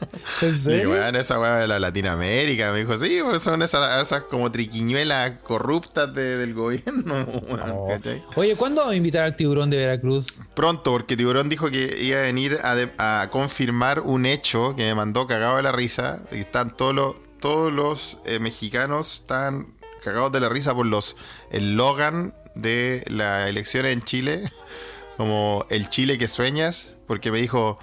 ¿En 0.42 0.82
Y 0.82 0.86
weón, 0.86 1.16
esa 1.16 1.40
weá 1.40 1.56
de 1.58 1.68
la 1.68 1.80
Latinoamérica. 1.80 2.72
Me 2.72 2.80
dijo, 2.80 2.96
sí, 2.98 3.20
pues 3.24 3.42
son 3.42 3.62
esas, 3.64 4.02
esas 4.02 4.22
como 4.24 4.52
triquiñuelas 4.52 5.40
corruptas 5.44 6.14
de- 6.14 6.38
del 6.38 6.54
gobierno. 6.54 7.26
Oh. 7.72 7.88
¿cachai? 7.90 8.24
Oye, 8.36 8.56
¿cuándo 8.56 8.82
vamos 8.82 8.94
a 8.94 8.98
invitar 8.98 9.24
al 9.24 9.36
tiburón 9.36 9.70
de 9.70 9.78
Veracruz? 9.78 10.28
Pronto, 10.54 10.92
porque 10.92 11.16
Tiburón 11.18 11.50
dijo 11.50 11.70
que 11.72 11.98
iba 12.04 12.20
a 12.20 12.24
venir 12.24 12.58
a, 12.64 12.76
de- 12.76 12.92
a 12.98 13.28
confirmar 13.32 14.00
un 14.02 14.26
hecho 14.26 14.76
que 14.76 14.84
me 14.84 14.96
mandó 14.96 15.26
cagado 15.28 15.58
de 15.58 15.64
la 15.64 15.72
risa. 15.72 16.20
Y 16.32 16.42
están 16.50 16.76
todos 16.76 16.96
los, 16.96 17.16
todos 17.40 17.72
los 17.72 18.18
eh, 18.26 18.40
mexicanos 18.40 19.14
están 19.14 19.76
cagados 20.04 20.32
de 20.32 20.40
la 20.40 20.50
risa 20.50 20.74
por 20.74 20.88
los 20.88 21.16
eslogan 21.52 22.34
de 22.56 23.04
las 23.06 23.48
elecciones 23.48 23.94
en 23.94 24.04
Chile. 24.04 24.44
Como 25.18 25.66
el 25.70 25.90
Chile 25.90 26.18
que 26.18 26.28
sueñas. 26.28 26.98
Porque 27.06 27.30
me 27.32 27.40
dijo 27.40 27.78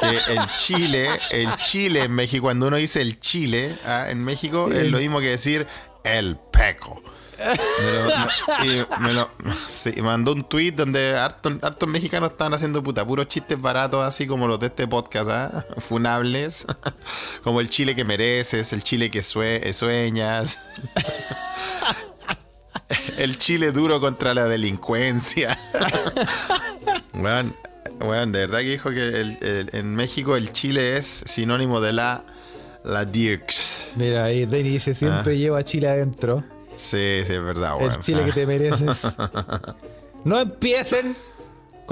que 0.00 0.32
el 0.32 0.46
Chile, 0.46 1.08
el 1.30 1.48
Chile 1.56 2.04
en 2.04 2.12
México, 2.12 2.42
cuando 2.42 2.68
uno 2.68 2.76
dice 2.76 3.00
el 3.00 3.18
Chile 3.18 3.76
ah, 3.84 4.06
en 4.08 4.22
México, 4.22 4.68
es 4.70 4.88
lo 4.88 4.98
mismo 4.98 5.18
que 5.18 5.30
decir 5.30 5.66
el 6.04 6.36
peco. 6.36 7.02
Me 7.42 7.92
lo, 7.92 8.06
me- 8.06 8.66
y 8.66 8.84
me 9.02 9.12
lo- 9.12 9.30
sí, 9.68 9.90
y 9.96 10.02
mandó 10.02 10.32
un 10.32 10.44
tweet 10.44 10.72
donde 10.72 11.16
hartos, 11.18 11.54
hartos 11.62 11.88
mexicanos 11.88 12.30
estaban 12.32 12.54
haciendo 12.54 12.82
puta, 12.82 13.04
puros 13.06 13.26
chistes 13.26 13.60
baratos, 13.60 14.04
así 14.04 14.26
como 14.26 14.46
los 14.46 14.60
de 14.60 14.66
este 14.68 14.86
podcast, 14.86 15.28
¿ah? 15.30 15.66
funables, 15.78 16.66
como 17.42 17.60
el 17.60 17.68
chile 17.68 17.94
que 17.96 18.04
mereces, 18.04 18.72
el 18.72 18.82
chile 18.82 19.10
que 19.10 19.22
sue- 19.22 19.72
sueñas, 19.72 20.58
el 23.18 23.38
chile 23.38 23.72
duro 23.72 24.00
contra 24.00 24.34
la 24.34 24.44
delincuencia. 24.46 25.58
Weón, 27.14 28.32
de 28.32 28.40
verdad 28.40 28.58
que 28.60 28.70
dijo 28.70 28.90
que 28.90 29.20
el- 29.20 29.38
el- 29.42 29.70
en 29.72 29.94
México 29.94 30.36
el 30.36 30.52
chile 30.52 30.96
es 30.96 31.22
sinónimo 31.26 31.80
de 31.80 31.92
la, 31.92 32.24
la 32.84 33.04
Dukes. 33.04 33.92
Mira, 33.96 34.24
ahí 34.24 34.46
Denny 34.46 34.70
dice: 34.70 34.94
siempre 34.94 35.38
lleva 35.38 35.62
Chile 35.62 35.88
adentro. 35.88 36.44
Sí, 36.82 37.22
sí, 37.24 37.32
es 37.32 37.42
verdad, 37.42 37.76
weón. 37.76 37.92
El 37.92 37.98
Chile 37.98 38.24
que 38.24 38.32
te 38.32 38.46
mereces. 38.46 39.06
no 40.24 40.40
empiecen 40.40 41.16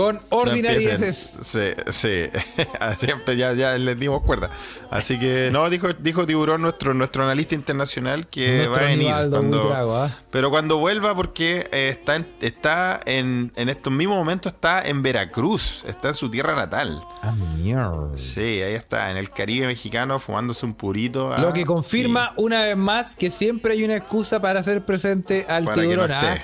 con 0.01 0.17
No 0.17 0.23
ordinarieces. 0.31 1.37
Sí, 1.43 1.61
sí. 1.91 2.25
Siempre 3.01 3.37
ya, 3.37 3.53
ya 3.53 3.77
les 3.77 3.99
dimos 3.99 4.23
cuerda. 4.23 4.51
Así 4.91 5.19
que, 5.19 5.51
no, 5.53 5.69
dijo, 5.69 5.89
dijo 5.93 6.27
Tiburón, 6.27 6.63
nuestro, 6.63 6.95
nuestro 6.95 7.23
analista 7.25 7.55
internacional, 7.55 8.27
que 8.27 8.67
Nuestro 8.67 8.73
va 8.73 8.79
a 8.79 8.91
venir. 8.91 9.13
Cuando- 9.31 9.97
¿ah? 9.97 10.11
Pero 10.31 10.51
cuando 10.51 10.79
vuelva, 10.79 11.15
porque 11.15 11.69
eh, 11.73 11.89
está, 11.91 12.17
en, 12.17 12.27
está 12.41 13.01
en, 13.05 13.53
en 13.57 13.69
estos 13.69 13.93
mismos 13.93 14.17
momentos, 14.17 14.53
está 14.53 14.83
en 14.87 15.03
Veracruz, 15.03 15.85
está 15.87 16.09
en 16.09 16.15
su 16.15 16.31
tierra 16.31 16.55
natal. 16.55 17.03
Ah, 17.23 17.33
mierda. 17.57 18.17
Sí, 18.17 18.41
ahí 18.63 18.75
está, 18.75 19.11
en 19.11 19.17
el 19.17 19.31
Caribe 19.31 19.67
mexicano, 19.67 20.19
fumándose 20.19 20.65
un 20.67 20.75
purito. 20.75 21.33
ah, 21.33 21.39
Lo 21.41 21.53
que 21.53 21.65
confirma 21.67 22.33
una 22.37 22.63
vez 22.63 22.77
más 22.77 23.17
que 23.17 23.31
siempre 23.31 23.73
hay 23.75 23.85
una 23.85 23.97
excusa 23.97 24.41
para 24.41 24.61
hacer 24.61 24.85
presente 24.85 25.47
al 25.49 25.65
Para 25.65 25.75
que 25.77 25.83
no 25.83 25.89
tiburón. 25.91 26.13
¿ah? 26.13 26.39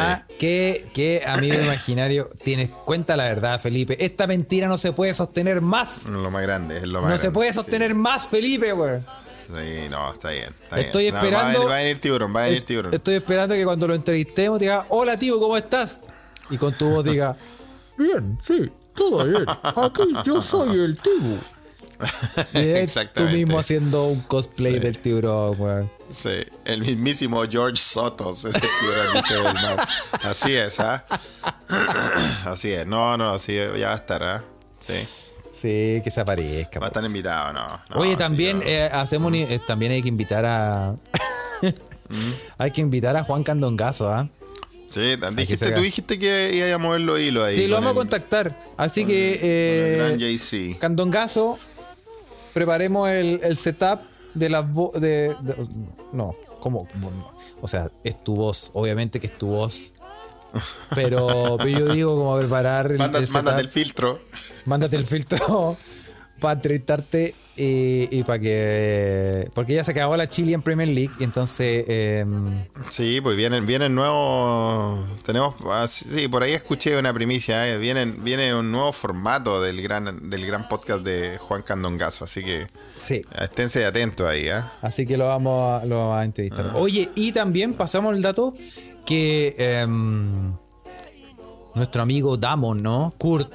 Ah, 0.00 0.22
que, 0.38 0.88
que 0.94 1.22
amigo 1.26 1.54
imaginario, 1.60 2.30
tienes 2.42 2.70
cuenta 2.70 3.16
la 3.16 3.24
verdad, 3.24 3.60
Felipe. 3.60 4.02
Esta 4.04 4.26
mentira 4.26 4.68
no 4.68 4.78
se 4.78 4.92
puede 4.92 5.14
sostener 5.14 5.60
más. 5.60 5.88
sí, 6.04 6.10
lo 6.10 6.30
más 6.30 6.42
grande, 6.42 6.78
es 6.78 6.82
lo 6.84 7.00
más 7.02 7.10
No 7.10 7.18
se 7.18 7.30
puede 7.30 7.50
sí. 7.50 7.54
sostener 7.56 7.94
más, 7.94 8.26
Felipe, 8.28 8.72
güey. 8.72 9.00
Sí, 9.46 9.88
no, 9.90 10.12
está 10.12 10.30
bien. 10.30 10.48
está 10.62 10.80
Estoy 10.80 11.02
bien. 11.04 11.14
No, 11.14 11.20
esperando- 11.20 11.44
va, 11.44 11.50
a 11.50 11.52
venir, 11.52 11.70
va 11.70 11.74
a 11.74 11.78
venir 11.82 11.98
tiburón, 12.00 12.34
va 12.34 12.40
a 12.40 12.46
venir 12.46 12.64
tiburón. 12.64 12.94
Estoy 12.94 13.14
esperando 13.14 13.54
que 13.54 13.64
cuando 13.64 13.86
lo 13.86 13.94
entrevistemos 13.94 14.58
diga, 14.58 14.86
hola 14.88 15.18
tío, 15.18 15.38
¿cómo 15.38 15.56
estás? 15.56 16.00
Y 16.50 16.56
con 16.56 16.72
tu 16.74 16.88
voz 16.90 17.04
diga, 17.04 17.36
bien, 17.98 18.38
sí, 18.42 18.70
todo 18.94 19.24
bien. 19.26 19.44
Aquí 19.62 20.02
yo 20.24 20.42
soy 20.42 20.78
el 20.80 20.98
tibu. 20.98 21.36
Es 22.00 22.52
tú 22.52 22.58
Exactamente. 22.58 23.36
mismo 23.36 23.58
haciendo 23.58 24.04
un 24.06 24.20
cosplay 24.22 24.78
del 24.78 24.98
tiburón, 24.98 25.60
weón. 25.60 25.90
Sí, 26.10 26.30
el 26.64 26.80
mismísimo 26.82 27.42
George 27.48 27.76
Sotos, 27.76 28.44
ese 28.44 28.60
tiburón 28.60 29.54
dice. 29.54 29.66
Así 30.28 30.54
es, 30.54 30.80
¿ah? 30.80 31.04
Así 32.46 32.72
es. 32.72 32.86
No, 32.86 33.16
no, 33.16 33.38
sí, 33.38 33.54
ya 33.54 33.88
va 33.88 33.92
a 33.92 33.96
estar, 33.96 34.22
¿ah? 34.22 34.44
Sí. 34.86 35.06
Sí, 35.60 36.00
que 36.04 36.10
se 36.10 36.20
aparezca. 36.20 36.78
Va 36.78 36.86
a 36.86 36.88
estar 36.88 37.04
invitado, 37.04 37.52
no. 37.52 37.66
no, 37.90 37.96
Oye, 37.96 38.16
también 38.16 38.60
eh, 38.64 38.88
hacemos 38.92 39.32
eh, 39.34 39.60
también 39.66 39.92
hay 39.92 40.02
que 40.02 40.08
invitar 40.08 40.44
a 40.44 40.94
hay 42.58 42.70
que 42.70 42.80
invitar 42.80 43.16
a 43.16 43.24
Juan 43.24 43.42
Candongazo, 43.42 44.12
¿ah? 44.12 44.28
Sí, 44.88 45.16
dijiste, 45.34 45.72
tú 45.72 45.80
dijiste 45.80 46.18
que 46.18 46.54
iba 46.54 46.72
a 46.72 46.78
mover 46.78 47.00
los 47.00 47.18
hilos 47.18 47.48
ahí. 47.48 47.54
Sí, 47.54 47.66
lo 47.66 47.76
vamos 47.76 47.92
a 47.92 47.94
contactar. 47.94 48.54
Así 48.76 49.02
con 49.02 49.10
que 49.10 49.32
el- 49.32 49.40
eh, 49.42 49.96
gran 49.96 50.18
JC. 50.18 50.78
Candongazo, 50.78 51.58
preparemos 52.54 53.08
el, 53.10 53.40
el 53.42 53.56
setup 53.56 54.00
de 54.34 54.48
las 54.48 54.64
de, 54.94 55.34
de- 55.40 55.68
No, 56.12 56.34
¿cómo? 56.60 56.86
O 57.60 57.68
sea, 57.68 57.90
es 58.02 58.22
tu 58.24 58.34
voz, 58.36 58.70
obviamente 58.74 59.20
que 59.20 59.26
es 59.26 59.36
tu 59.38 59.48
voz. 59.48 59.94
Pero, 60.94 61.56
pero 61.58 61.68
yo 61.80 61.92
digo 61.92 62.16
como 62.16 62.38
preparar 62.38 62.90
el, 62.92 62.98
Manda- 62.98 63.18
el 63.18 63.26
setup. 63.26 63.36
mándate 63.44 63.60
el 63.62 63.68
filtro. 63.70 64.20
Mándate 64.64 64.96
el 64.96 65.04
filtro 65.04 65.76
para 66.40 66.54
entrevistarte 66.54 67.34
y, 67.56 68.22
para 68.24 68.38
que. 68.38 69.48
Porque 69.54 69.74
ya 69.74 69.84
se 69.84 69.92
acabó 69.92 70.16
la 70.16 70.28
Chile 70.28 70.54
en 70.54 70.62
Premier 70.62 70.88
League 70.88 71.12
y 71.20 71.24
entonces. 71.24 71.84
em, 71.88 72.64
Sí, 72.90 73.20
pues 73.20 73.36
vienen, 73.36 73.64
vienen 73.66 73.94
nuevos. 73.94 75.22
Tenemos. 75.22 75.54
ah, 75.66 75.86
Sí, 75.88 76.28
por 76.28 76.42
ahí 76.42 76.52
escuché 76.52 76.98
una 76.98 77.12
primicia. 77.14 77.68
eh, 77.68 77.78
Vienen, 77.78 78.24
viene 78.24 78.54
un 78.54 78.70
nuevo 78.72 78.92
formato 78.92 79.60
del 79.62 79.80
gran, 79.82 80.28
del 80.30 80.46
gran 80.46 80.68
podcast 80.68 81.02
de 81.04 81.38
Juan 81.38 81.62
Candongazo. 81.62 82.24
Así 82.24 82.42
que 82.42 82.66
sí. 82.96 83.22
esténse 83.40 83.84
atentos 83.84 84.26
ahí, 84.26 84.48
¿ah? 84.48 84.72
Así 84.82 85.06
que 85.06 85.16
lo 85.16 85.28
vamos 85.28 85.82
a, 85.82 85.86
lo 85.86 85.98
vamos 85.98 86.18
a 86.18 86.24
entrevistar. 86.24 86.72
Oye, 86.74 87.08
y 87.14 87.32
también 87.32 87.74
pasamos 87.74 88.16
el 88.16 88.22
dato 88.22 88.54
que 89.06 89.54
em, 89.58 90.52
nuestro 91.74 92.02
amigo 92.02 92.36
Damon, 92.36 92.82
¿no? 92.82 93.14
Kurt. 93.18 93.52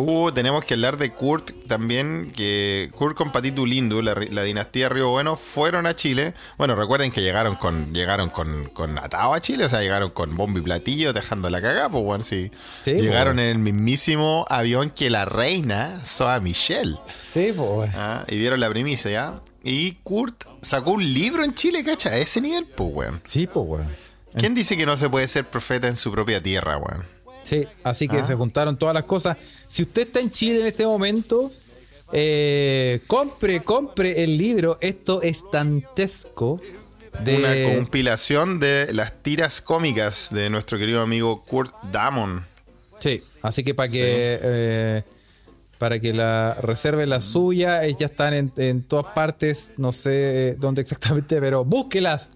Uh, 0.00 0.32
tenemos 0.32 0.64
que 0.64 0.74
hablar 0.74 0.96
de 0.96 1.10
Kurt 1.10 1.50
también, 1.66 2.32
que 2.34 2.88
Kurt 2.92 3.16
con 3.16 3.32
Patito 3.32 3.66
Lindu, 3.66 4.00
la, 4.02 4.14
dinastía 4.14 4.88
Río 4.88 5.10
Bueno, 5.10 5.36
fueron 5.36 5.86
a 5.86 5.96
Chile. 5.96 6.34
Bueno, 6.56 6.74
recuerden 6.74 7.10
que 7.10 7.20
llegaron 7.20 7.56
con 7.56 7.92
llegaron 7.92 8.30
con, 8.30 8.68
con 8.68 8.98
atado 8.98 9.34
a 9.34 9.40
Chile, 9.40 9.64
o 9.64 9.68
sea, 9.68 9.80
llegaron 9.80 10.10
con 10.10 10.36
bombo 10.36 10.58
y 10.58 10.62
platillo, 10.62 11.12
dejando 11.12 11.50
la 11.50 11.60
cagada, 11.60 11.88
pues 11.88 12.04
bueno, 12.04 12.22
sí. 12.22 12.50
Sí, 12.84 12.92
llegaron 12.92 13.36
pues. 13.36 13.44
en 13.44 13.50
el 13.50 13.58
mismísimo 13.58 14.46
avión 14.48 14.90
que 14.90 15.10
la 15.10 15.24
reina 15.24 16.04
Soa 16.04 16.40
Michelle. 16.40 16.96
Sí, 17.22 17.52
pues. 17.56 17.90
Ah, 17.94 18.24
y 18.28 18.36
dieron 18.36 18.60
la 18.60 18.68
primicia, 18.70 19.10
¿ya? 19.10 19.42
Y 19.64 19.92
Kurt 20.02 20.44
sacó 20.62 20.92
un 20.92 21.12
libro 21.12 21.44
en 21.44 21.54
Chile, 21.54 21.82
¿cacha? 21.84 22.10
A 22.10 22.16
ese 22.18 22.40
nivel, 22.40 22.66
pues, 22.66 22.90
weón. 22.92 23.20
Sí, 23.24 23.46
pues, 23.46 23.66
weón. 23.66 23.88
¿Quién 24.36 24.54
dice 24.54 24.76
que 24.76 24.86
no 24.86 24.96
se 24.96 25.08
puede 25.08 25.26
ser 25.26 25.44
profeta 25.44 25.88
en 25.88 25.96
su 25.96 26.12
propia 26.12 26.42
tierra, 26.42 26.76
weón? 26.76 27.04
Sí, 27.48 27.64
así 27.82 28.06
Ah. 28.10 28.16
que 28.16 28.24
se 28.24 28.34
juntaron 28.34 28.76
todas 28.76 28.94
las 28.94 29.04
cosas. 29.04 29.36
Si 29.66 29.82
usted 29.82 30.02
está 30.02 30.20
en 30.20 30.30
Chile 30.30 30.60
en 30.60 30.66
este 30.66 30.86
momento, 30.86 31.50
eh, 32.12 33.00
compre, 33.06 33.60
compre 33.60 34.22
el 34.24 34.36
libro. 34.36 34.78
Esto 34.80 35.22
es 35.22 35.44
dantesco. 35.52 36.60
De, 37.24 37.38
Una 37.38 37.76
compilación 37.78 38.60
de 38.60 38.92
las 38.92 39.22
tiras 39.22 39.60
cómicas 39.62 40.28
de 40.30 40.50
nuestro 40.50 40.78
querido 40.78 41.00
amigo 41.00 41.42
Kurt 41.42 41.74
Damon. 41.90 42.44
Sí, 42.98 43.20
así 43.42 43.64
que 43.64 43.74
para 43.74 43.88
que 43.88 44.38
eh, 44.42 45.02
para 45.78 45.98
que 46.00 46.12
la 46.12 46.54
reserve 46.60 47.06
la 47.06 47.20
suya, 47.20 47.84
eh, 47.84 47.94
ya 47.98 48.06
están 48.06 48.34
en, 48.34 48.52
en 48.56 48.82
todas 48.82 49.14
partes, 49.14 49.74
no 49.78 49.92
sé 49.92 50.56
dónde 50.58 50.82
exactamente, 50.82 51.40
pero 51.40 51.64
búsquelas. 51.64 52.30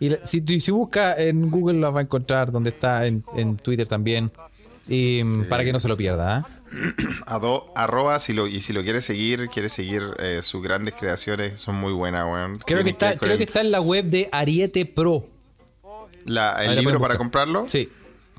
Y 0.00 0.10
si, 0.24 0.42
si 0.60 0.70
busca 0.70 1.14
en 1.16 1.50
Google 1.50 1.80
las 1.80 1.94
va 1.94 2.00
a 2.00 2.02
encontrar, 2.02 2.52
donde 2.52 2.70
está 2.70 3.06
en, 3.06 3.24
en 3.36 3.56
Twitter 3.56 3.86
también. 3.88 4.30
Y 4.88 5.22
mm, 5.24 5.44
para 5.48 5.64
que 5.64 5.72
no 5.72 5.80
se 5.80 5.88
lo 5.88 5.96
pierda. 5.96 6.36
¿ah? 6.38 6.46
Ado- 7.26 7.72
arroba, 7.74 8.18
si 8.18 8.32
lo, 8.32 8.46
y 8.46 8.60
si 8.60 8.72
lo 8.72 8.82
quiere 8.82 9.00
seguir, 9.00 9.48
quiere 9.48 9.68
seguir 9.68 10.02
eh, 10.18 10.40
sus 10.42 10.62
grandes 10.62 10.94
creaciones, 10.98 11.58
son 11.60 11.76
muy 11.76 11.92
buenas, 11.92 12.24
weón. 12.24 12.56
Creo 12.58 12.82
que 12.84 12.90
está, 12.90 13.16
creo 13.16 13.32
el- 13.32 13.38
que 13.38 13.44
está 13.44 13.60
en 13.60 13.70
la 13.70 13.80
web 13.80 14.04
de 14.06 14.28
Ariete 14.32 14.84
Pro. 14.86 15.26
la- 16.24 16.64
el 16.64 16.76
libro 16.76 16.98
para 17.00 17.16
comprarlo. 17.16 17.64
Sí. 17.68 17.90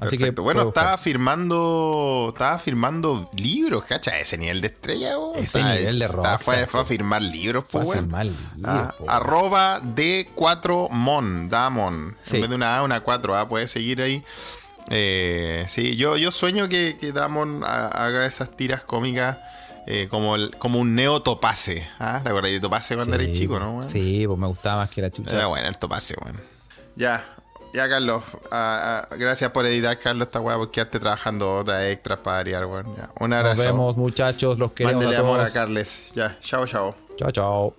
Así 0.01 0.17
Perfecto. 0.17 0.41
que 0.41 0.43
bueno, 0.43 0.69
estaba 0.69 0.97
firmando, 0.97 2.29
estaba 2.33 2.57
firmando 2.57 3.29
libros, 3.35 3.83
¿cacha? 3.83 4.17
Ese 4.17 4.37
nivel 4.37 4.61
de 4.61 4.67
estrella, 4.67 5.17
weón. 5.19 5.35
Ese 5.35 5.59
Está- 5.59 5.75
nivel 5.75 5.99
de 5.99 6.05
está- 6.05 6.15
rockstar, 6.15 6.39
Fue, 6.41 6.67
fue 6.67 6.79
a 6.79 6.85
firmar 6.85 7.21
libros, 7.21 7.65
Fue 7.67 7.81
a 7.81 7.83
pues, 7.83 7.95
weón. 7.97 8.05
firmar 8.05 8.25
libros, 8.25 8.45
Ah, 8.63 8.93
arroba 9.09 9.81
D4Mon, 9.83 11.49
Damon. 11.49 12.15
Sí. 12.23 12.35
En 12.37 12.41
vez 12.43 12.49
de 12.49 12.55
una 12.55 12.77
A, 12.77 12.83
una 12.83 13.01
4, 13.01 13.35
¿ah? 13.35 13.49
Puedes 13.49 13.71
seguir 13.71 14.01
ahí. 14.01 14.23
Eh, 14.89 15.65
sí, 15.67 15.95
yo, 15.95 16.17
yo 16.17 16.31
sueño 16.31 16.67
que, 16.67 16.97
que 16.99 17.11
Damon 17.11 17.63
ha- 17.63 17.87
haga 17.87 18.25
esas 18.25 18.49
tiras 18.51 18.83
cómicas 18.83 19.37
eh, 19.87 20.07
como, 20.09 20.35
el- 20.35 20.55
como 20.57 20.79
un 20.79 20.95
neo 20.95 21.21
Topase. 21.21 21.87
¿Ah? 21.99 22.19
¿Te 22.23 22.29
acuerdas 22.29 22.51
de 22.51 22.59
Topase 22.59 22.95
cuando 22.95 23.15
Sí, 23.17 23.23
eres 23.23 23.37
chico, 23.37 23.59
no? 23.59 23.83
Sí, 23.83 24.25
pues 24.27 24.37
me 24.39 24.47
gustaba 24.47 24.77
más 24.81 24.89
que 24.89 25.01
la 25.01 25.09
chucha. 25.11 25.35
Era 25.35 25.47
bueno 25.47 25.67
el 25.67 25.77
Topase, 25.77 26.15
weón. 26.23 26.39
Ya, 26.95 27.23
ya, 27.73 27.87
Carlos. 27.87 28.23
ah, 28.51 29.05
ah, 29.11 29.15
gracias 29.15 29.51
por 29.51 29.65
editar, 29.65 29.97
Carlos, 29.99 30.27
esta 30.27 30.41
weá, 30.41 30.57
por 30.57 30.69
quedarte 30.71 30.99
trabajando 30.99 31.57
otras 31.59 31.83
extras 31.85 32.19
para 32.19 32.37
variar, 32.37 32.65
weón. 32.65 32.95
Ya, 32.97 33.09
Un 33.19 33.29
Nos 33.29 33.39
abrazo. 33.39 33.63
vemos, 33.63 33.95
muchachos. 33.97 34.57
Los 34.59 34.71
queremos 34.73 35.03
Mándele 35.03 35.17
a 35.17 35.19
amor 35.21 35.39
a 35.39 35.43
todos. 35.43 35.53
Carles. 35.53 36.11
Ya, 36.15 36.37
chao, 36.41 36.65
chao. 36.67 36.95
Chao, 37.17 37.31
chao. 37.31 37.75